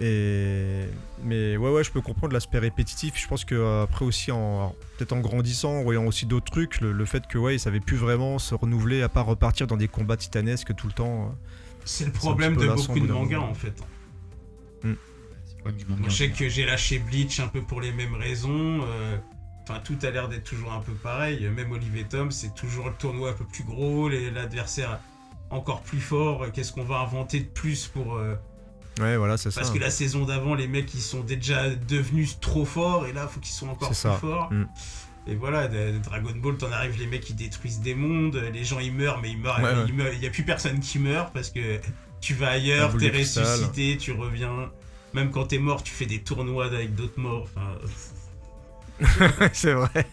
[0.00, 0.84] et
[1.22, 4.74] mais ouais ouais je peux comprendre l'aspect répétitif je pense que euh, après aussi en
[4.96, 7.80] peut-être en grandissant en voyant aussi d'autres trucs le, le fait que ouais ils savaient
[7.80, 11.28] plus vraiment se renouveler à part repartir dans des combats titanesques tout le temps euh.
[11.84, 13.74] C'est le problème de beaucoup au de mangas en fait.
[15.64, 15.72] Moi,
[16.08, 18.80] je sais que j'ai lâché Bleach un peu pour les mêmes raisons.
[18.84, 19.16] euh,
[19.62, 21.48] Enfin, tout a l'air d'être toujours un peu pareil.
[21.48, 24.98] Même Olivier Tom, c'est toujours le tournoi un peu plus gros, l'adversaire
[25.50, 26.50] encore plus fort.
[26.52, 28.16] Qu'est-ce qu'on va inventer de plus pour.
[28.16, 28.34] euh,
[29.00, 32.38] ouais voilà c'est ça Parce que la saison d'avant, les mecs, ils sont déjà devenus
[32.40, 34.12] trop forts, et là, faut qu'ils soient encore plus ça.
[34.12, 34.52] forts.
[34.52, 34.66] Mm.
[35.28, 38.80] Et voilà, de- Dragon Ball, t'en arrives, les mecs, ils détruisent des mondes, les gens,
[38.80, 39.84] ils meurent, mais ils meurent, Ouais, ouais.
[39.88, 41.78] ils meurent- il y a plus personne qui meurt parce que
[42.20, 44.70] tu vas ailleurs, t'es ressuscité, tu reviens.
[45.14, 47.46] Même quand t'es mort, tu fais des tournois avec d'autres morts.
[47.54, 47.78] Enfin,
[49.52, 50.06] c'est vrai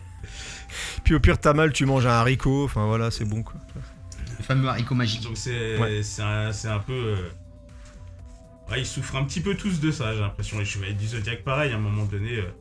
[1.04, 3.56] puis au pire t'as mal tu manges un haricot enfin voilà c'est bon quoi
[4.38, 5.22] Le fameux haricot magique.
[5.24, 6.04] donc c'est Ouais.
[6.04, 6.94] c'est un, c'est un peu.
[6.94, 7.30] euh,
[8.78, 10.60] ils souffrent un petit peu tous de ça, j'ai l'impression.
[10.60, 12.52] Les chevaliers du Zodiac, pareil, à un moment donné, euh,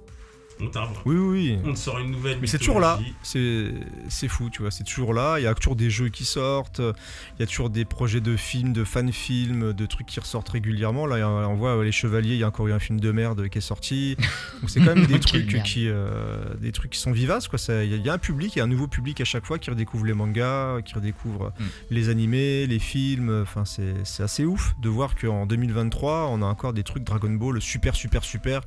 [0.60, 0.96] on t'invente.
[1.04, 2.38] oui oui oui On te sort une nouvelle.
[2.40, 3.72] Mais c'est toujours là, c'est
[4.08, 5.38] c'est fou, tu vois, c'est toujours là.
[5.38, 8.36] Il y a toujours des jeux qui sortent, il y a toujours des projets de
[8.36, 11.06] films, de fan-films, de trucs qui ressortent régulièrement.
[11.06, 13.58] Là, on voit Les Chevaliers, il y a encore eu un film de merde qui
[13.58, 14.16] est sorti.
[14.60, 17.58] Donc c'est quand même des trucs qui, euh, des trucs qui sont vivaces, quoi.
[17.68, 19.24] Il y, a- il y a un public, il y a un nouveau public à
[19.24, 21.64] chaque fois qui redécouvre les mangas, qui redécouvre Mm.
[21.90, 23.42] les animés, les films.
[23.42, 27.30] Enfin, c'est c'est assez ouf de voir qu'en 2023, on a encore des trucs Dragon
[27.30, 28.62] Ball super, super, super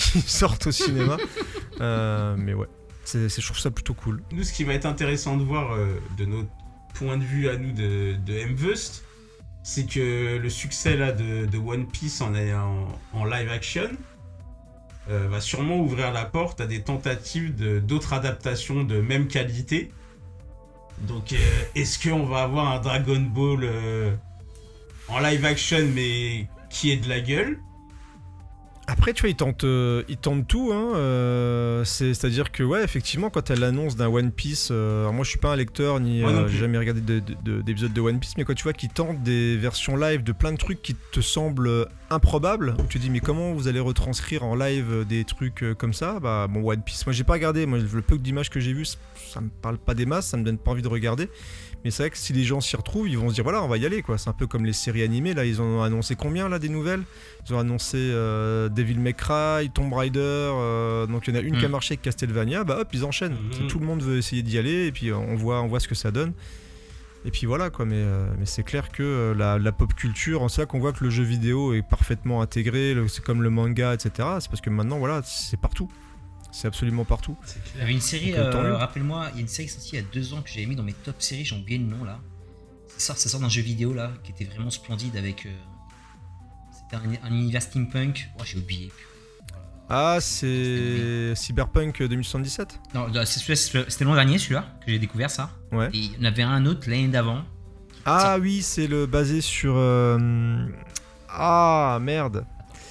[0.00, 1.16] qui sortent au cinéma.
[1.80, 2.68] Euh, mais ouais.
[3.12, 4.22] Je trouve ça plutôt cool.
[4.32, 6.48] Nous, ce qui va être intéressant de voir euh, de notre
[6.94, 9.04] point de vue à nous de, de Mvust,
[9.62, 13.90] c'est que le succès de, One Piece en, live action
[15.08, 17.54] euh, va sûrement ouvrir la porte à des tentatives
[17.84, 19.90] d'autres adaptations de même qualité.
[21.00, 21.34] Donc,
[21.74, 23.68] est-ce qu'on va avoir un Dragon Ball
[25.08, 27.58] en live action mais qui est de la gueule?
[28.92, 30.70] Après, tu vois, ils tentent, euh, ils tentent tout.
[30.72, 35.12] Hein, euh, c'est, c'est-à-dire que, ouais, effectivement, quand elle l'annonce d'un One Piece, euh, alors
[35.12, 36.52] moi je suis pas un lecteur ni plus.
[36.52, 38.88] j'ai jamais regardé de- de- de- d'épisodes de One Piece, mais quand tu vois qu'ils
[38.88, 43.02] tentent des versions live de plein de trucs qui te semblent improbables, où tu te
[43.04, 46.82] dis, mais comment vous allez retranscrire en live des trucs comme ça Bah, bon, One
[46.82, 49.78] Piece, moi j'ai pas regardé, moi le peu d'images que j'ai vu, ça me parle
[49.78, 51.28] pas des masses, ça me donne pas envie de regarder.
[51.84, 53.68] Mais c'est vrai que si les gens s'y retrouvent, ils vont se dire voilà, on
[53.68, 54.18] va y aller quoi.
[54.18, 55.32] C'est un peu comme les séries animées.
[55.32, 57.02] Là, ils ont annoncé combien là des nouvelles?
[57.48, 60.18] Ils ont annoncé euh, Devil May Cry, Tomb Raider.
[60.20, 61.72] euh, donc il y en a une qui a Mm.
[61.72, 62.64] marché avec Castlevania.
[62.64, 63.36] Bah hop, ils enchaînent.
[63.60, 63.68] Mhm.
[63.68, 65.88] Tout le monde veut essayer d'y aller et puis euh, on voit, on voit ce
[65.88, 66.32] que ça donne.
[67.24, 67.84] Et puis voilà quoi.
[67.86, 70.92] Mais, euh, mais c'est clair que euh, la, la pop culture, c'est là qu'on voit
[70.92, 72.94] que le jeu vidéo est parfaitement intégré.
[73.08, 74.10] C'est comme le manga, etc.
[74.40, 75.88] C'est parce que maintenant voilà, c'est partout.
[76.52, 77.36] C'est absolument partout.
[77.74, 79.96] Il y avait une série, euh, euh, rappelle-moi, il y a une série sortie il
[79.96, 82.04] y a deux ans que j'avais mis dans mes top séries, j'ai oublié le nom
[82.04, 82.18] là.
[82.88, 85.46] Ça sort, ça sort d'un jeu vidéo là, qui était vraiment splendide avec.
[85.46, 85.50] euh,
[86.72, 88.28] C'était un, un univers steampunk.
[88.38, 88.90] Oh, j'ai oublié.
[89.88, 95.50] Ah, c'est Cyberpunk 2077 Non, non, c'est- c'était l'an dernier celui-là que j'ai découvert ça.
[95.72, 95.88] Ouais.
[95.92, 97.42] Et il y en avait un autre l'année d'avant.
[98.04, 99.74] Ah oui, c'est le basé sur.
[99.76, 100.66] euh,
[101.28, 102.44] Ah merde.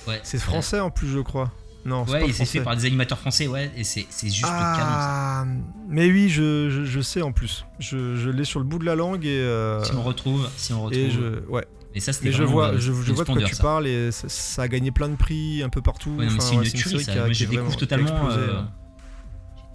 [0.08, 0.20] Ouais.
[0.24, 1.52] C'est français en plus, je crois.
[1.86, 2.58] Non, c'est Ouais, s'est français.
[2.60, 5.42] fait par des animateurs français, ouais, et c'est c'est juste canon ça.
[5.42, 5.46] ah,
[5.88, 7.66] mais oui, je, je, je sais en plus.
[7.80, 9.30] Je, je l'ai sur le bout de la langue et.
[9.40, 11.02] euh, Si on retrouve, si on retrouve.
[11.02, 11.66] et je, ouais.
[11.96, 13.64] Mais ça, c'était je vois, euh, je, une vois de quoi tu ça.
[13.64, 16.12] parles et ça, ça a gagné plein de prix un peu partout.
[16.20, 17.12] Ouais, Enfin, c'est une ouais, tuerie série ça.
[17.14, 18.30] qui a- Moi, qui je découvre totalement.
[18.30, 18.62] euh.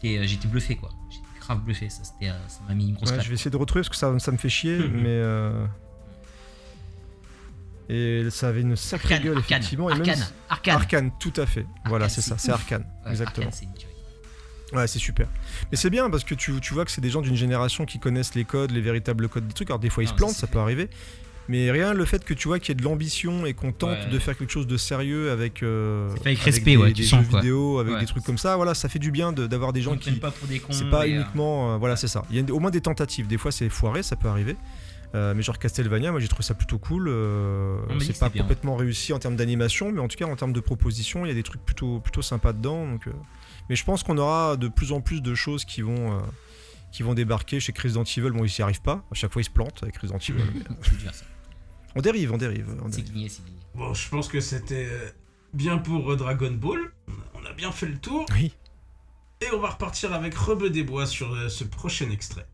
[0.03, 0.91] J'étais euh, j'étais bluffé quoi.
[1.11, 1.89] J'étais grave bluffé.
[1.89, 3.89] Ça, c'était, euh, ça m'a mis une grosse Ouais, je vais essayer de retrouver parce
[3.89, 4.91] que ça, ça me fait chier, Mhm.
[5.03, 5.09] mais.
[7.89, 9.91] Et ça avait une sacrée Arcane, gueule, Arcane, effectivement.
[9.91, 10.75] et même Arcane, Arcane.
[10.77, 11.67] Arcane, tout à fait.
[11.87, 12.51] voilà, Arcane, c'est ça, c'est.
[12.51, 12.85] Arcane.
[13.05, 13.47] Ouais, exactement.
[13.49, 13.69] Arcane.
[14.73, 15.29] Ouais, c'est super.
[15.71, 17.99] Mais c'est bien parce que tu, tu vois que c'est des gens d'une génération qui
[17.99, 19.71] connaissent les codes, les véritables codes des trucs.
[19.71, 20.89] Alors des fois ils se plantent, ça peut arriver.
[21.47, 23.91] Mais rien, le fait que tu vois qu'il y ait de l'ambition et qu'on tente
[23.91, 24.07] Ouais.
[24.11, 27.19] de faire quelque chose de sérieux avec, euh, avec respect, des, ouais, des tu jeux
[27.19, 28.01] vidéo, avec Ouais.
[28.01, 30.13] des trucs comme ça, voilà, ça fait du bien de- d'avoir des gens On qui.
[30.13, 30.73] pas pour des cons.
[30.73, 31.75] C'est pas euh, uniquement.
[31.75, 32.23] euh, voilà, c'est ça.
[32.31, 33.27] Il y a au moins des tentatives.
[33.27, 34.57] Des fois c'est foiré, ça peut arriver.
[35.15, 37.07] Euh, mais genre Castlevania, moi j'ai trouvé ça plutôt cool.
[37.09, 38.43] euh, dit c'est pas bien.
[38.43, 41.31] complètement réussi en termes d'animation, mais en tout cas en termes de proposition, il y
[41.31, 42.87] a des trucs plutôt, plutôt sympas dedans.
[42.89, 43.13] Donc, euh,
[43.69, 46.21] Mais je pense qu'on aura de plus en plus de choses qui vont, euh,
[46.91, 48.31] qui vont débarquer chez Resident Evil.
[48.31, 49.05] Bon, ils s'y arrivent pas.
[49.13, 50.43] À chaque fois, ils se plantent avec Resident Evil.
[51.95, 52.77] on dérive, on dérive.
[52.85, 53.39] on C'est dérive.
[53.77, 54.89] Bon, je pense que c'était
[55.53, 56.93] bien pour Dragon Ball.
[57.35, 58.27] On a bien fait le tour.
[58.35, 58.53] Oui.
[59.41, 62.47] Et on va repartir avec Rebeu des Bois sur ce prochain extrait.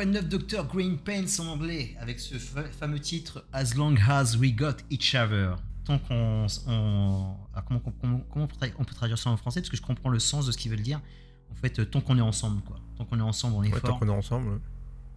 [0.00, 3.94] Quoi de neuf Dr Green Pants en anglais avec ce fa- fameux titre As Long
[4.08, 5.56] As We Got Each Other.
[5.84, 6.46] Tant qu'on.
[6.68, 8.44] on- ah, comment, comment- comment
[8.78, 9.60] on peut traduire ça en français?
[9.60, 11.02] Parce que je comprends le sens de ce qu'ils veulent dire.
[11.50, 12.78] En fait, euh, tant qu'on est ensemble, quoi.
[12.96, 13.98] Tant qu'on est ensemble, on est Ouais, tant fort.
[13.98, 14.48] qu'on est ensemble.
[14.52, 14.58] ouais.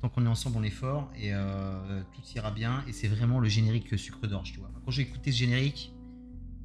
[0.01, 1.09] Tant qu'on est ensemble, on est fort.
[1.17, 2.83] Et euh, tout ira bien.
[2.85, 4.69] Et c'est vraiment le générique sucre d'orge, tu vois.
[4.83, 5.93] Quand j'ai écouté ce générique,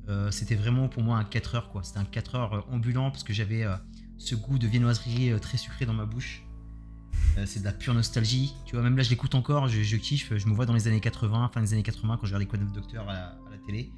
[0.09, 1.85] euh, c'était vraiment pour moi un 4 heures, quoi.
[1.85, 3.77] C'était un 4 heures euh, ambulant parce que j'avais euh,
[4.17, 6.43] ce goût de viennoiserie euh, très sucré dans ma bouche.
[7.39, 8.55] Euh, c'est de la pure nostalgie.
[8.65, 10.33] Tu vois, même là, je l'écoute encore, je, kiffe.
[10.37, 12.63] Je me vois dans les années 80, fin des années 80, quand je regardais Quad
[12.63, 13.93] of Doctor à la, télé.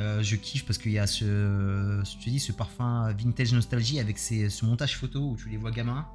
[0.00, 5.30] Euh, je kiffe parce qu'il y a ce, parfum vintage nostalgie avec ce montage photo
[5.30, 6.06] où tu les vois gamins,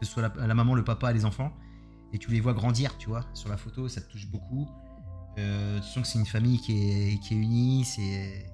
[0.00, 1.52] que ce soit la, maman, le papa les enfants,
[2.12, 4.68] et tu les vois grandir, tu vois, sur la photo, ça te touche beaucoup.
[5.38, 8.46] Euh, tu sens c'est une famille qui est, qui est unie, c'est...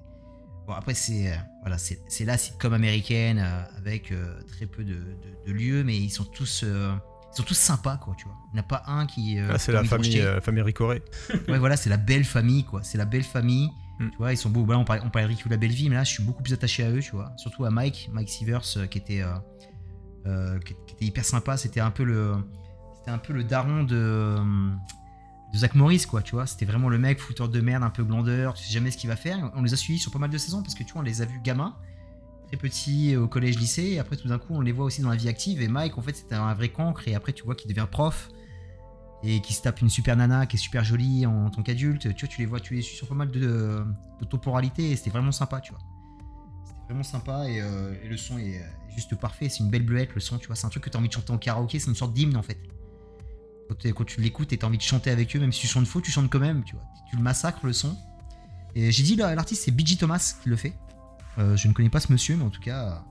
[0.65, 3.39] Bon, après, c'est euh, voilà, c'est la sitcom américaine
[3.77, 4.13] avec
[4.47, 6.65] très peu de lieux, mais ils sont tous...
[7.33, 8.35] ils sont tous sympas, quoi, tu vois.
[8.51, 9.39] Il n'y en a pas un qui...
[9.39, 11.01] euh, Ah, c'est la famille, euh, famille Ricoré.
[11.47, 12.83] Ouais, voilà, c'est la belle famille, quoi.
[12.83, 13.69] C'est la belle famille.
[13.99, 14.09] Mm.
[14.11, 14.63] Tu vois, ils sont beaux.
[14.63, 16.23] Voilà, on parlait, on parlait de Ricky ou la belle vie, mais là, je suis
[16.23, 17.31] beaucoup plus attaché à eux, tu vois.
[17.37, 19.33] Surtout à Mike, Mike Sievers, euh, qui était, euh,
[20.27, 21.57] euh, qui, qui était hyper sympa.
[21.57, 22.35] C'était un peu le,
[22.97, 24.37] c'était un peu le daron de,
[25.53, 26.45] de Zach Morris, quoi, tu vois.
[26.45, 28.53] C'était vraiment le mec fouteur de merde, un peu glandeur.
[28.53, 29.51] Tu sais jamais ce qu'il va faire.
[29.55, 31.21] On les a suivis sur pas mal de saisons parce que tu vois, on les
[31.21, 31.75] a vus gamins,
[32.53, 33.83] très petits au collège, lycée.
[33.83, 35.61] Et après, tout d'un coup, on les voit aussi dans la vie active.
[35.61, 37.07] Et Mike, en fait, c'était un vrai cancre.
[37.07, 38.29] Et après, tu vois qu'il devient prof
[39.23, 42.13] et qui se tape une super nana qui est super jolie en tant qu'adulte.
[42.15, 43.83] Tu vois, tu les vois, tu les suis sur pas mal de,
[44.19, 45.81] de temporalité c'était vraiment sympa, tu vois.
[46.65, 49.47] C'était vraiment sympa et, euh, et le son est euh, juste parfait.
[49.47, 50.55] C'est une belle bleuette, le son, tu vois.
[50.55, 52.35] C'est un truc que tu as envie de chanter en karaoké, c'est une sorte d'hymne
[52.35, 52.57] en fait.
[53.69, 55.87] Quand, tu l'écoutes et tu as envie de chanter avec eux, même si tu chantes
[55.87, 56.83] faux, tu chantes quand même, tu vois.
[57.09, 57.97] Tu le massacres le son.
[58.75, 60.73] Et j'ai dit, l'artiste c'est BG Thomas qui le fait.
[61.39, 63.03] Euh, je ne connais pas ce monsieur, mais en tout cas,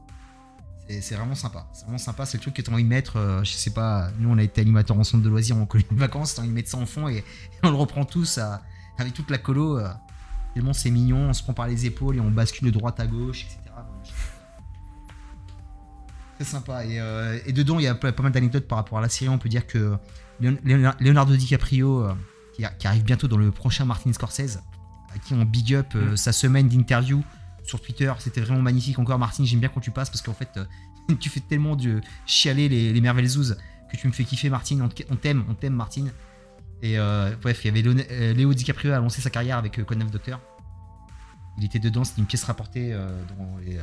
[0.88, 1.66] c'est- c'est vraiment sympa.
[1.72, 2.24] C'est vraiment sympa.
[2.26, 3.16] C'est le truc que tu as envie de mettre.
[3.16, 5.88] euh, je sais pas, nous on a été animateurs en centre de loisirs en colonie
[5.90, 6.34] de vacances.
[6.34, 7.24] Tu as envie de mettre ça en fond et, et
[7.64, 8.62] on le reprend tous à-
[8.98, 9.78] avec toute la colo.
[9.78, 9.88] euh,
[10.54, 11.30] tellement c'est mignon.
[11.30, 13.58] On se prend par les épaules et on bascule de droite à gauche, etc.
[16.36, 16.84] Très sympa.
[16.84, 19.28] Et, euh, et dedans, il y a pas, mal d'anecdotes par rapport à la série.
[19.28, 19.96] On peut dire que
[20.40, 20.58] Leon-
[21.00, 22.14] Leonardo DiCaprio, euh,
[22.54, 24.60] qui, a- qui arrive bientôt dans le prochain Martin Scorsese,
[25.14, 27.22] à qui on big up euh, sa semaine d'interview
[27.64, 28.12] sur Twitter.
[28.18, 28.98] C'était vraiment magnifique.
[28.98, 32.00] Encore, Martin, j'aime bien quand tu passes parce qu'en fait, euh, tu fais tellement de
[32.26, 33.28] chialer les, les merveilles
[33.90, 34.88] que tu me fais kiffer, Martin.
[35.10, 36.06] On, t'aime, on t'aime, Martin.
[36.82, 39.78] Et euh, bref, il y avait Léon- euh, Léo DiCaprio a lancé sa carrière avec
[39.78, 40.40] euh, Code 9 Docteur.
[41.58, 43.78] Il était dedans, c'était une pièce rapportée dans les,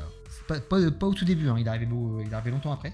[0.47, 1.85] pas, au tout début, hein, il, arrivé
[2.49, 2.93] longtemps après.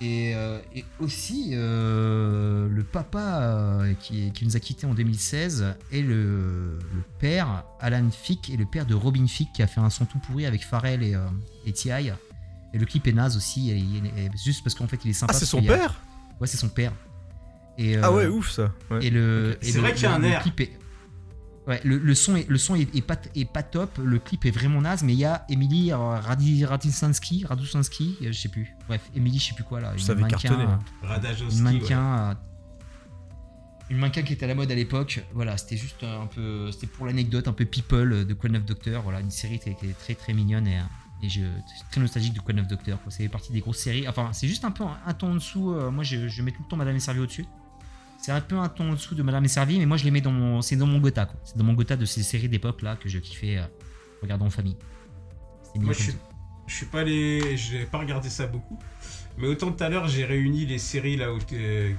[0.00, 5.64] Et, euh, et aussi, euh, le papa euh, qui, qui nous a quittés en 2016
[5.92, 9.80] est le, le père, Alan Fick, et le père de Robin Fick qui a fait
[9.80, 11.20] un son tout pourri avec Pharrell et, euh,
[11.64, 12.12] et T.I.
[12.74, 15.14] Et le clip est naze aussi, et, et- et juste parce qu'en fait il est
[15.14, 15.32] sympa.
[15.34, 15.94] Ah, c'est parce son a- père?
[16.40, 16.92] Ouais, c'est son père.
[17.78, 18.72] Et, Ah ouais, ouf ça.
[18.90, 19.04] Ouais.
[19.06, 20.42] et le, C'est et le- vrai qu'il y a un le air.
[20.42, 20.72] clip est-
[21.66, 24.44] Ouais, le, le son, est, le son est, est pas, est pas top, le clip
[24.44, 27.46] est vraiment naze, mais il y a Emily Radzinski,
[28.22, 28.76] euh, je sais plus.
[28.86, 29.94] Bref, Emily, je sais plus quoi là.
[29.96, 30.66] Une mannequin, euh,
[31.40, 31.60] une ouais.
[31.62, 32.34] mannequin, euh,
[33.90, 35.24] une mannequin qui était à la mode à l'époque.
[35.32, 39.02] Voilà, c'était juste un peu, c'était pour l'anecdote, un peu people de Quad 9 Doctor.
[39.02, 40.80] Voilà, une série qui était très très mignonne et,
[41.22, 41.40] et je,
[41.90, 43.00] très nostalgique de Quad 9 Doctor.
[43.02, 43.10] quoi.
[43.10, 44.06] C'est partie des grosses séries.
[44.06, 45.72] Enfin, c'est juste un peu un, un ton en dessous.
[45.72, 47.46] euh, moi, je, je mets tout le temps Madame est servie au-dessus.
[48.24, 50.10] C'est un peu un ton en dessous de Madame est servie, mais moi je les
[50.10, 51.26] mets dans mon, c'est dans mon Gotha.
[51.26, 51.38] quoi.
[51.44, 53.64] C'est dans mon Gotha de ces séries d'époque là que je kiffais euh,
[54.22, 54.78] regarder en famille.
[55.74, 56.14] Moi, je suis,
[56.66, 58.78] je suis pas allé, j'ai pas regardé ça beaucoup.
[59.36, 61.94] Mais autant tout à l'heure, j'ai réuni les séries là où t'es-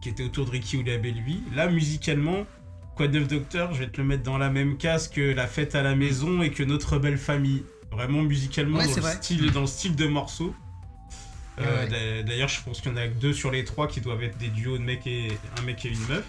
[0.00, 1.42] qui étaient autour de Ricky ou la Belle Vie.
[1.54, 2.46] Là, musicalement,
[2.94, 5.46] Quoi de neuf Docteur, je vais te le mettre dans la même case que La
[5.46, 7.62] Fête à la Maison et que Notre Belle Famille.
[7.92, 9.12] Vraiment musicalement, Ouais, dans, le vrai.
[9.16, 10.54] style, dans le style de morceaux.
[11.58, 14.22] Euh, D'ailleurs, je pense qu'il y en a que deux sur les trois qui doivent
[14.22, 15.28] être des duos de mecs et
[15.58, 16.24] un mec et une meuf.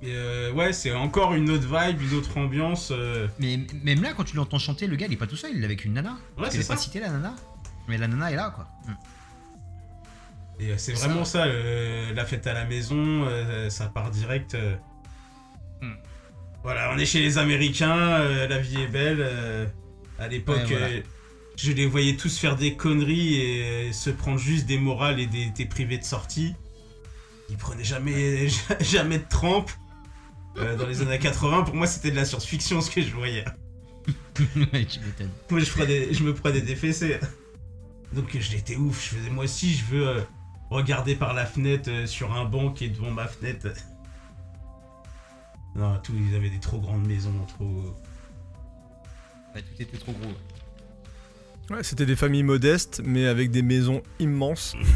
[0.00, 2.90] Et euh, ouais, c'est encore une autre vibe, une autre ambiance.
[2.92, 5.50] euh, Mais même là, quand tu l'entends chanter, le gars il est pas tout seul,
[5.54, 6.16] il est avec une nana.
[6.38, 6.74] Ouais, c'est ça.
[6.74, 7.34] pas cité la nana.
[7.88, 8.68] Mais la nana est là quoi.
[8.86, 8.92] Mm.
[10.60, 14.10] Et euh, c'est C'est vraiment ça, euh, la fête à la maison, euh, ça part
[14.10, 14.54] direct.
[14.54, 14.76] euh.
[15.82, 15.94] Hmm.
[16.62, 19.18] Voilà, on est chez les Américains, euh, la vie est belle.
[19.20, 19.66] euh,
[20.18, 20.86] à l'époque, Ouais, voilà.
[20.86, 21.00] euh,
[21.58, 25.46] je les voyais tous faire des conneries et se prendre juste des morales et des,
[25.50, 26.54] des privés de sortie.
[27.50, 28.48] Ils prenaient jamais,
[28.80, 29.70] jamais de trempe.
[30.56, 33.44] Euh, dans les années 80, pour moi, c'était de la science-fiction ce que je voyais.
[34.72, 35.30] Ouais, tu m'étonnes.
[35.50, 37.18] Moi, je, prenais- je me prenais des fessées.
[38.12, 39.02] Donc, je l'étais ouf.
[39.10, 40.20] Je faisais, moi aussi, je veux euh,
[40.70, 43.66] regarder par la fenêtre euh, sur un banc qui est devant ma fenêtre.
[45.74, 47.96] Non, tout, ils avaient des trop grandes maisons, trop.
[49.54, 50.30] Ouais, tout était trop gros.
[51.70, 54.74] Ouais, c'était des familles modestes, mais avec des maisons immenses.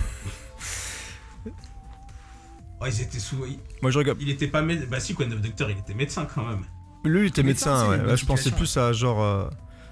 [2.81, 3.37] Oh, ils étaient sous.
[3.47, 4.19] Il, Moi, je regarde.
[4.21, 4.87] il était pas médecin.
[4.91, 6.63] Bah, si, quoi, neuf docteur, il était médecin quand même.
[7.05, 7.97] Lui, il était Médecin, ouais.
[7.99, 9.49] Là, je pensais plus à genre, euh,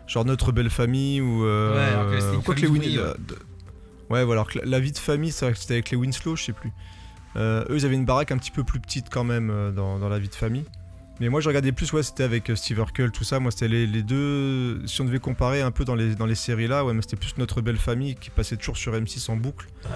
[0.09, 1.45] genre notre belle famille ou.
[1.45, 3.15] euh, Ouais, alors que quoi que les famille Win- ouvrière.
[3.31, 3.35] euh,
[4.11, 4.41] Ouais, voilà.
[4.41, 6.43] alors que la, la vie de famille, c'est vrai que c'était avec les Winslow, je
[6.45, 6.73] sais plus.
[7.37, 10.01] Euh, eux, ils avaient une baraque un petit peu plus petite quand même euh, dans,
[10.01, 10.65] dans la vie de famille.
[11.21, 13.39] Mais moi, je regardais plus, ouais, c'était avec euh, Steve Urkel, tout ça.
[13.41, 14.85] Moi, c'était les, les deux.
[14.87, 17.17] Si on devait comparer un peu dans les, dans les séries là, ouais, mais c'était
[17.17, 19.67] plus Notre Belle Famille qui passait toujours sur M6 en boucle.
[19.85, 19.91] Ouais.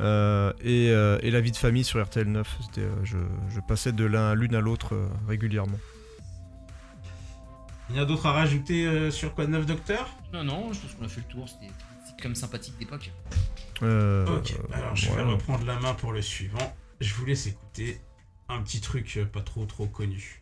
[0.00, 2.58] Euh, et, euh, et La Vie de Famille sur RTL 9.
[2.62, 3.18] C'était, euh, je,
[3.54, 5.78] je passais de l'un l'une à l'autre euh, régulièrement.
[7.90, 10.80] Il y a d'autres à rajouter euh, sur Quoi de neuf Docteur Non, non, je
[10.80, 11.48] pense qu'on a fait le tour.
[11.48, 13.12] C'était des sitcoms sympathiques d'époque.
[13.82, 16.74] Euh, Ok, alors je vais reprendre la main pour le suivant.
[17.00, 18.00] Je vous laisse écouter
[18.48, 20.41] un petit truc pas trop trop connu.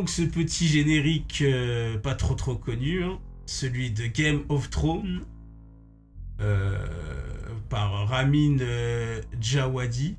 [0.00, 5.26] Donc ce petit générique euh, pas trop trop connu, hein, celui de Game of Thrones,
[6.40, 6.78] euh,
[7.68, 10.16] par Ramin euh, Djawadi,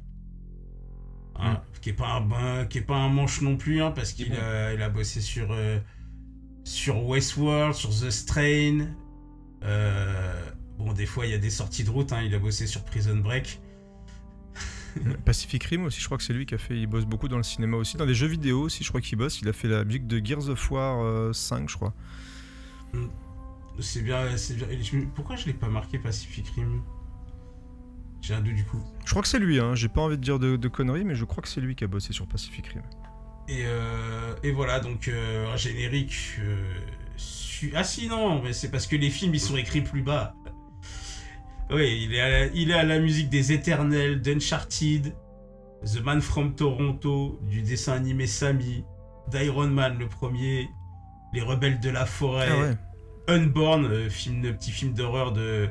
[1.35, 4.13] hein, qui est pas un ben- qui est pas un manche non plus, hein, parce
[4.13, 5.47] qu'il a, il a bossé sur
[6.63, 8.85] sur Westworld, sur The Strain.
[10.77, 12.83] bon, des fois il y a des sorties de route, hein, il a bossé sur
[12.83, 13.59] Prison Break.
[15.25, 16.77] Pacific Rim aussi, je crois que c'est lui qui a fait.
[16.77, 17.97] Il bosse beaucoup dans le cinéma aussi.
[17.97, 19.41] Dans les jeux vidéo aussi, je crois qu'il bosse.
[19.41, 21.93] Il a fait la musique de Gears of War euh, 5, je crois.
[23.79, 24.67] C'est bien, c'est bien.
[25.15, 26.81] Pourquoi je l'ai pas marqué Pacific Rim?
[28.21, 28.81] J'ai un doute du coup.
[29.05, 29.73] Je crois que c'est lui, hein.
[29.75, 31.83] J'ai pas envie de dire de, de conneries, mais je crois que c'est lui qui
[31.83, 32.83] a bossé sur Pacific Rim.
[33.47, 36.35] Et, euh, et voilà, donc euh, un générique.
[36.39, 36.73] euh,
[37.17, 40.35] su- Ah si, non, mais c'est parce que les films ils sont écrits plus bas.
[41.71, 45.13] Oui, il est, à la, il est à la musique des Éternels, d'Uncharted,
[45.85, 48.83] The Man from Toronto, du dessin animé Sammy,
[49.29, 50.67] d'Iron Man le premier,
[51.33, 52.77] Les Rebelles de la Forêt, Ah ouais.
[53.29, 55.69] Unborn, euh, film, petit film d'horreur de,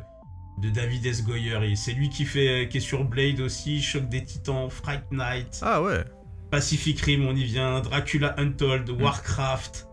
[0.62, 1.24] de David S.
[1.24, 1.74] Goyer.
[1.76, 5.60] C'est lui qui, fait, qui est sur Blade aussi, Choc des Titans, Fright Night.
[5.62, 6.04] Ah ouais.
[6.50, 9.88] Pacific Rim, on y vient, Dracula Untold, Warcraft,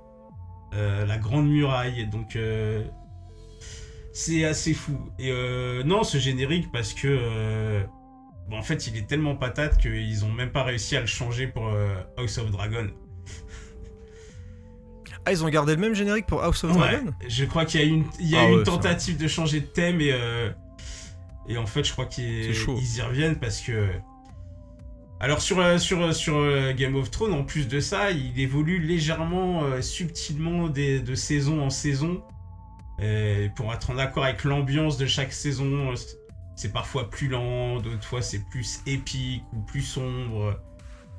[0.74, 2.84] euh, La Grande Muraille, donc euh,
[4.18, 4.98] c'est assez fou.
[5.20, 7.84] Et euh, non, ce générique, parce que euh,
[8.50, 11.46] bon, en fait, il est tellement patate qu'ils ont même pas réussi à le changer
[11.48, 12.88] pour euh, House of Dragon.
[15.26, 17.80] Ah, ils ont gardé le même générique pour House of Ouais, Dragon je crois qu'il
[17.82, 20.00] y a eu une, il y a Ah une ouais, tentative de changer de thème
[20.02, 20.16] et,
[21.50, 23.88] et en fait, je crois qu'ils ils y reviennent parce que.
[25.20, 30.70] Alors, sur, sur, sur Game of Thrones, en plus de ça, il évolue légèrement, subtilement
[30.70, 32.24] des- de saison en saison
[33.56, 35.92] pour être en accord avec l'ambiance de chaque saison.
[35.92, 35.96] euh,
[36.56, 40.60] c'est- parfois plus lent, d'autres fois c'est plus épique ou plus sombre.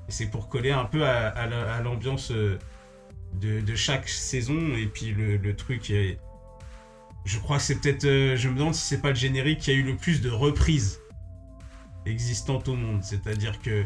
[0.08, 2.30] C'est pour coller un peu à, à la- à l'ambiance.
[2.32, 2.58] euh,
[3.34, 6.18] de, de chaque saison et puis le, le truc est
[7.26, 9.70] je crois que c'est peut-être euh, je me demande si c'est pas le générique qui
[9.70, 10.98] a eu le plus de reprises
[12.06, 13.84] existantes au monde c'est à dire que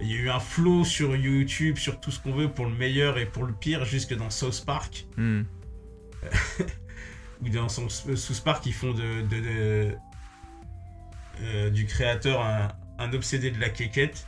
[0.00, 2.74] il y a eu un flow sur YouTube sur tout ce qu'on veut pour le
[2.74, 5.42] meilleur et pour le pire jusque dans South Park Hmm.
[7.42, 9.24] ou dans son- South Park ils font de,
[11.42, 12.68] euh, du créateur un,
[12.98, 14.26] un obsédé de la quéquette.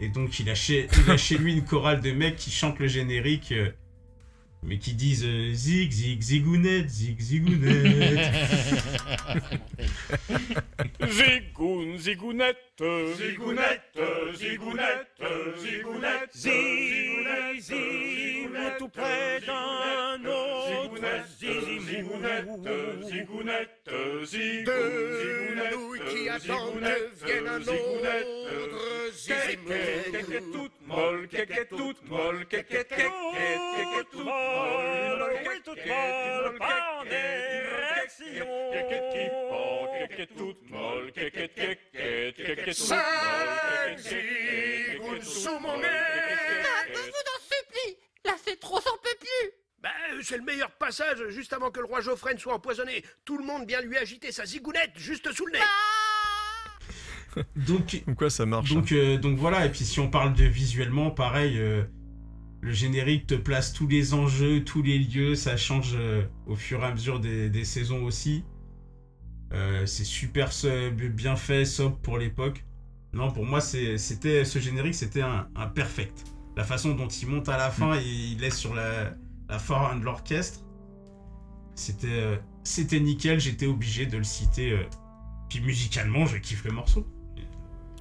[0.00, 2.78] Et donc il a, chez, il a chez lui une chorale de mecs qui chantent
[2.78, 3.70] le générique euh,
[4.62, 8.18] mais qui disent euh, zig zig zigounette zig zigounette
[11.08, 12.56] Zigoun, zigounette,
[13.16, 13.98] zigounette,
[14.34, 15.22] zigounette,
[15.58, 18.48] zigounette, zig, zig,
[18.78, 20.68] tout près d'un autre.
[20.82, 21.26] Zigounette,
[21.88, 22.48] zigounette,
[23.04, 23.84] zigounette,
[25.72, 28.08] nouilles qui attendent que vienne un autre.
[30.52, 33.08] toute molle, kéké toute molle, kéké, kéké,
[33.76, 38.46] kéké toute molle, oui toute molle, pas en érection.
[38.72, 43.96] Kéké qui pend, kéké toute molle, kéké, kéké, kéké toute molle,
[45.00, 45.88] toute sous mon nez.
[46.88, 49.90] Je vous en supplie Là, c'est trop, j'en peux plus Ben,
[50.22, 53.04] c'est le meilleur passage juste avant que le roi Geoffrey ne soit empoisonné.
[53.24, 55.60] Tout le monde vient lui agiter sa zigounette juste sous le nez.
[57.56, 58.76] Donc, quoi ça marche.
[58.76, 58.80] hein.
[58.80, 61.84] donc, euh, donc voilà, et puis si on parle de visuellement, pareil, euh,
[62.62, 66.82] le générique te place tous les enjeux, tous les lieux, ça change euh, au fur
[66.82, 68.44] et à mesure des, des saisons aussi.
[69.86, 70.50] C'est super
[71.14, 72.64] bien fait, sobre pour l'époque.
[73.14, 76.24] Non, pour moi, c'était ce générique, c'était un, un perfect.
[76.56, 79.14] La façon dont il monte à la fin et il laisse sur la,
[79.48, 80.64] la fin de l'orchestre,
[81.74, 84.78] c'était c'était nickel, j'étais obligé de le citer.
[85.48, 87.06] Puis musicalement, je kiffe le morceau.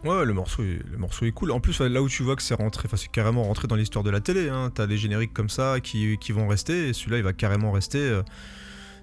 [0.05, 1.51] Ouais, le morceau, est, le morceau est cool.
[1.51, 4.03] En plus, là où tu vois que c'est rentré, enfin, c'est carrément rentré dans l'histoire
[4.03, 4.47] de la télé.
[4.47, 4.71] Hein.
[4.73, 7.99] T'as des génériques comme ça qui, qui vont rester, et celui-là, il va carrément rester.
[7.99, 8.21] euh,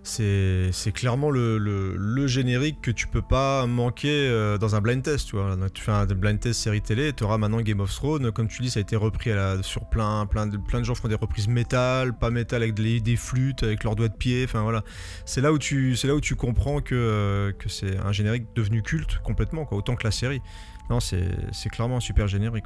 [0.02, 5.30] C'est clairement le, le- générique que tu peux pas manquer euh, dans un blind test.
[5.74, 8.30] Tu fais un blind test série télé, tu auras maintenant Game of Thrones.
[8.30, 9.30] Comme tu dis, ça a été repris
[9.62, 13.16] sur plein, plein, de, plein de gens font des reprises métal, pas métal avec des,
[13.16, 14.44] flûtes, avec leurs doigts de pied.
[14.44, 14.84] Enfin voilà,
[15.26, 18.82] c'est là où tu, là où tu comprends que, euh, que c'est un générique devenu
[18.82, 20.40] culte complètement, autant que la série.
[20.90, 22.64] Non, c'est clairement un super générique.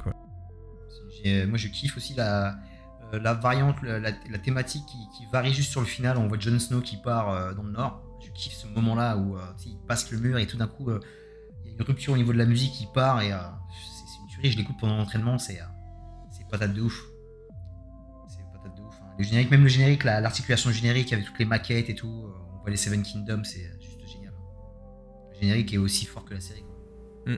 [1.23, 2.55] J'ai- Moi, je kiffe aussi la,
[3.13, 6.17] euh, la variante, la, la- la thématique qui, qui varie juste sur le final.
[6.17, 8.01] On voit Jon Snow qui part euh, dans le nord.
[8.25, 10.99] Je kiffe ce moment-là où euh, il passe le mur et tout d'un coup, euh,
[11.63, 13.37] il y a une rupture au niveau de la musique qui part et euh,
[13.95, 14.51] c'est une tuerie.
[14.51, 15.65] Je l'écoute pendant l'entraînement, c'est euh,
[16.51, 17.03] patate de ouf.
[18.27, 18.95] C'est patate de ouf.
[19.03, 19.05] hein.
[19.17, 22.07] Le générique, même le générique, la- l'articulation générique avec toutes les maquettes et tout.
[22.25, 24.33] euh, on voit les Seven Kingdoms, c'est euh, juste génial.
[25.33, 26.63] Le générique est aussi fort que la série.
[26.63, 27.33] quoi.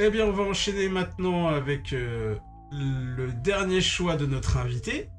[0.00, 2.36] Eh bien, on va enchaîner maintenant avec euh,
[2.70, 5.10] le dernier choix de notre invité.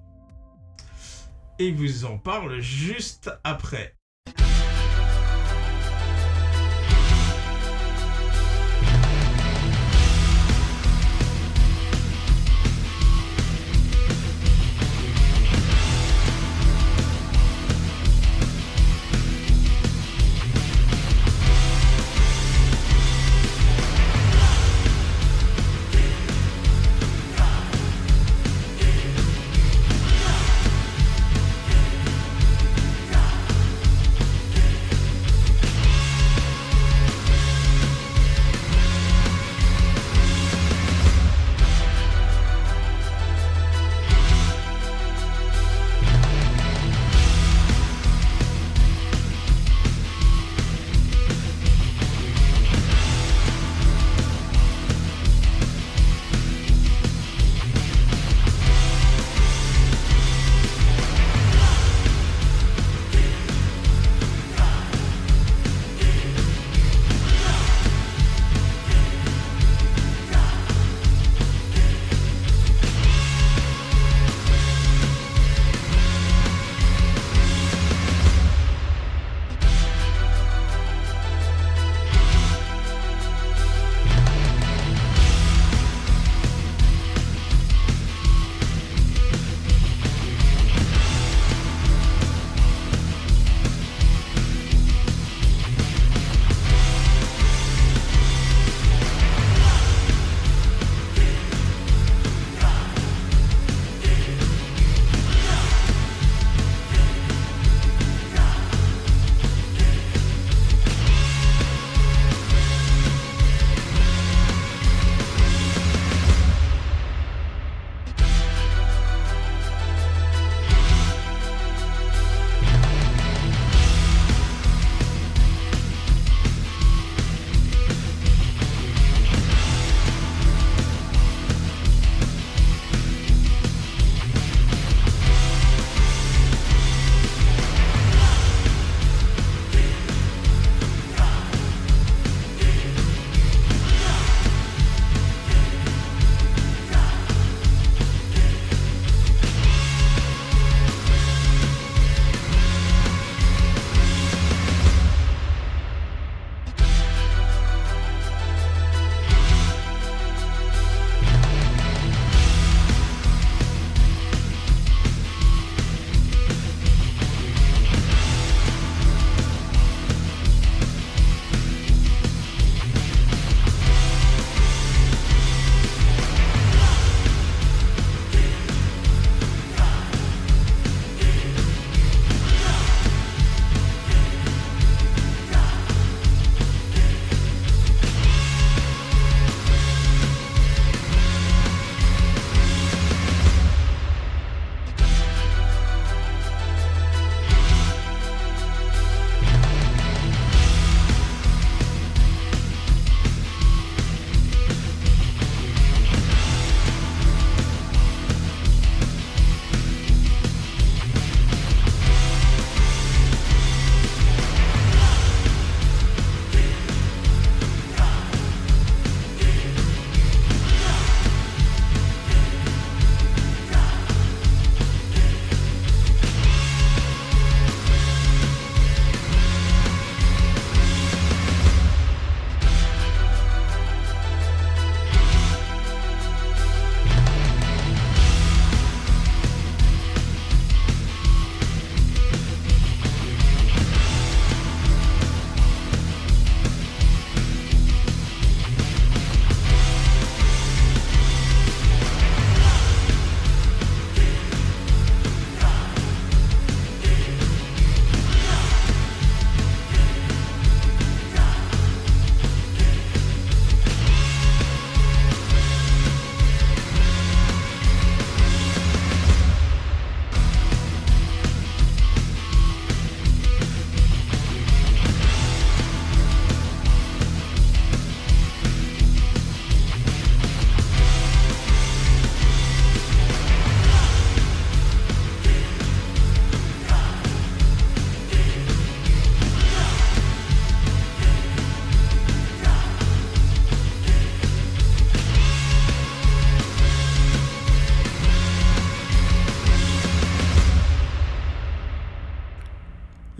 [1.60, 3.98] Et il vous en parle juste après.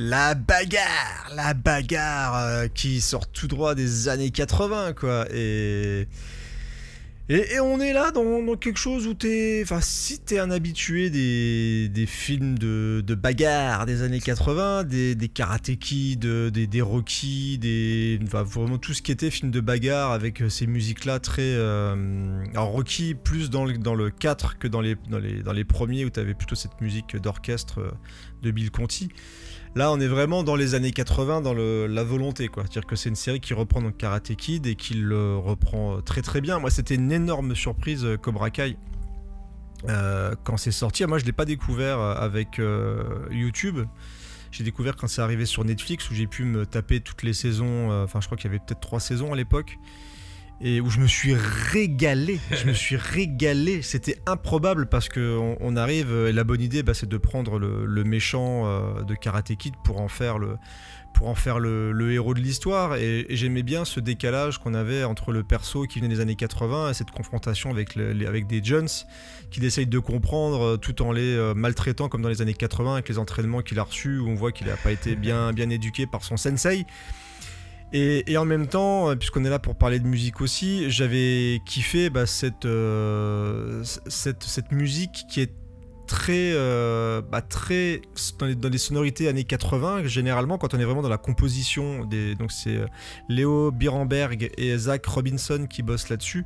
[0.10, 5.28] La bagarre, la bagarre euh, qui sort tout droit des années 80, quoi.
[5.32, 6.08] Et,
[7.30, 9.62] et, on est là dans, quelque chose où t'es.
[9.64, 15.14] Enfin, si t'es un habitué des, des films de, de bagarre des années 80, des,
[15.14, 18.20] des Karate Kid, des, des Rocky, des.
[18.24, 21.44] Vraiment tout ce qui était film de bagarre avec ces musiques-là très.
[21.44, 25.54] euh, alors, Rocky, plus dans le, dans le 4 que dans les, dans les, dans
[25.54, 27.92] les premiers où t'avais plutôt cette musique d'orchestre euh,
[28.42, 29.10] de Bill Conti.
[29.76, 32.64] Là, on est vraiment dans les années 80, dans la volonté, quoi.
[32.64, 36.22] C'est-à-dire que c'est une série qui reprend Karate Kid et qui le reprend euh, très
[36.22, 36.60] très bien.
[36.60, 38.78] Moi, c'était une énorme surprise, euh, Cobra Kai.
[39.88, 42.60] euh, quand c'est sorti, moi je l'ai pas découvert avec
[43.32, 43.80] YouTube.
[44.52, 47.92] J'ai découvert quand c'est arrivé sur Netflix où j'ai pu me taper toutes les saisons.
[48.04, 49.78] Enfin, je crois qu'il y avait peut-être trois saisons à l'époque
[50.62, 52.40] et où je me suis régalé.
[52.52, 53.82] Je me suis régalé.
[53.82, 56.12] C'était improbable parce que on, arrive.
[56.28, 60.02] Et la bonne idée, bah, c'est de prendre le, méchant euh, de Karate Kid pour
[60.02, 60.58] en faire le
[61.14, 62.96] pour en faire le, héros de l'histoire.
[62.96, 66.92] Et, j'aimais bien ce décalage qu'on avait entre le perso qui venait des années 80
[66.92, 68.88] et cette confrontation avec, le- les- avec des Jones
[69.50, 72.94] qu'il essaye de comprendre euh, tout en les euh, maltraitant comme dans les années 80
[72.94, 75.70] avec les entraînements qu'il a reçus où on voit qu'il n'a pas été bien, bien
[75.70, 76.86] éduqué par son sensei.
[77.92, 82.10] Et, en même temps, euh, puisqu'on est là pour parler de musique aussi, j'avais kiffé
[82.10, 85.52] bah, cette, euh, cette, cette musique qui est
[86.06, 88.02] très, euh, bah, très
[88.38, 92.52] dans les, sonorités années 80, généralement quand on est vraiment dans la composition, des, donc
[92.52, 92.80] c'est
[93.28, 96.46] Léo Birenberg et Zach Robinson qui bossent là-dessus.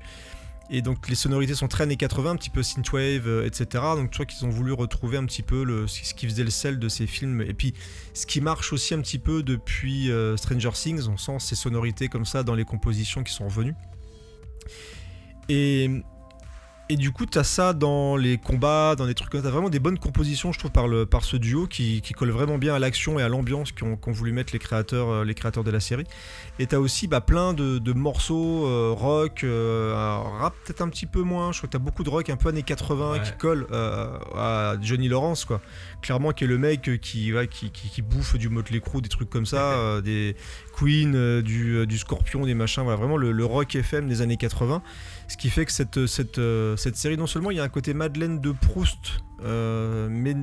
[0.69, 3.83] Et donc les sonorités sont très années 80, un petit peu synthwave, euh, etc.
[3.95, 6.79] Donc je crois qu'ils ont voulu retrouver un petit peu ce qui faisait le sel
[6.79, 7.41] de ces films.
[7.41, 7.73] Et puis
[8.13, 12.07] ce qui marche aussi un petit peu depuis euh, Stranger Things, on sent ces sonorités
[12.07, 13.75] comme ça dans les compositions qui sont revenues.
[15.49, 15.89] Et,
[16.93, 19.45] et du coup, tu as ça dans les combats, dans les trucs comme ça.
[19.45, 22.13] Tu as vraiment des bonnes compositions, je trouve, par, le, par ce duo qui, qui
[22.13, 25.33] colle vraiment bien à l'action et à l'ambiance qu'ont voulu mettre les créateurs, euh, les
[25.33, 26.05] créateurs de la série.
[26.59, 29.93] Et tu as aussi bah, plein de, de morceaux euh, rock, euh,
[30.39, 31.51] rap peut-être un petit peu moins.
[31.51, 33.21] Je crois que tu as beaucoup de rock un peu années 80 Ouais.
[33.21, 35.61] qui colle euh, à Johnny Lawrence, quoi.
[36.01, 39.09] Clairement, qui est le mec qui, ouais, qui, qui, qui bouffe du Motley Crue, des
[39.09, 40.35] trucs comme ça, des
[40.77, 42.83] Queen, du, du Scorpion, des machins.
[42.83, 44.81] Voilà, vraiment le, le rock FM des années 80.
[45.27, 47.69] Ce qui fait que cette, cette, euh, cette série, non seulement il y a un
[47.69, 50.35] côté Madeleine de Proust, euh, mais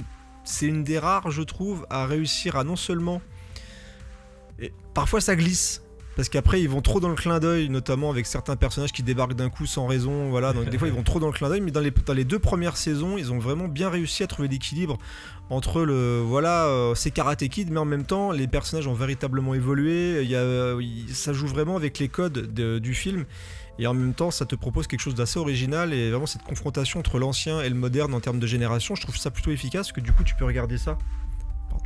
[0.44, 3.22] c'est une des rares, je trouve, à réussir à non seulement.
[4.94, 5.82] Parfois ça glisse.
[6.16, 9.34] Parce qu'après ils vont trop dans le clin d'œil, notamment avec certains personnages qui débarquent
[9.34, 10.28] d'un coup sans raison.
[10.28, 12.12] Voilà, donc des fois ils vont trop dans le clin d'œil, mais dans les, dans
[12.12, 14.98] les deux premières saisons, ils ont vraiment bien réussi à trouver l'équilibre
[15.48, 19.54] entre le voilà, euh, c'est Karate Kid, mais en même temps les personnages ont véritablement
[19.54, 20.24] évolué.
[20.24, 20.74] Y a,
[21.14, 23.24] ça joue vraiment avec les codes de- du film.
[23.80, 27.00] Et en même temps, ça te propose quelque chose d'assez original et vraiment cette confrontation
[27.00, 29.92] entre l'ancien et le moderne en termes de génération, je trouve ça plutôt efficace parce
[29.92, 30.98] que du coup, tu peux regarder ça.
[31.70, 31.84] Pardon.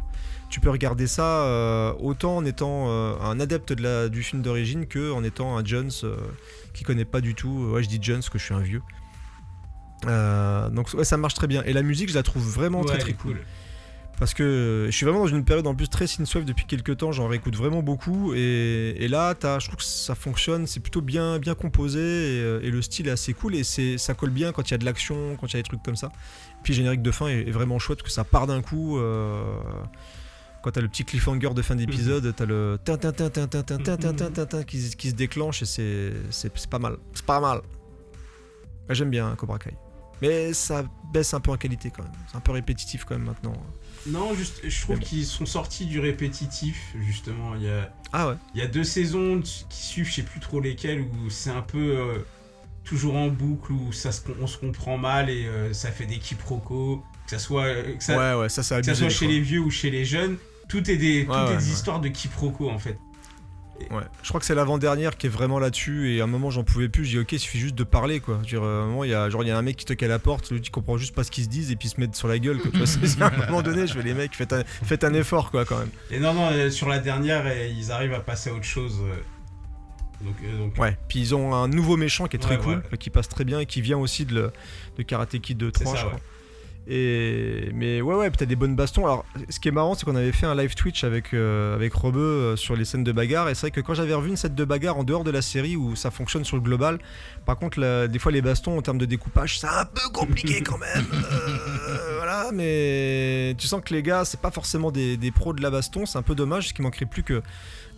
[0.51, 4.43] Tu peux regarder ça euh, autant en étant euh, un adepte de la, du film
[4.43, 6.17] d'origine que en étant un Jones euh,
[6.75, 7.71] qui connaît pas du tout.
[7.73, 8.83] Ouais, je dis Jones que je suis un vieux.
[10.07, 11.63] Euh, donc ouais, ça marche très bien.
[11.63, 13.39] Et la musique, je la trouve vraiment Ouais, très très cool.
[14.19, 17.11] Parce que je suis vraiment dans une période en plus très synthwave depuis quelques temps,
[17.11, 18.33] j'en réécoute vraiment beaucoup.
[18.35, 23.09] Et, là, je trouve que ça fonctionne, c'est plutôt bien, bien composé et, le style
[23.09, 23.57] est assez cool.
[23.57, 25.69] Et ça colle bien quand il y a de l'action, quand il y a des
[25.69, 26.11] trucs comme ça.
[26.63, 28.99] Puis générique de fin est, vraiment chouette, que ça part d'un coup.
[30.63, 32.79] Quand t'as le petit cliffhanger de fin d'épisode, t'as le
[34.67, 35.67] qui, qui se déclenche et
[36.31, 36.97] c'est pas mal.
[37.15, 37.61] C'est pas mal.
[38.91, 39.75] J'aime bien Cobra Kai.
[40.23, 42.13] Mais ça baisse un peu en qualité quand même.
[42.31, 43.55] C'est un peu répétitif quand même maintenant.
[44.07, 45.05] Non, juste, je trouve bon.
[45.05, 47.55] qu'ils sont sortis du répétitif, justement.
[47.57, 48.35] Il y a, Ah ouais.
[48.55, 51.63] il y a deux saisons qui suivent, je sais plus trop lesquelles, où c'est un
[51.63, 52.19] peu euh,
[52.85, 56.19] toujours en boucle, où ça se, on se comprend mal et euh, ça fait des
[56.19, 57.03] quiproquos.
[57.25, 59.41] Que ça soit, euh, que ça, ouais, ouais, ça, ça que ça soit chez les
[59.41, 60.37] vieux ou chez les jeunes,
[60.69, 62.99] tout est des, tout est des histoires de quiproquos en fait.
[63.91, 64.03] Ouais.
[64.23, 66.15] Je crois que c'est l'avant-dernière qui est vraiment là-dessus.
[66.15, 67.05] Et à un moment, j'en pouvais plus.
[67.05, 68.39] J'ai dit, ok, il suffit juste de parler, quoi.
[68.47, 70.03] Dire, à un moment, il y a, genre, il y a un mec qui toque
[70.03, 71.91] à la porte, lui, qui comprend juste pas ce qu'ils se disent et puis ils
[71.91, 72.59] se mettent sur la gueule.
[72.59, 72.71] Quoi.
[72.71, 75.13] Tu vois, c'est- à un moment donné, je vais les mecs, faites un, faites un
[75.15, 75.91] effort, quoi, quand même.
[76.11, 78.99] Et non, non, euh, sur la dernière, ils arrivent à passer à autre chose.
[79.03, 79.15] euh.
[80.25, 80.97] Donc, euh, donc Ouais.
[81.09, 82.99] Puis ils ont un nouveau méchant qui est très Ouais, cool, ouais.
[82.99, 84.53] qui passe très bien et qui vient aussi de, le-
[84.97, 86.11] de Karate Kid 2 C'est 3, ça, je ouais.
[86.13, 86.21] crois.
[86.87, 89.07] Et mais ouais ouais, t'as des bonnes bastons.
[89.07, 91.95] Alors ce qui est marrant, c'est qu'on avait fait un live Twitch avec euh, avec
[91.95, 93.49] Rebeu euh, sur les scènes de bagarre.
[93.49, 95.41] Et c'est vrai que quand j'avais revu une scène de bagarre en dehors de la
[95.41, 96.99] série où ça fonctionne sur le global,
[97.47, 100.79] par contre des fois les bastons en termes de découpage, c'est un peu compliqué quand
[100.79, 101.07] même.
[101.13, 105.71] Euh, voilà, mais tu sens que les gars, c'est pas forcément des, pros de la
[105.71, 106.07] baston.
[106.07, 107.43] C'est un peu dommage, parce qu'il manquerait plus que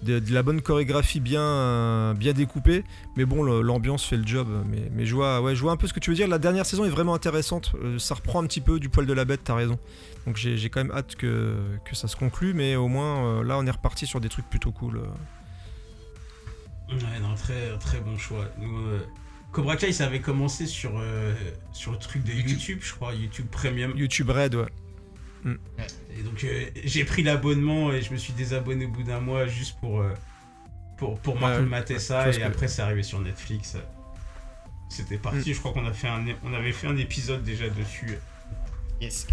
[0.03, 2.85] de, de la bonne chorégraphie bien, euh, bien découpée.
[3.17, 4.49] Mais bon, l'ambiance fait le job.
[4.67, 6.29] Mais, mais je, vois, ouais, je vois un peu ce que tu veux dire.
[6.29, 7.73] La dernière saison est vraiment intéressante.
[7.83, 9.79] Euh, ça reprend un petit peu du poil de la bête, t'as raison.
[10.27, 12.55] Donc j'ai quand même hâte que, que ça se conclue.
[12.55, 15.01] Mais au moins, euh, là, on est reparti sur des trucs plutôt cool.
[16.89, 18.45] Ouais, non, très, très bon choix.
[18.59, 19.01] Nous, euh,
[19.53, 21.35] Cobra Kai, ça avait commencé sur, euh,
[21.73, 23.93] sur le truc de YouTube, je crois, YouTube Premium.
[23.97, 24.69] YouTube Red, ouais.
[26.19, 29.47] Et donc, euh, j'ai pris l'abonnement et je me suis désabonné au bout d'un mois
[29.47, 30.13] juste pour, euh,
[30.97, 32.31] pour, pour Ouais, mater ouais, ça.
[32.31, 33.77] Et que- après, c'est arrivé sur Netflix.
[34.89, 35.51] C'était parti.
[35.51, 35.55] Mm.
[35.55, 38.19] Je crois qu'on a fait un, on avait fait un épisode déjà dessus.
[39.01, 39.27] Yes,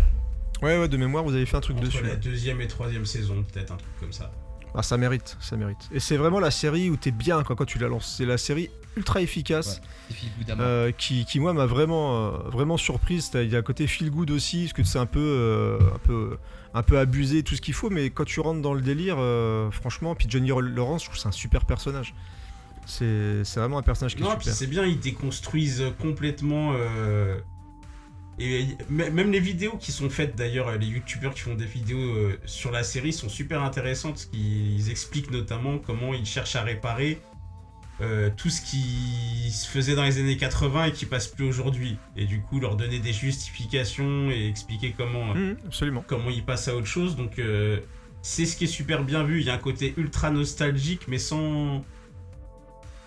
[0.61, 2.03] Ouais, ouais, de mémoire, vous avez fait un truc Entre dessus.
[2.03, 2.15] la ouais.
[2.17, 4.31] deuxième et troisième saison, peut-être un truc comme ça.
[4.75, 5.89] Ah, ça mérite, ça mérite.
[5.91, 8.15] Et c'est vraiment la série où t'es bien quoi, quand tu la lances.
[8.17, 9.81] C'est la série ultra efficace.
[10.59, 14.11] Euh, qui, qui, moi m'a vraiment euh, vraiment surprise il y a un côté feel
[14.11, 16.37] good aussi parce que c'est un peu euh, un peu
[16.75, 19.17] un peu abusé tout ce qu'il faut mais quand tu rentres dans le délire
[19.71, 22.13] franchement puis Johnny Lawrence je trouve que c'est un super personnage
[22.85, 26.73] c'est c'est vraiment un personnage qui Non, est super c'est bien, ils déconstruisent complètement.
[28.39, 31.99] Euh, Et même les vidéos qui sont faites d'ailleurs, les youtubeurs qui font des vidéos
[31.99, 34.30] euh, sur la série sont super intéressantes.
[34.31, 37.19] qu'ils expliquent notamment comment ils cherchent à réparer
[38.01, 41.97] euh, tout ce qui se faisait dans les années 80 et qui passe plus aujourd'hui.
[42.15, 46.68] Et du coup, leur donner des justifications et expliquer comment Mhm, absolument comment il passe
[46.68, 47.15] à autre chose.
[47.15, 47.80] Donc euh,
[48.22, 49.41] c'est ce qui est super bien vu.
[49.41, 51.85] Il y a un côté ultra nostalgique, mais sans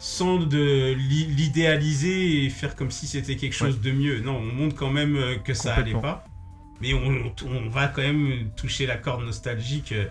[0.09, 4.20] sans de l'i- l'idéaliser et faire comme si c'était quelque chose de mieux.
[4.20, 6.24] Non, on montre quand même euh, que ça allait pas.
[6.81, 9.91] Mais on, on va quand même toucher la corde nostalgique.
[9.93, 10.07] euh.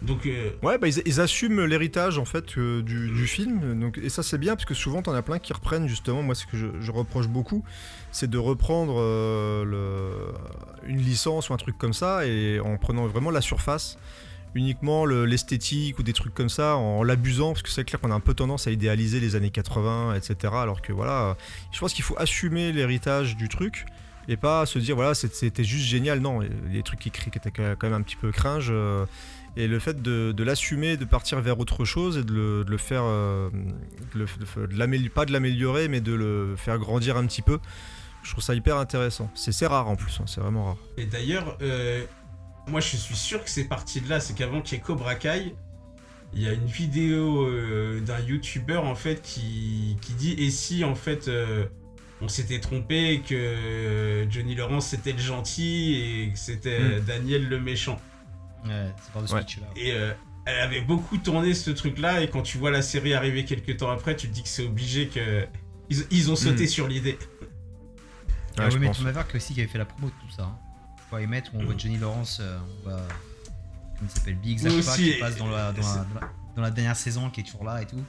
[0.00, 3.98] Donc euh, Ouais, bah, ils, ils assument l'héritage en fait euh, du, du film, donc,
[3.98, 6.22] et ça c'est bien parce que souvent t'en as plein qui reprennent justement.
[6.22, 7.64] Moi, ce que je, je reproche beaucoup,
[8.12, 13.06] c'est de reprendre euh, le- une licence ou un truc comme ça et en prenant
[13.08, 13.98] vraiment la surface,
[14.54, 18.10] uniquement le- l'esthétique ou des trucs comme ça, en l'abusant parce que c'est clair qu'on
[18.10, 20.52] a un peu tendance à idéaliser les années 80, etc.
[20.56, 21.36] Alors que voilà,
[21.72, 23.84] je pense qu'il faut assumer l'héritage du truc.
[24.30, 27.50] Et pas se dire voilà c'était juste génial non des trucs qui, cri- qui étaient
[27.50, 29.06] quand même un petit peu cringe euh,
[29.56, 33.04] et le fait de, l'assumer, de partir vers autre chose et de le, le faire,
[33.04, 33.48] euh,
[34.14, 37.58] de pas de l'améliorer, mais de le faire grandir un petit peu,
[38.22, 39.30] je trouve ça hyper intéressant.
[39.34, 40.76] C'est rare en plus, hein, c'est vraiment rare.
[40.98, 42.04] Et d'ailleurs, euh,
[42.68, 45.14] moi je suis sûr que c'est parti de là, c'est qu'avant qu'il y ait Cobra
[45.14, 45.54] Kai,
[46.34, 50.84] il y a une vidéo euh, d'un youtubeur en fait qui, qui dit et si
[50.84, 51.64] en fait euh,
[52.20, 55.94] on s'était trompé et que Johnny Lawrence c'était le gentil
[56.26, 57.00] et que c'était Mm.
[57.06, 57.98] Daniel le méchant.
[58.66, 59.40] Ouais, c'est par de ce Ouais.
[59.40, 59.66] pitch-là.
[59.76, 60.12] Et euh,
[60.44, 63.76] elle avait beaucoup tourné ce truc là et quand tu vois la série arriver quelques
[63.78, 65.46] temps après, tu te dis que c'est obligé que
[65.90, 66.68] ils, ils ont sauté Mm.
[66.68, 67.18] sur l'idée.
[68.58, 68.98] Ah Ouais, oui, mais pense.
[68.98, 70.42] Tom Haverk aussi qui avait fait la promo de tout ça.
[70.42, 70.58] Hein.
[71.10, 71.80] On va y mettre, on voit Mm.
[71.80, 73.00] Johnny Lawrence, euh, on voit.
[73.98, 76.32] Comment il s'appelle Big Zappa aussi, qui passe dans la, dans, la, c'est- dans la-
[76.56, 78.02] dans la dernière saison qui est toujours là et tout.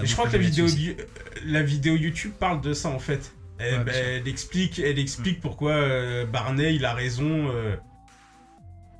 [0.00, 1.42] Et je crois que la joué vidéo, là-dessus aussi.
[1.44, 3.32] du- la vidéo YouTube parle de ça en fait.
[3.58, 4.02] Elle, Ouais, bah, bien sûr.
[4.04, 7.48] elle explique, elle explique pourquoi euh, Barney il a raison.
[7.50, 7.76] euh,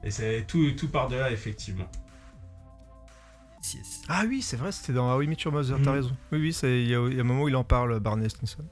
[0.02, 1.88] et c'est tout, tout part de là effectivement.
[3.74, 4.00] Yes.
[4.08, 5.94] Ah oui, c'est vrai, c'était dans Ah oui, Meet Your Mother, t'as Mm.
[5.94, 6.16] raison.
[6.32, 8.00] Oui, oui, c'est- il y, a il y a un moment où il en parle,
[8.00, 8.64] Barney Stinson.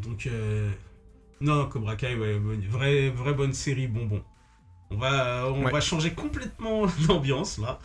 [0.00, 0.70] Donc euh,
[1.40, 4.22] non, non, Cobra Kai, ouais, bonne- vraie, vraie bonne série, bonbon.
[4.90, 5.72] On va, on Ouais.
[5.72, 7.78] va changer complètement d'ambiance là.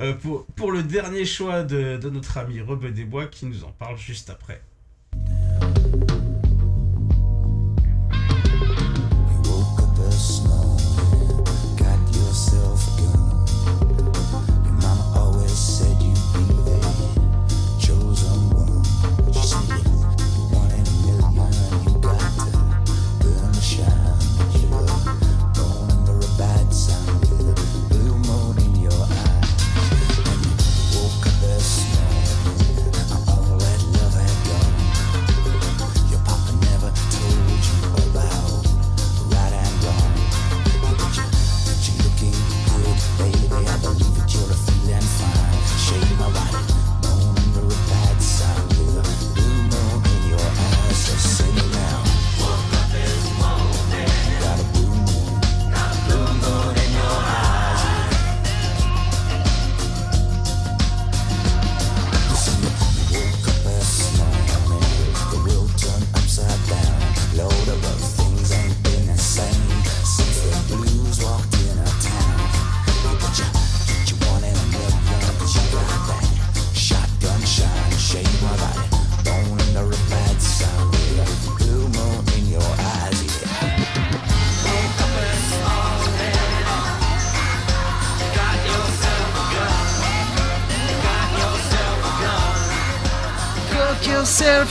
[0.00, 3.70] Euh, pour, pour le dernier choix de, de notre ami Rebe Desbois qui nous en
[3.72, 4.62] parle juste après.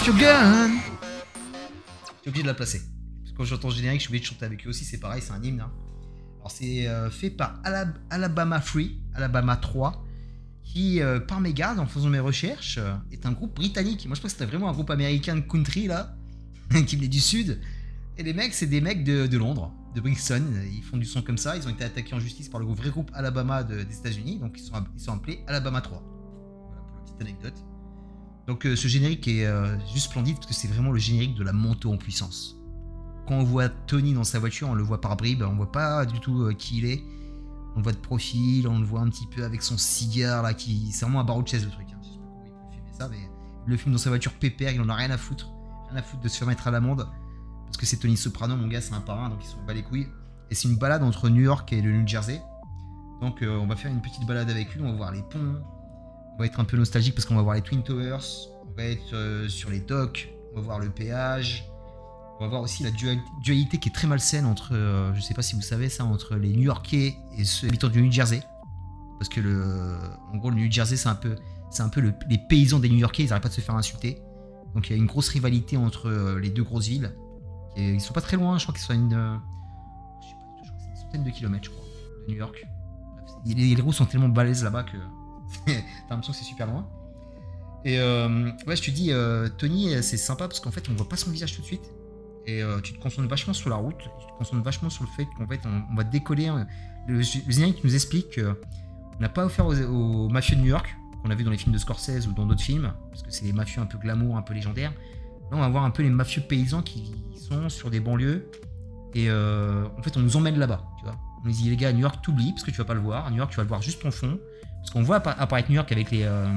[0.09, 0.69] Off your gun.
[0.71, 2.81] Je suis obligé de la placer.
[3.21, 4.85] Parce que quand j'entends générique, je suis obligé de chanter avec eux aussi.
[4.85, 5.61] C'est pareil, c'est un hymne.
[5.61, 5.71] hein.
[6.39, 10.05] Alors, c'est euh, fait par Alab- Alabama Free, Alabama 3,
[10.63, 14.05] qui, euh, par mégarde, en faisant mes recherches, euh, est un groupe britannique.
[14.07, 16.15] Moi, je pense que c'était vraiment un groupe américain de country, là,
[16.87, 17.59] qui venait du sud.
[18.17, 20.43] Et les mecs, c'est des mecs de, Londres, de Brixton.
[20.73, 21.55] Ils font du son comme ça.
[21.57, 24.39] Ils ont été attaqués en justice par le vrai groupe Alabama de- des États-Unis.
[24.39, 26.01] Donc, ils sont, ils sont appelés Alabama 3.
[26.67, 27.63] Voilà pour la petite anecdote.
[28.49, 31.43] Donc, euh, ce générique est euh, juste splendide parce que c'est vraiment le générique de
[31.43, 32.57] la montée en puissance.
[33.27, 35.43] Quand on voit Tony dans sa voiture, on le voit par bribes.
[35.43, 37.03] On voit pas du tout euh, qui il est.
[37.75, 40.55] On le voit de profil, on le voit un petit peu avec son cigare là,
[40.55, 41.85] qui c'est vraiment un barreau de chaise le truc.
[41.93, 41.99] hein.
[42.01, 43.17] Je sais pas comment il peut filmer ça, mais
[43.67, 45.51] il le filme dans sa voiture pépère, il en a rien à foutre,
[45.91, 47.07] rien à foutre de se faire mettre à l'amende
[47.65, 49.83] parce que c'est Tony Soprano, mon gars, c'est un parrain, donc ils sont bas les
[49.83, 50.07] couilles.
[50.49, 52.41] Et c'est une balade entre New York et le New Jersey.
[53.21, 55.61] Donc on va faire une petite balade avec lui, on va voir les ponts,
[56.39, 58.83] on va être un peu nostalgique parce qu'on va voir les Twin Towers, on va
[58.85, 61.65] être euh, sur les docks, on va voir le péage.
[62.39, 65.33] On va voir aussi la dual- dualité qui est très malsaine entre, euh, je sais
[65.33, 68.41] pas si vous savez ça, entre les New-Yorkais et ceux habitants du New Jersey.
[69.19, 69.97] Parce que le,
[70.31, 71.35] en gros, le New Jersey, c'est un peu,
[71.69, 74.21] c'est un peu le- les paysans des New-Yorkais, ils n'arrêtent pas de se faire insulter.
[74.73, 77.13] Donc il y a une grosse rivalité entre euh, les deux grosses villes.
[77.75, 79.35] Et ils sont pas très loin, je crois qu'ils sont à une, euh,
[81.01, 81.83] centaine de kilomètres, je crois,
[82.25, 82.65] de New York.
[83.45, 84.95] Les, les sont tellement balèzes là-bas que
[85.65, 85.73] t'as
[86.09, 86.87] l'impression que c'est super loin.
[87.85, 90.93] Et euh, ouais, je te dis, euh, Tony, euh, c'est sympa parce qu'en fait, on
[90.93, 91.91] voit pas son visage tout de suite.
[92.47, 95.27] Et tu te concentres vachement sur la route, tu te concentres vachement sur le fait
[95.37, 96.47] qu'en fait, on, va décoller.
[96.47, 96.65] hein.
[97.07, 101.29] Le, le générique nous explique qu'on n'a pas offert aux, mafieux de New York, qu'on
[101.29, 103.53] a vu dans les films de Scorsese ou dans d'autres films, parce que c'est des
[103.53, 104.93] mafieux un peu glamour, un peu légendaires.
[105.51, 108.49] Là, on va voir un peu les mafieux paysans qui sont sur des banlieues.
[109.13, 111.17] Et en fait, on nous emmène là-bas, tu vois.
[111.43, 113.01] On nous dit, les gars, à New York, t'oublies, parce que tu vas pas le
[113.01, 113.27] voir.
[113.27, 114.39] À New York, tu vas le voir juste en fond.
[114.79, 116.23] Parce qu'on voit appa- apparaître New York avec les.
[116.23, 116.47] euh,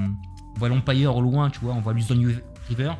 [0.54, 2.20] on voit l'Empire au loin, tu vois, on voit l'Hudson
[2.68, 2.92] River.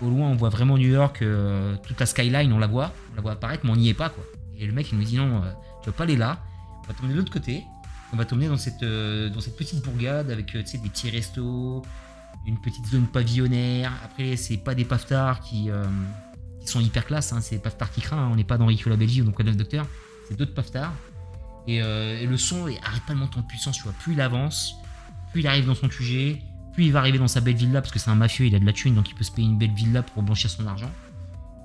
[0.00, 3.16] Au loin, on voit vraiment New York, euh, toute la skyline, on la voit, on
[3.16, 4.24] la voit apparaître, mais on n'y est pas, quoi.
[4.58, 5.52] Et le mec, il nous dit non, euh,
[5.82, 6.38] tu vas pas aller là,
[6.82, 7.64] on va t'emmener de l'autre côté,
[8.12, 11.82] on va t'emmener dans cette, petite bourgade avec, des petits restos,
[12.46, 13.92] une petite zone pavillonnaire.
[14.04, 15.70] Après, c'est pas des paftards qui,
[16.64, 18.28] sont hyper classe, hein, c'est des paftards qui craint, hein.
[18.32, 19.86] on n'est pas dans Rico la Belgique ou Quoi de Docteur,
[20.28, 20.92] c'est d'autres paftards.
[21.66, 24.20] Et, euh, et le son, arrête pas de monter en puissance, tu vois, plus il
[24.20, 24.76] avance,
[25.32, 26.40] plus il arrive dans son QG,
[26.72, 28.58] plus il va arriver dans sa belle villa parce que c'est un mafieux, il a
[28.58, 30.90] de la thune donc il peut se payer une belle villa pour blanchir son argent.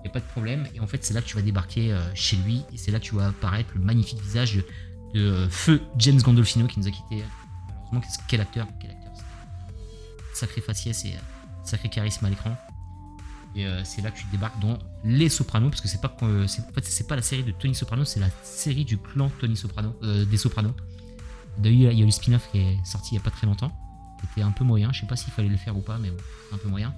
[0.03, 0.67] Y a pas de problème.
[0.75, 2.99] Et en fait, c'est là que tu vas débarquer euh, chez lui et c'est là
[2.99, 4.63] que tu vas apparaître le magnifique visage de,
[5.15, 7.23] euh, feu James Gandolfino qui nous a quitté.
[7.91, 9.11] Malheureusement, quel acteur, quel acteur.
[10.33, 11.15] Sacré faciès et
[11.63, 12.55] sacré charisme à l'écran.
[13.55, 16.45] Et euh, c'est là que tu débarques dans Les Sopranos parce que c'est pas que-
[16.47, 20.25] c'est pas la série de Tony Soprano, c'est la série du clan Tony Soprano, euh,
[20.25, 20.73] des Sopranos.
[21.57, 23.47] D'ailleurs, il y a eu le spin-off qui est sorti il y a pas très
[23.47, 23.71] longtemps
[24.19, 24.91] qui était un peu moyen.
[24.91, 26.17] Je sais pas s'il fallait le faire ou pas, mais bon,
[26.53, 26.93] un peu moyen.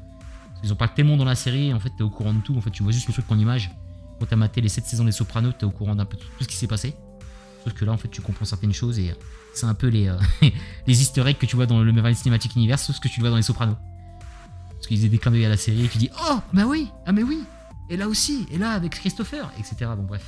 [0.62, 2.56] Qu'ils ont pas tellement dans la série, en fait, t'es au courant de tout.
[2.58, 3.70] En fait, tu vois juste le truc en image.
[4.20, 6.48] Quand t'as maté les 7 saisons des Sopranos, t'es au courant d'un peu tout, ce
[6.48, 6.96] qui s'est passé.
[7.64, 9.16] Sauf que là, en fait, tu comprends certaines choses et euh,
[9.54, 10.18] c'est un peu les, euh,
[10.88, 13.30] easter eggs que tu vois dans le Marvel Cinematic Universe, sauf ce que tu vois
[13.30, 13.76] dans les Sopranos.
[14.88, 16.88] Parce qu'ils faisaient des clins d'œil à la série et tu dis Oh, bah oui,
[17.06, 17.44] ah, mais oui,
[17.90, 19.76] et là aussi, et là avec Christopher, etc.
[19.98, 20.24] Bon, bref,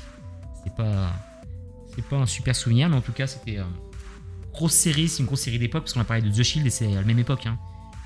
[0.64, 1.14] c'est pas,
[1.96, 3.60] c'est pas un super souvenir, mais en tout cas, c'était.
[3.60, 3.64] euh,
[4.54, 6.70] grosse série, c'est une grosse série d'époque parce qu'on a parlé de The Shield et
[6.70, 7.46] c'est à la même époque.
[7.46, 7.58] hein.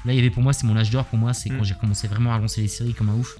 [0.05, 1.05] Là, il y avait pour moi, c'est mon âge d'or.
[1.05, 1.65] Pour moi, c'est quand Mm.
[1.65, 3.37] j'ai commencé vraiment à lancer les séries comme un ouf.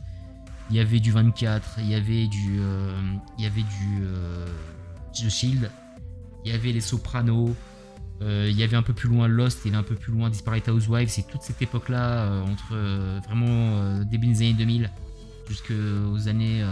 [0.72, 3.00] Il y avait du 24, il y avait du, euh,
[3.38, 4.48] il y avait du euh,
[5.14, 5.70] The Shield,
[6.46, 7.54] il y avait les Sopranos,
[8.50, 10.30] il y avait un peu plus loin Lost, il y avait un peu plus loin
[10.30, 11.10] Disparate Housewives.
[11.10, 14.90] C'est toute cette époque-là euh, entre euh, vraiment euh, début des années 2000
[15.50, 16.72] jusqu'aux années, euh,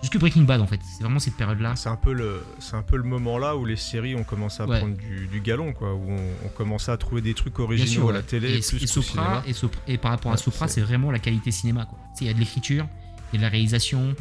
[0.00, 0.80] jusque Breaking Bad en fait.
[0.96, 1.76] C'est vraiment cette période-là.
[1.76, 4.62] C'est un peu le, c'est un peu le moment là où les séries ont commencé
[4.62, 4.78] à Ouais.
[4.78, 8.08] prendre du, du galon, quoi, où on, on commençait à trouver des trucs originaux sûr,
[8.10, 8.24] à la ouais.
[8.24, 9.42] télé et, plus et qu'au Sopra, cinéma.
[9.46, 11.86] et, Sopra- et par rapport à Sopra, c'est- vraiment la qualité cinéma.
[11.86, 11.98] quoi.
[12.20, 12.86] Il y a de l'écriture,
[13.32, 14.14] il y a de la réalisation,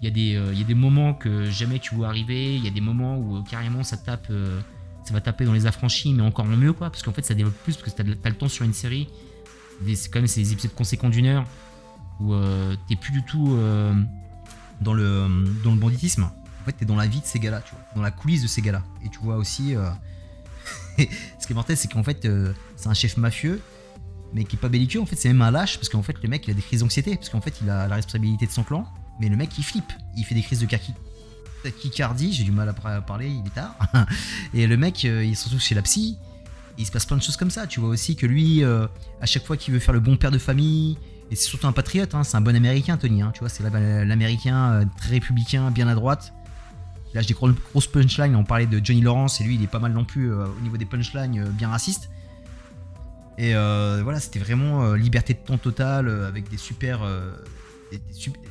[0.00, 2.54] il y, a des, euh, il y a des moments que jamais tu vois arriver,
[2.56, 4.60] il y a des moments où euh, carrément ça tape, euh,
[5.04, 7.56] ça va taper dans les affranchis, mais encore mieux, quoi, parce qu'en fait ça développe
[7.64, 9.08] plus, parce que tu as, le temps sur une série.
[9.94, 11.44] C'est quand même des épisodes conséquents d'une heure,
[12.20, 13.92] où euh, t'es plus du tout euh,
[14.80, 15.26] dans, le,
[15.64, 16.22] dans le banditisme.
[16.24, 18.46] En fait, t'es dans la vie de ces gars-là, tu vois, dans la coulisse de
[18.46, 18.82] ces gars-là.
[19.04, 19.74] Et tu vois aussi.
[19.74, 19.90] euh,
[20.98, 23.60] ce qui est mortel, c'est qu'en fait, euh, c'est un chef mafieux,
[24.32, 25.00] mais qui est pas belliqueux.
[25.00, 26.80] En fait, c'est même un lâche, parce qu'en fait, le mec, il a des crises
[26.80, 28.86] d'anxiété, parce qu'en fait, il a la responsabilité de son clan,
[29.20, 29.92] mais le mec, il flippe.
[30.16, 30.94] Il fait des crises de kaki.
[31.62, 33.76] Tachycardie, j'ai du mal à par- parler, il est tard.
[34.54, 36.16] Et le mec, euh, il se retrouve chez la psy.
[36.78, 37.66] Il se passe plein de choses comme ça.
[37.66, 38.86] Tu vois aussi que lui, euh,
[39.20, 40.96] à chaque fois qu'il veut faire le bon père de famille,
[41.30, 43.22] et c'est surtout un patriote, hein, c'est un bon américain, Tony.
[43.22, 46.32] hein, tu vois, c'est la- l'américain euh, très républicain, bien à droite.
[47.12, 48.34] Il lâche des gros- grosses punchlines.
[48.36, 50.60] On parlait de Johnny Lawrence, et lui, il est pas mal non plus euh, au
[50.62, 52.08] niveau des punchlines, euh, bien raciste.
[53.38, 57.32] Et euh, voilà, c'était vraiment euh, liberté de ton totale euh, avec des super, euh,
[57.90, 58.04] des- des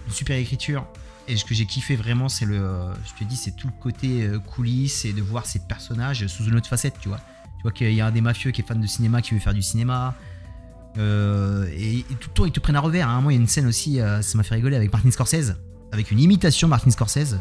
[0.07, 0.85] une super.
[1.27, 3.73] Et ce que j'ai kiffé vraiment, c'est le, euh, je te dis, c'est tout le
[3.81, 7.19] côté euh, coulisses et de voir ces personnages sous une autre facette, tu vois.
[7.57, 9.39] Tu vois qu'il y a un des mafieux qui est fan de cinéma qui veut
[9.39, 10.15] faire du cinéma.
[10.97, 13.07] Euh, et, tout le temps, ils te prennent à revers.
[13.07, 15.11] À un moment, il y a une scène aussi, ça m'a fait rigoler avec Martin
[15.11, 15.55] Scorsese,
[15.91, 17.37] avec une imitation Martin Scorsese.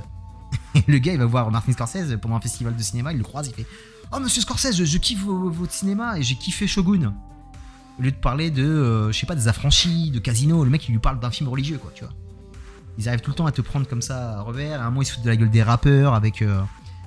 [0.74, 3.24] Et le gars, il va voir Martin Scorsese pendant un festival de cinéma, il le
[3.24, 3.66] croise, il fait
[4.12, 7.15] Oh, monsieur Scorsese, je, kiffe vo- votre cinéma et j'ai kiffé Shogun.
[7.98, 10.93] Au lieu de parler de, je sais pas, des affranchis, de casino, le mec, il
[10.93, 12.12] lui parle d'un film religieux, quoi, tu vois.
[13.01, 14.78] Ils arrivent tout le temps à te prendre comme ça à revers.
[14.78, 16.60] À un moment, ils se foutent de la gueule des rappeurs avec, euh,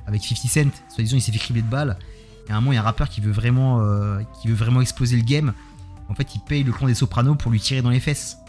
[0.08, 0.72] avec 50 Cent.
[0.90, 2.00] Soit disant, il s'est fait cribler de balles.
[2.48, 4.56] Et à un moment, il y a un rappeur qui veut vraiment, euh, qui veut
[4.56, 5.54] vraiment exploser le game.
[6.10, 8.40] En fait, il paye le clan des sopranos pour lui tirer dans les fesses.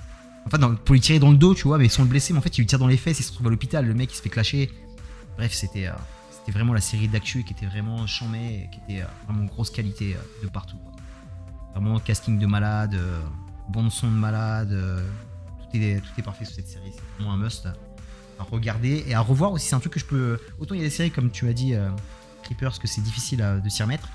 [0.46, 2.32] Enfin, non, pour lui tirer dans le dos, tu vois, mais sans le blesser.
[2.32, 3.84] Mais en fait, il lui tire dans les fesses, il se trouve à l'hôpital.
[3.84, 4.70] Le mec, il se fait clasher.
[5.36, 5.92] Bref, c'était euh,
[6.30, 10.16] c'était vraiment la série d'actu qui était vraiment chambée, et qui était vraiment grosse qualité
[10.42, 10.78] de partout.
[11.74, 12.98] Vraiment casting de malade,
[13.68, 15.04] bande son de malade,
[15.82, 16.92] est, tout est parfait sur cette série.
[16.94, 17.66] C'est vraiment un must
[18.38, 19.68] à regarder et à revoir aussi.
[19.68, 20.38] C'est un truc que je peux.
[20.58, 21.88] Autant il y a des séries comme tu as dit, euh,
[22.42, 24.08] Creepers, que c'est difficile à- de s'y remettre.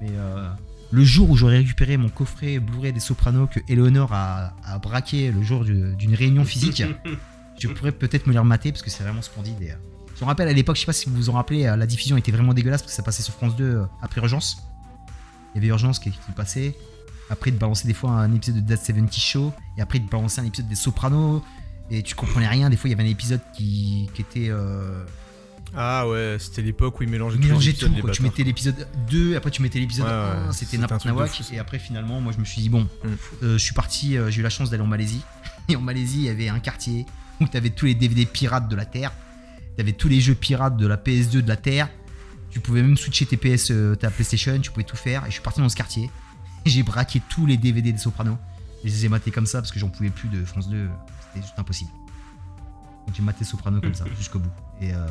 [0.00, 0.48] Mais euh,
[0.90, 5.30] le jour où j'aurai récupéré mon coffret Blu-ray des Sopranos que Eleonore a, a braqué
[5.30, 6.82] le jour du- d'une réunion physique,
[7.58, 9.60] je pourrais peut-être me les remater parce que c'est vraiment splendide.
[9.62, 9.74] Et, euh,
[10.16, 11.86] je me rappelle à l'époque, je sais pas si vous vous en rappelez, euh, la
[11.86, 14.58] diffusion était vraiment dégueulasse parce que ça passait sur France 2 euh, après Urgence.
[15.54, 16.74] Il y avait Urgence qui, qui passait.
[17.30, 19.52] Après, de balancer des fois un épisode de That 70 Show.
[19.78, 21.42] Et après, de balancer un épisode des Sopranos.
[21.90, 22.70] Et tu comprenais rien.
[22.70, 24.48] Des fois, il y avait un épisode qui, qui était.
[24.50, 25.04] euh,
[25.76, 27.90] Ah ouais, c'était l'époque où ils mélangeaient, mélangeaient tout.
[28.00, 28.10] quoi.
[28.10, 30.52] Tu mettais l'épisode 2, après tu mettais l'épisode Ouais, ouais, 1.
[30.52, 31.30] c'était n'importe nawak.
[31.30, 31.54] ça.
[31.54, 33.08] Et après, finalement, moi, je me suis dit, bon, Mm.
[33.42, 34.16] euh, je suis parti.
[34.16, 35.20] euh, J'ai eu la chance d'aller en Malaisie.
[35.68, 37.06] Et en Malaisie, il y avait un quartier
[37.40, 39.12] où tu avais tous les DVD pirates de la Terre.
[39.76, 41.88] Tu avais tous les jeux pirates de la PS2 de la Terre.
[42.50, 45.22] Tu pouvais même switcher tes PS, ta PlayStation, tu pouvais tout faire.
[45.24, 46.08] Et je suis parti dans ce quartier.
[46.64, 48.36] J'ai braqué tous les DVD des Sopranos.
[48.84, 50.88] Et je les ai matés comme ça parce que j'en pouvais plus de France 2.
[51.32, 51.90] C'était juste impossible.
[53.06, 54.50] Donc j'ai maté Sopranos comme ça jusqu'au bout.
[54.80, 55.06] Et euh,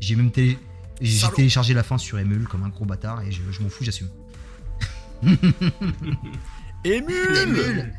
[0.00, 0.58] j'ai même télé-
[1.00, 3.84] j'ai téléchargé la fin sur Emule comme un gros bâtard et je, je m'en fous,
[3.84, 4.08] j'assume.
[6.84, 7.92] Émule Emule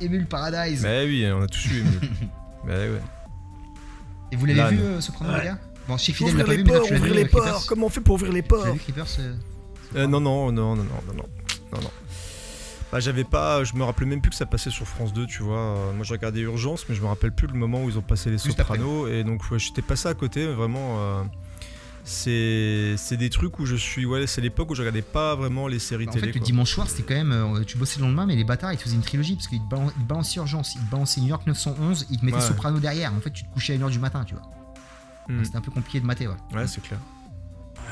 [0.00, 2.00] Emule Paradise Bah oui, on a tous eu Émule.
[2.66, 3.00] bah ouais.
[4.32, 5.38] Et vous l'avez vu euh, Sopranos, Ouais.
[5.40, 5.58] les gars?
[5.88, 7.04] Bon, je sais que l'a pas les vu, mais toi, ports, tu l'as vu.
[7.08, 7.66] ouvrir les ports.
[7.66, 9.06] Comment on fait pour ouvrir les ports vu Creepers
[9.96, 11.14] euh, non, non, non, non, non, non,
[11.72, 11.90] non, non.
[12.92, 15.42] Bah, j'avais pas, je me rappelais même plus que ça passait sur France 2, tu
[15.42, 15.56] vois.
[15.58, 18.02] Euh, Moi, j'ai regardé Urgence, mais je me rappelle plus le moment où ils ont
[18.02, 18.76] passé les Juste après.
[18.76, 19.08] Sopranos.
[19.08, 20.96] Et donc, ouais, j'étais passé à côté, mais vraiment.
[21.00, 21.22] euh,
[22.04, 24.04] c'est c'est des trucs où je suis.
[24.04, 26.32] Ouais, c'est l'époque où je regardais pas vraiment les séries En télé.
[26.32, 27.32] fait, le dimanche soir, c'était quand même.
[27.32, 29.60] euh, tu bossais le lendemain, mais les bâtards, ils te faisaient une trilogie parce qu'ils
[29.60, 32.38] te balan- ils te balançaient Urgence, ils te balançaient New York 911, ils te mettaient
[32.38, 32.42] Ouais.
[32.42, 33.14] Soprano derrière.
[33.14, 34.42] En fait, tu te couchais à 1h du matin, tu vois.
[35.28, 35.36] Hmm.
[35.36, 36.34] Donc, C'était un peu compliqué de mater, ouais.
[36.52, 36.98] Ouais, c'est clair.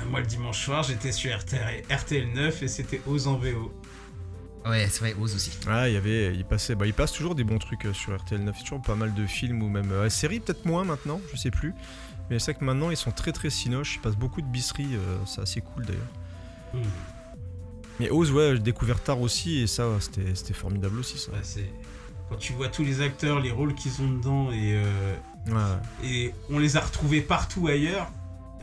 [0.03, 3.73] Euh, Moi, le dimanche soir, j'étais sur RTL, RTL 9 et c'était Ose en VO.
[4.67, 5.51] Ouais, c'est vrai, Ose aussi.
[5.67, 8.15] Ouais, il y avait, il passait, bah, il passe toujours des bons trucs euh, sur
[8.17, 8.55] RTL 9.
[8.55, 11.21] Il y a toujours pas mal de films ou même euh, séries, peut-être moins maintenant,
[11.33, 11.75] je sais plus.
[12.29, 13.97] Mais c'est vrai que maintenant ils sont très très cinoches.
[13.97, 16.85] Ils passent beaucoup de bisseries, euh, c'est assez cool d'ailleurs.
[17.99, 21.33] Mais Oz, ouais, j'ai découvert tard aussi et ça, ouais, c'était c'était formidable aussi ça.
[21.33, 21.71] Ouais, c'est...
[22.29, 25.15] Quand tu vois tous les acteurs, les rôles qu'ils ont dedans et, euh,
[25.49, 26.07] Ouais.
[26.07, 28.11] et on les a retrouvés partout ailleurs.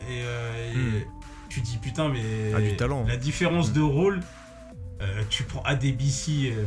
[0.08, 1.02] Et, euh, et Hmm.
[1.50, 3.04] tu dis putain, mais Ah, du talent.
[3.06, 4.20] la différence de rôle,
[5.00, 6.64] euh, tu prends ADBC, euh,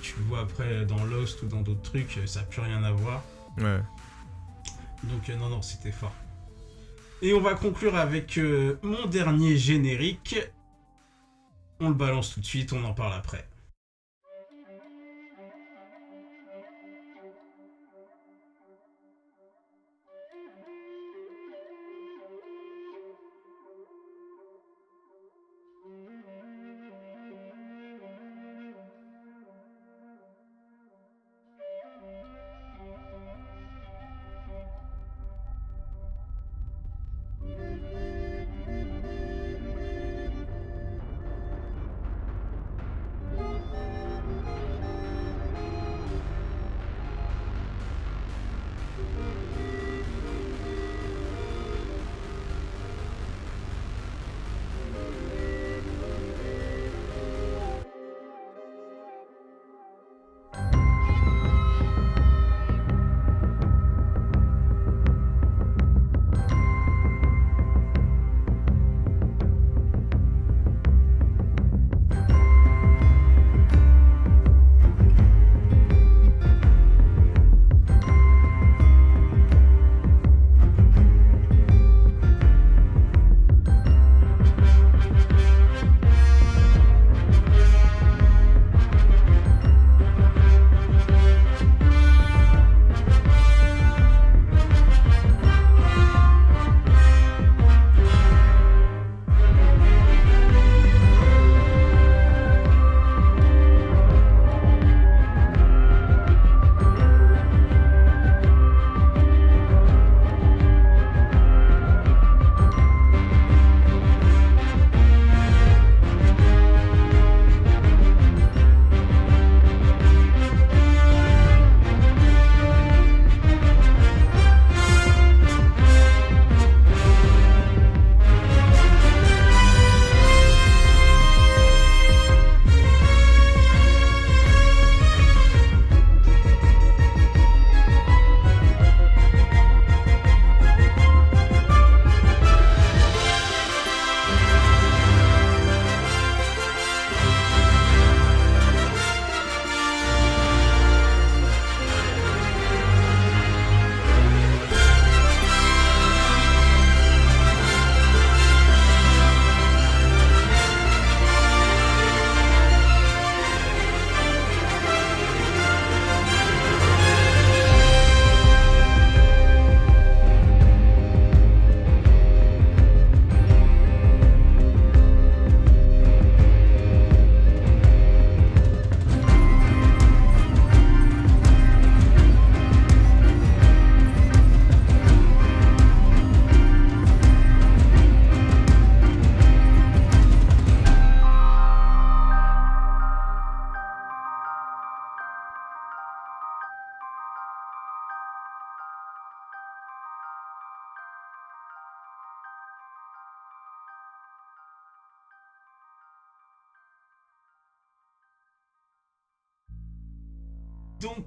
[0.00, 2.92] tu le vois après dans Lost ou dans d'autres trucs, ça n'a plus rien à
[2.92, 3.22] voir.
[3.58, 3.80] Ouais.
[5.04, 6.14] Donc euh, non, non, c'était fort.
[7.20, 8.38] Et on va conclure avec
[8.82, 10.38] mon dernier générique.
[11.80, 13.48] On le balance tout de suite, on en parle après.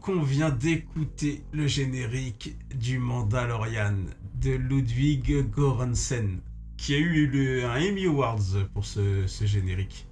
[0.07, 3.95] Donc on vient d'écouter le générique du Mandalorian
[4.35, 6.39] de Ludwig Göransson,
[6.77, 10.07] qui a eu le, un Emmy Awards pour ce, générique.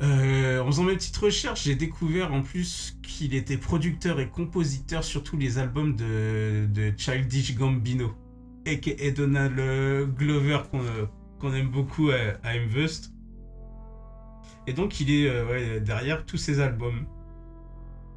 [0.00, 5.04] Euh, en faisant mes petites recherches, j'ai découvert en plus qu'il était producteur et compositeur
[5.04, 8.14] sur tous les albums de, Childish Gambino,
[8.64, 11.06] et Donald euh, Glover qu'on euh,
[11.38, 12.54] qu'on aime beaucoup à, à.
[14.66, 17.06] Et donc il est euh, derrière tous ces albums.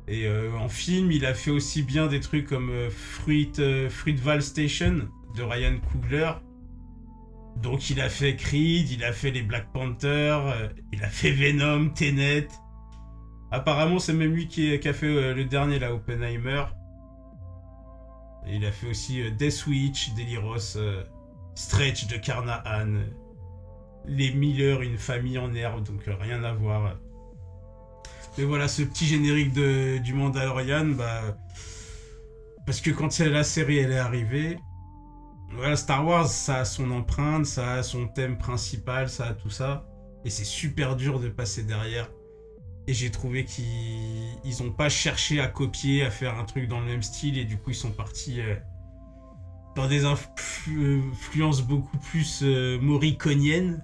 [0.07, 3.89] Et euh, en film, il a fait aussi bien des trucs comme euh, Fruit, euh,
[4.41, 6.31] Station de Ryan Coogler.
[7.61, 11.31] Donc il a fait Creed, il a fait les Black Panther, euh, il a fait
[11.31, 12.47] Venom, Tenet.
[13.51, 16.63] Apparemment, c'est même lui qui, a fait le dernier, là, Oppenheimer.
[18.47, 20.79] Et il a fait aussi Death Witch, Deliros,
[21.53, 23.03] Stretch de Carnahan,
[24.07, 26.95] Les Miller, une famille en herbe, donc rien à voir.
[28.37, 31.37] Mais voilà, ce petit générique de, du Mandalorian, bah.
[32.65, 34.57] Parce que quand la série elle est arrivée,
[35.51, 39.49] voilà, Star Wars, ça a son empreinte, ça a son thème principal, ça a tout
[39.49, 39.85] ça.
[40.25, 42.09] Et c'est super dur de passer derrière.
[42.87, 46.79] Et j'ai trouvé qu'ils ils ont pas cherché à copier, à faire un truc dans
[46.79, 48.55] le même style, et du coup ils sont partis euh,
[49.75, 53.83] dans des influ- influences beaucoup plus euh, morriconiennes.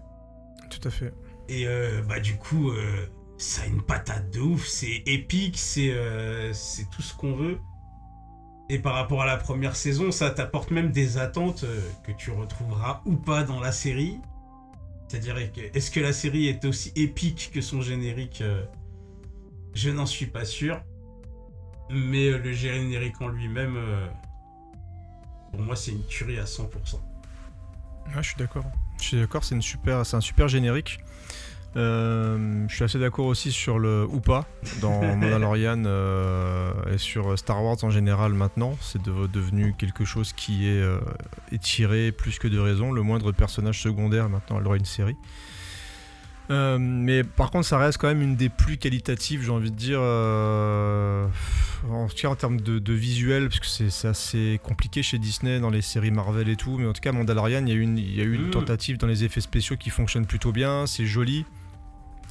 [0.69, 1.13] Tout à fait.
[1.49, 3.07] Et euh, bah du coup, euh,
[3.39, 7.59] ça a une patate de ouf, c'est épique, c'est euh, c'est tout ce qu'on veut.
[8.69, 12.31] Et par rapport à la première saison, ça t'apporte même des attentes euh, que tu
[12.31, 14.19] retrouveras ou pas dans la série.
[15.07, 15.37] C'est-à-dire,
[15.73, 18.63] est-ce que la série est aussi épique que son générique euh,
[19.73, 20.83] Je n'en suis pas sûr.
[21.89, 23.75] Mais le générique en lui-même,
[25.51, 26.67] pour moi, c'est une tuerie à 100%.
[28.13, 28.65] Ah, je suis d'accord.
[28.99, 30.99] Je suis d'accord, c'est un super générique.
[31.75, 34.47] Euh, je suis assez d'accord aussi sur le ou pas
[34.81, 38.75] dans Mandalorian euh, et sur Star Wars en général maintenant.
[38.81, 40.99] C'est de- devenu quelque chose qui est euh,
[41.51, 42.91] étiré plus que de raison.
[42.91, 45.15] Le moindre personnage secondaire maintenant elle aura une série.
[46.51, 49.99] Mais par contre, ça reste quand même une des plus qualitatives, j'ai envie de dire,
[50.01, 55.59] en tout cas en termes de, de visuel, parce que c'est assez compliqué chez Disney
[55.59, 56.79] dans les séries Marvel et tout.
[56.79, 58.47] Mais en tout cas, Mandalorian, il y a eu une, il y a eu une
[58.47, 58.51] Mm.
[58.51, 61.45] tentative dans les effets spéciaux qui fonctionne plutôt bien, c'est joli.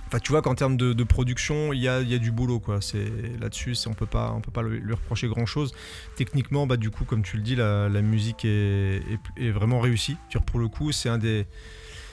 [0.08, 2.32] Enfin, tu vois qu'en termes de, de production, il y a, il y a du
[2.32, 2.80] boulot, quoi.
[2.80, 5.72] C'est là-dessus, on peut pas, on peut pas lui lui reprocher grand-chose.
[6.16, 9.80] Techniquement, bah du coup, comme tu le dis, la, la musique est, est- est vraiment
[9.80, 10.16] réussie.
[10.46, 11.46] Pour le coup, c'est un des,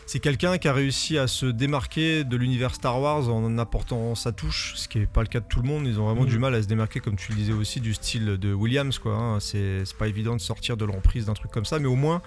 [0.06, 4.32] c'est quelqu'un qui a réussi à se démarquer de l'univers Star Wars en apportant sa
[4.34, 5.88] touche, ce qui n'est pas le cas de tout le monde.
[5.88, 6.28] Ils ont vraiment Mhm.
[6.30, 9.00] du mal à se démarquer, comme tu le disais aussi, du style de Williams.
[9.00, 9.16] quoi.
[9.16, 9.40] hein.
[9.40, 12.22] C'est pas évident de sortir de l'emprise d'un truc comme ça, mais au moins,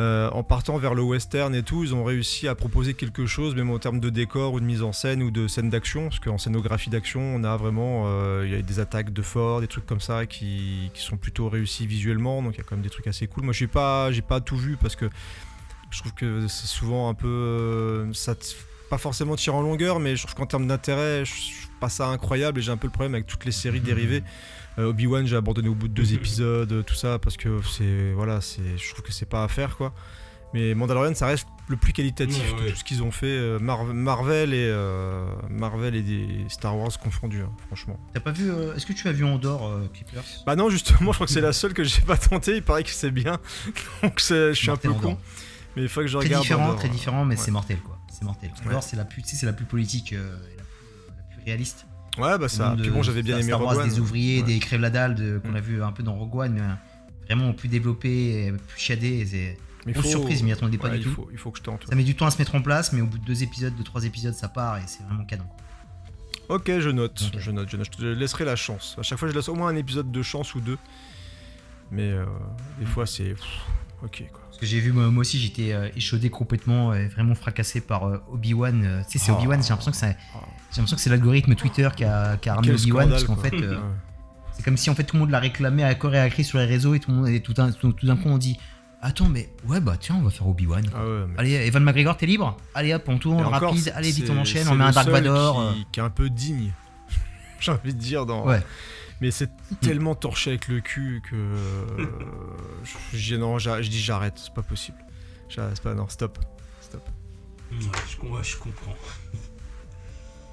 [0.00, 3.54] euh, en partant vers le western et tout, ils ont réussi à proposer quelque chose,
[3.54, 6.08] même en termes de décor ou de mise en scène ou de scène d'action.
[6.08, 9.60] Parce qu'en scénographie d'action, on a vraiment euh, il y a des attaques de fort,
[9.60, 12.42] des trucs comme ça qui, qui sont plutôt réussis visuellement.
[12.42, 13.44] Donc il y a quand même des trucs assez cool.
[13.44, 15.08] Moi, j'ai pas, j'ai pas tout vu parce que
[15.90, 17.28] je trouve que c'est souvent un peu.
[17.28, 18.34] euh, ça
[18.90, 21.88] pas forcément tiré en longueur, mais je trouve qu'en termes d'intérêt, je je trouve pas
[21.88, 24.22] ça incroyable et j'ai un peu le problème avec toutes les séries dérivées.
[24.22, 26.14] Euh, Obi-Wan, j'ai abandonné au bout de deux Mhm.
[26.14, 28.12] épisodes, euh, tout ça, parce que c'est.
[28.12, 29.92] Voilà, c'est, je trouve que c'est pas à faire, quoi.
[30.52, 33.26] Mais Mandalorian, ça reste le plus qualitatif Ouais, de tout ce qu'ils ont fait.
[33.26, 37.98] euh, Mar- Marvel et euh, Marvel et des Star Wars confondus, hein, franchement.
[38.12, 38.50] T'as pas vu.
[38.52, 39.88] euh, Est-ce que tu as vu Andorre, euh,
[40.46, 42.56] Bah non, justement, je crois que c'est la seule que j'ai pas tentée.
[42.56, 43.38] Il paraît que c'est bien,
[44.02, 45.00] donc je suis un peu Andorre.
[45.02, 45.18] con.
[45.76, 46.42] Mais il faut que je Très regarde.
[46.42, 46.78] différent, Andorre.
[46.78, 47.40] très différent, mais Ouais.
[47.42, 47.98] c'est mortel quoi.
[48.12, 48.50] C'est mortel.
[48.64, 51.34] Andorre, c'est la plus, tu sais, c'est la plus politique euh, et la plus, la
[51.36, 51.84] plus réaliste.
[52.18, 52.76] Ouais, bah ça.
[52.80, 53.88] Puis bon, j'avais bien aimé Rogue One.
[53.88, 54.46] des ouvriers, Ouais.
[54.46, 55.56] des crèves la dalle de- qu'on Mm.
[55.56, 56.64] a vu un peu dans Rogue One, mais euh,
[57.34, 59.26] vraiment plus développé, plus chiadé.
[59.26, 61.10] c'est- Mais Grosse surprise, je m'y attendais pas ouais, du il tout.
[61.14, 61.80] Faut, il faut que je tente.
[61.82, 61.90] ouais.
[61.90, 63.74] Ça met du temps à se mettre en place, mais au bout de deux épisodes,
[63.76, 65.44] de trois épisodes, ça part et c'est vraiment canon.
[66.48, 67.86] Ok, je note, je note, je note.
[67.92, 68.96] Je te laisserai la chance.
[68.98, 70.78] À chaque fois, je laisse au moins un épisode de chance ou deux.
[71.90, 72.24] Mais euh,
[72.78, 73.34] des fois, c'est.
[74.02, 74.40] Ok, quoi.
[74.54, 78.06] Parce que j'ai vu, moi, moi aussi, j'étais euh, échaudé complètement, euh, vraiment fracassé par
[78.06, 78.84] euh, Obi-Wan.
[78.84, 79.36] euh, tu sais, c'est Ah.
[79.36, 82.54] Obi-Wan, j'ai l'impression que, ça- j'ai l'impression que c'est l'algorithme Twitter qui a, qui a
[82.54, 83.58] ramené Quel Obi-Wan, parce scandale, qu'en quoi.
[83.58, 83.80] fait, euh,
[84.52, 86.44] c'est comme si en fait tout le monde l'a réclamé à corps et à cri
[86.44, 88.38] sur les réseaux et tout le monde, et tout d'un tout, tout d'un coup on
[88.38, 88.56] dit
[89.02, 90.82] Attends, mais ouais, bah tiens, on va faire Obi-Wan.
[90.94, 92.56] Ah ouais, mais- Allez, Evan McGregor, t'es libre?
[92.74, 94.84] Allez hop, on tourne Et encore, rapide, allez vite, c'est- on enchaîne, c'est on met
[94.84, 95.60] le un Dark seul Vador.
[95.60, 95.72] euh.
[95.74, 96.70] Qui, qui est un peu digne.
[97.60, 98.46] J'ai envie de dire dans.
[98.46, 98.62] Ouais.
[99.20, 99.50] Mais c'est
[99.80, 101.36] tellement torché avec le cul que.
[101.36, 102.06] euh,
[103.12, 104.98] je, non, je dis j'arrête, c'est pas possible.
[105.48, 106.38] J'arrête, c'est pas, non, stop.
[106.80, 107.08] Stop.
[107.72, 107.78] Ouais,
[108.10, 108.94] je, com- ouais, je comprends.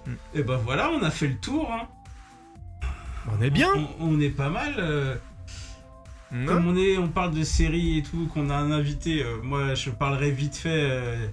[0.05, 0.13] Hmm.
[0.33, 1.71] Et ben voilà, on a fait le tour.
[1.71, 1.87] hein.
[3.31, 3.69] On est bien
[3.99, 4.75] On, on est pas mal.
[4.79, 5.15] euh,
[6.47, 9.23] Comme on est, on parle de séries et tout, qu'on a un invité.
[9.23, 10.69] euh, moi, je parlerai vite fait.
[10.89, 11.27] euh,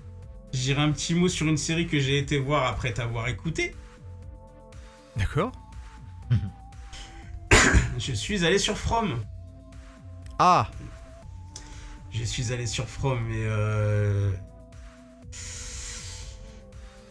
[0.53, 3.75] J'irai un petit mot sur une série que j'ai été voir après t'avoir écouté.
[5.17, 5.53] D'accord.
[7.99, 9.23] je suis allé sur From.
[10.39, 10.69] Ah
[12.11, 14.31] Je suis allé sur From, mais euh...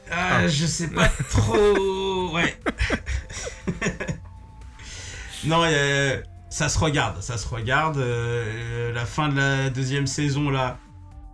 [0.09, 0.47] Ah, Ah.
[0.47, 2.31] je sais pas trop.
[2.33, 2.57] Ouais.
[5.45, 7.97] non, euh, ça se regarde, ça se regarde.
[7.97, 10.77] euh, la fin de la deuxième saison là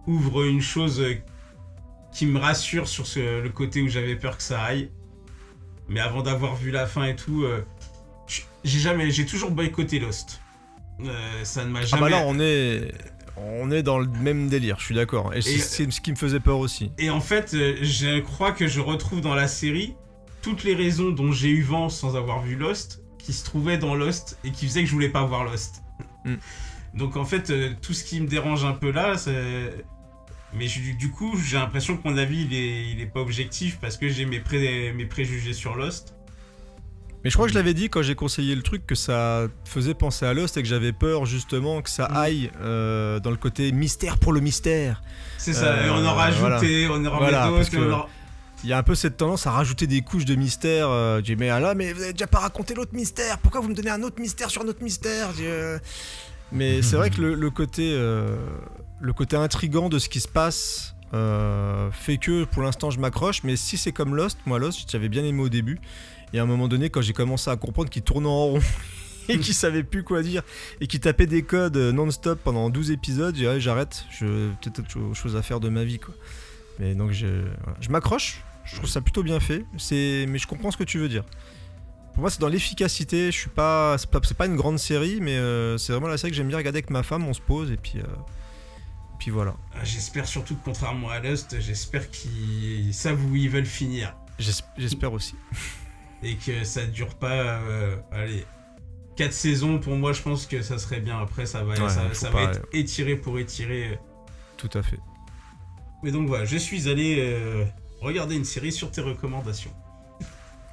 [0.07, 1.03] ouvre une chose
[2.11, 4.91] qui me rassure sur ce- le côté où j'avais peur que ça aille.
[5.87, 7.63] Mais avant d'avoir vu la fin et tout, euh,
[8.63, 10.39] j'ai jamais, j'ai toujours boycotté Lost.
[11.03, 12.01] Euh, ça ne m'a Ah jamais.
[12.01, 12.91] bah là, on est,
[13.37, 15.33] on est dans le même délire, je suis d'accord.
[15.33, 16.91] Et, c'est- Et- c'est ce qui me faisait peur aussi.
[16.97, 19.95] Et en fait, euh, je crois que je retrouve dans la série
[20.41, 23.95] toutes les raisons dont j'ai eu vent sans avoir vu Lost, qui se trouvaient dans
[23.95, 25.81] Lost et qui faisaient que je voulais pas voir Lost.
[26.25, 26.35] Mm.
[26.95, 29.85] Donc en fait, euh, tout ce qui me dérange un peu là, c'est...
[30.53, 33.79] Mais je- du coup, j'ai l'impression que mon avis, il est, il est pas objectif
[33.81, 36.15] parce que j'ai mes, pré- mes préjugés sur Lost.
[37.23, 39.93] Mais je crois que je l'avais dit quand j'ai conseillé le truc que ça faisait
[39.93, 42.17] penser à Lost et que j'avais peur justement que ça Mm.
[42.17, 45.01] aille euh, dans le côté mystère pour le mystère.
[45.37, 48.07] C'est ça, Euh, et on en rajouté, on en remet Voilà, d'autres, on en-
[48.65, 50.87] Il y a un peu cette tendance à rajouter des couches de mystère.
[50.89, 53.37] euh, J'ai dit, mais ah là, mais vous avez déjà pas raconté l'autre mystère.
[53.39, 55.77] Pourquoi vous me donnez un autre mystère sur un autre mystère euh,
[56.53, 58.37] Mais c'est vrai que le, le côté, euh,
[59.01, 63.43] le côté intrigant de ce qui se passe euh, fait que pour l'instant je m'accroche.
[63.43, 65.79] Mais si c'est comme Lost, moi Lost, j'avais bien aimé au début.
[66.33, 68.59] Et à un moment donné, quand j'ai commencé à comprendre qu'il tournait en rond
[69.29, 70.41] et qu'il savait plus quoi dire
[70.81, 74.05] et qu'il tapait des codes euh, non-stop pendant 12 épisodes, j'ai dit, Ouais, j'arrête.
[74.11, 76.13] Je peut-être autre chose à faire de ma vie, quoi.
[76.79, 77.77] Mais donc je, voilà.
[77.81, 78.41] je m'accroche.
[78.65, 79.65] Je trouve ça plutôt bien fait.
[79.77, 81.23] C'est, mais je comprends ce que tu veux dire.
[82.13, 83.27] Pour moi, c'est dans l'efficacité.
[83.31, 86.17] Je suis pas, c'est pas, c'est pas une grande série, mais euh, c'est vraiment la
[86.17, 87.27] série que j'aime bien regarder avec ma femme.
[87.27, 88.03] On se pose et puis, euh,
[89.19, 89.55] puis voilà.
[89.75, 94.15] Ah, J'espère surtout que contrairement à Lost, j'espère qu'ils savent où ils veulent finir.
[94.39, 95.35] J'es- J'espère aussi.
[96.23, 98.45] et que ça dure pas euh, allez
[99.17, 102.29] 4 saisons pour moi je pense que ça serait bien après ça va Ouais, ça,
[102.29, 103.99] va être étiré pour étirer
[104.57, 104.99] Tout à fait.
[106.03, 107.63] mais donc voilà je suis allé euh,
[108.01, 109.71] regarder une série sur tes recommandations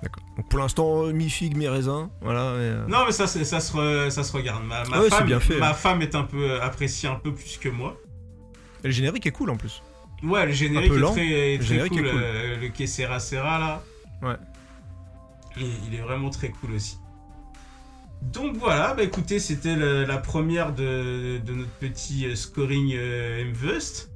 [0.02, 0.22] D'accord.
[0.38, 2.08] Donc pour l'instant, euh, mi figue, mi raisin.
[2.22, 2.40] Voilà.
[2.52, 5.40] euh, non mais ça se re- ça se regarde ma, ma ouais, c'est femme bien
[5.40, 5.58] fait.
[5.58, 7.98] ma femme est un peu apprécie un peu plus que moi
[8.82, 9.82] et le générique est cool en plus.
[10.22, 11.12] ouais le générique est très,
[11.58, 12.20] très générique cool, est cool.
[12.22, 13.82] euh, le Que Sera Sera là
[15.56, 16.98] Il, est vraiment très cool aussi
[18.22, 24.10] donc voilà, bah écoutez, c'était la première de, de notre petit euh, scoring euh, Mvust.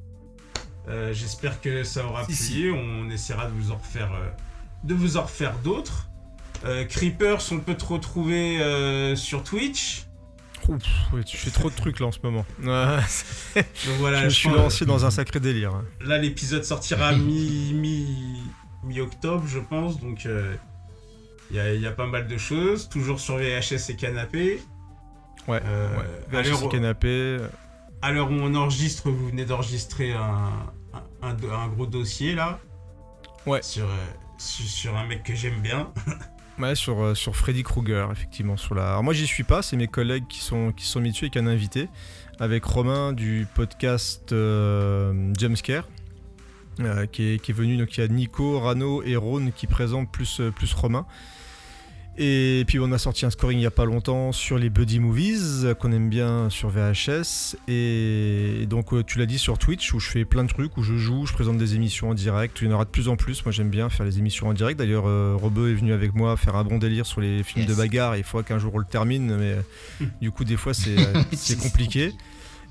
[0.89, 2.73] Euh, J'espère que ça aura Si, plu.
[2.73, 4.29] On essaiera de vous en refaire, euh,
[4.85, 6.09] de vous en refaire d'autres.
[6.89, 10.07] Creepers, on peut te retrouver sur Twitch.
[10.69, 10.83] Ouf,
[11.27, 12.47] tu fais trop de trucs là en ce moment.
[12.63, 15.75] Donc voilà, je je suis lancé dans un sacré délire.
[15.75, 15.85] hein.
[16.01, 18.39] Là, l'épisode sortira mi mi
[18.83, 20.01] mi octobre, je pense.
[20.01, 20.27] Donc
[21.51, 22.89] il y, a- il y a pas mal de choses.
[22.89, 24.63] Toujours sur VHS et canapé.
[25.49, 25.61] Ouais.
[25.65, 26.43] Euh, ouais.
[26.43, 27.39] VHS et canapé.
[28.03, 30.51] À l'heure où on enregistre, vous venez d'enregistrer un,
[30.93, 32.59] un, un do- un gros dossier là.
[33.47, 33.63] Ouais.
[33.63, 33.97] Sur, euh,
[34.39, 35.91] sur, sur un mec que j'aime bien.
[36.57, 38.57] Ouais, sur, euh, sur Freddy Krueger, effectivement.
[38.57, 38.91] Sur la...
[38.91, 41.37] Alors moi, j'y suis pas, c'est mes collègues qui sont, qui sont mis dessus avec
[41.37, 41.89] un invité,
[42.39, 45.89] avec Romain du podcast euh, Jumpscare,
[46.79, 47.77] euh, qui, est, qui est venu.
[47.77, 51.07] Donc il y a Nico, Rano et Rhône qui présentent plus, euh, plus Romain.
[52.17, 55.01] Et puis on a sorti un scoring il y a pas longtemps sur les buddy
[55.01, 59.93] movies euh, qu'on aime bien sur VHS et donc euh, tu l'as dit sur Twitch
[59.95, 62.57] où je fais plein de trucs où je joue, je présente des émissions en direct,
[62.63, 63.45] il y en aura de plus en plus.
[63.45, 64.79] Moi j'aime bien faire les émissions en direct.
[64.79, 67.71] D'ailleurs euh, Rebeu est venu avec moi faire un bon délire sur les films Yes.
[67.71, 68.17] de bagarre.
[68.17, 69.57] Il faudra qu'un jour on le termine mais
[70.03, 70.95] euh, du coup des fois c'est
[71.61, 72.13] compliqué.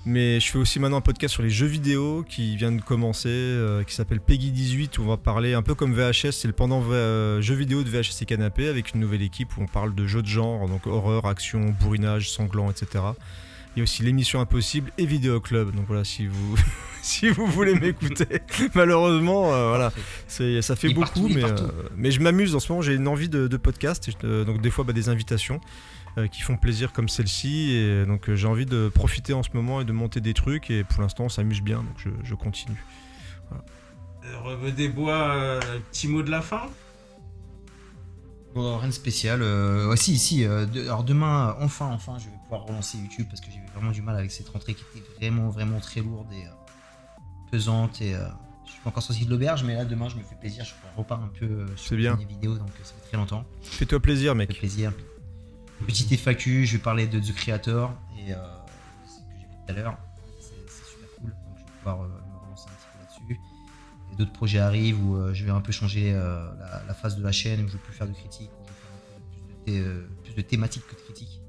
[0.06, 3.30] Mais je fais aussi maintenant un podcast sur les jeux vidéo qui vient de commencer,
[3.30, 6.54] euh, qui s'appelle Peggy 18, où on va parler un peu comme VHS, c'est le
[6.54, 9.96] pendant euh, jeux vidéo de VHS et Canapé, avec une nouvelle équipe où on parle
[9.96, 13.04] de jeux de genre, donc horreur, action, bourrinage, sanglant, etc.
[13.76, 15.76] Il y a aussi l'émission Impossible et Vidéo Club.
[15.76, 16.56] Donc voilà, si vous,
[17.02, 18.42] si vous voulez m'écouter,
[18.76, 19.92] malheureusement, euh, voilà,
[20.28, 22.84] c'est, ça fait Il beaucoup, partout, mais, euh, mais je m'amuse en ce moment.
[22.84, 25.60] J'ai une envie de, de podcast, euh, donc des fois bah, des invitations
[26.32, 27.72] qui font plaisir comme celle-ci.
[27.72, 30.70] Et donc euh, j'ai envie de profiter en ce moment et de monter des trucs.
[30.70, 32.84] Et pour l'instant, on s'amuse bien, donc je, je continue.
[33.52, 33.56] Euh,
[34.44, 35.60] Reveux des bois, euh,
[35.92, 36.64] petit mot de la fin
[38.56, 39.42] Bon, rien de spécial.
[39.42, 40.46] Euh, ouais, si, si.
[40.46, 43.58] euh, de- alors demain, euh, enfin, enfin, je vais pouvoir relancer YouTube parce que j'ai
[43.58, 46.50] eu vraiment du mal avec cette rentrée qui était vraiment, vraiment très lourde et euh,
[47.52, 48.00] pesante.
[48.02, 48.28] Et euh,
[48.68, 50.64] je suis pas encore sorti de l'auberge, mais là, demain, je me fais plaisir.
[50.66, 52.16] Je repars un peu euh, sur C'est bien.
[52.16, 53.44] les vidéos, donc euh, ça fait très longtemps.
[53.64, 54.56] Fais-toi plaisir, mec.
[54.56, 54.94] plaisir.
[55.86, 58.38] Petite FAQ, je vais parler de The Creator et euh,
[59.06, 59.98] ce que j'ai fait tout à l'heure.
[60.40, 63.40] C'est super cool, donc je vais pouvoir euh, me relancer un petit peu là-dessus.
[64.12, 67.18] Et d'autres projets arrivent où euh, je vais un peu changer euh, la, la phase
[67.18, 68.52] de la chaîne, où je vais plus faire de critiques,
[69.66, 71.42] plus de thématiques que de critiques.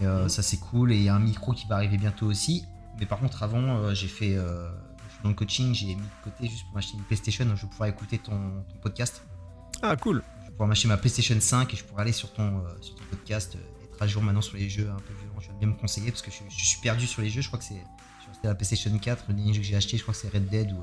[0.00, 0.92] Et euh, ça c'est cool.
[0.92, 2.64] Et il y a un micro qui va arriver bientôt aussi.
[2.98, 4.36] Mais par contre, avant, j'ai fait.
[5.22, 7.44] dans le coaching, j'ai mis de côté juste pour m'acheter une PlayStation.
[7.44, 9.22] donc Je vais pouvoir écouter ton podcast.
[9.82, 10.22] Ah, cool.
[10.54, 13.56] Pouvoir m'acheter ma PlayStation 5 et je pourrai aller sur ton, euh, sur ton podcast,
[13.56, 15.40] euh, être à jour maintenant sur les jeux un peu violents.
[15.40, 17.40] Je vais bien me conseiller parce que je, je suis perdu sur les jeux.
[17.42, 17.82] Je crois que c'est.
[18.42, 19.24] La PlayStation 4.
[19.28, 20.76] Le dernier jeu que j'ai acheté, je crois que c'est Red Dead ou.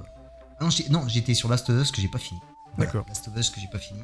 [0.59, 2.39] Ah non, j'étais sur Last of Us que j'ai pas fini.
[2.75, 3.05] Voilà, D'accord.
[3.07, 4.01] Last of Us que j'ai pas fini.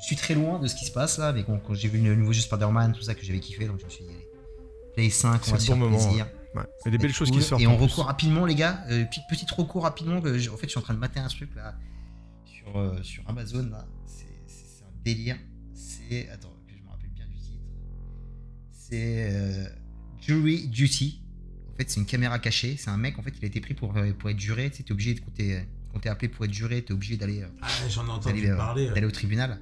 [0.00, 2.00] Je suis très loin de ce qui se passe là, mais quand, quand j'ai vu
[2.00, 4.28] le nouveau jeu Spider-Man, tout ça que j'avais kiffé, donc je me suis dit, allez,
[4.94, 6.26] Play 5, C'est on va se bon faire moment, plaisir.
[6.54, 6.62] Ouais.
[6.80, 7.62] Il y a des belles choses qui sortent.
[7.62, 8.80] Et on recourt rapidement, les gars.
[8.90, 10.20] Euh, petite recours rapidement.
[10.20, 11.74] Que en fait, je suis en train de mater un truc là
[12.44, 13.68] sur, euh, sur Amazon.
[13.70, 13.84] là.
[15.04, 15.36] Délire.
[15.74, 16.28] C'est.
[16.30, 17.62] Attends, que je me rappelle bien du titre.
[18.72, 19.64] C'est euh,
[20.20, 21.22] Jury Duty.
[21.72, 22.76] En fait, c'est une caméra cachée.
[22.78, 24.70] C'est un mec, en fait, il a été pris pour, euh, pour être juré.
[24.70, 25.20] Tu sais, t'es obligé de.
[25.20, 27.42] Quand t'es quand t'es appelé pour être juré, t'es obligé d'aller.
[27.42, 28.88] euh, Ah, j'en ai entendu euh, parler.
[28.88, 29.60] d'aller au tribunal.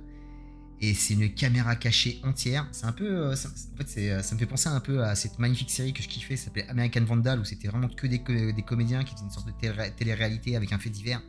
[0.80, 2.66] Et c'est une caméra cachée entière.
[2.72, 3.06] C'est un peu.
[3.08, 5.92] euh, ça, en fait, euh, ça me fait penser un peu à cette magnifique série
[5.94, 8.18] que je kiffais, ça s'appelait American Vandal, où c'était vraiment que des,
[8.52, 11.22] des comédiens qui faisaient une sorte de télé- télé-réalité avec un fait divers.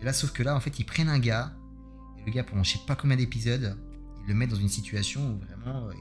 [0.00, 1.52] Et là, sauf que là, en fait, ils prennent un gars,
[2.26, 3.76] le gars, pendant je sais pas combien d'épisodes,
[4.22, 5.92] ils le mettent dans une situation où vraiment, euh,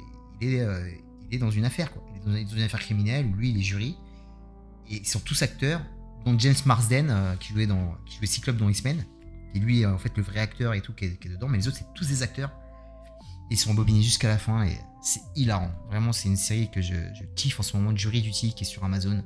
[0.41, 0.89] il est, euh,
[1.29, 2.03] il est dans une affaire, quoi.
[2.13, 3.95] Il est dans une, affaire criminelle où lui, il est jury.
[4.89, 5.81] Et ils sont tous acteurs,
[6.25, 9.05] dont James Marsden, euh, qui, jouait dans, qui jouait Cyclope dans X-Men.
[9.53, 11.47] Et lui, en fait, le vrai acteur et tout qui est, qui dedans.
[11.47, 12.51] Mais les autres, c'est tous des acteurs.
[13.49, 15.71] Ils sont embobinés jusqu'à la fin et c'est hilarant.
[15.89, 18.67] Vraiment, c'est une série que je, je kiffe en ce moment, Jury Duty, qui est
[18.67, 19.23] sur Amazon.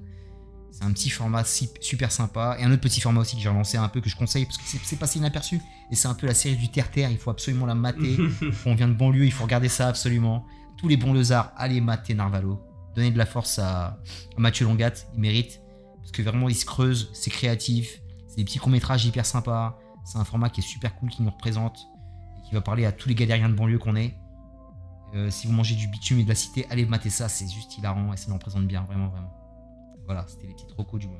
[0.71, 2.57] C'est un petit format super sympa.
[2.59, 4.57] Et un autre petit format aussi que j'ai relancé un peu, que je conseille, parce
[4.57, 5.61] que c'est- c'est passé inaperçu.
[5.91, 8.17] Et c'est un peu la série du terre-terre, il faut absolument la mater.
[8.65, 10.45] on vient de banlieue, il faut regarder ça absolument.
[10.77, 12.61] Tous les bons lezards, allez mater Narvalo.
[12.95, 13.97] Donnez de la force à, à
[14.37, 15.61] Mathieu Longat, il mérite.
[15.99, 18.01] Parce que vraiment, il se creuse, c'est créatif.
[18.27, 19.79] C'est des petits courts-métrages hyper sympas.
[20.03, 21.87] C'est un format qui est super cool, qui nous représente.
[22.37, 24.13] Et qui va parler à tous les galériens de banlieue qu'on est.
[25.13, 27.77] Euh, si vous mangez du bitume et de la cité, allez mater ça, c'est juste
[27.77, 29.31] hilarant et ça nous représente bien, vraiment, vraiment.
[30.05, 31.19] Voilà, c'était les petites recos du moment.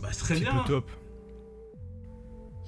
[0.00, 0.52] Bah, c'est très bien.
[0.64, 0.90] peu top.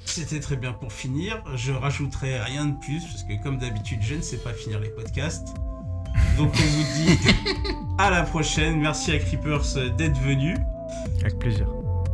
[0.05, 1.43] C'était très bien pour finir.
[1.57, 4.91] Je rajouterai rien de plus parce que comme d'habitude, je ne sais pas finir les
[4.91, 5.49] podcasts.
[6.39, 7.19] Donc on vous dit
[7.99, 8.79] à la prochaine.
[8.81, 10.57] Merci à Creepers d'être venu
[11.21, 11.67] Avec plaisir.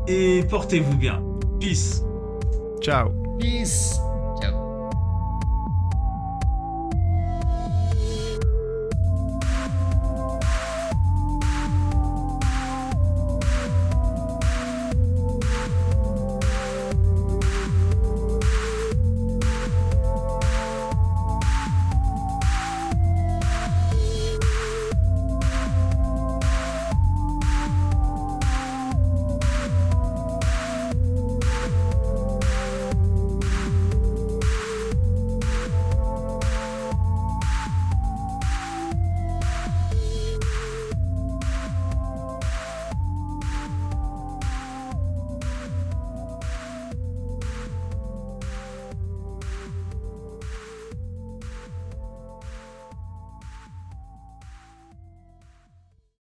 [0.06, 1.22] et portez-vous bien.
[1.60, 2.02] Peace.
[2.80, 3.10] Ciao.
[3.38, 4.00] Peace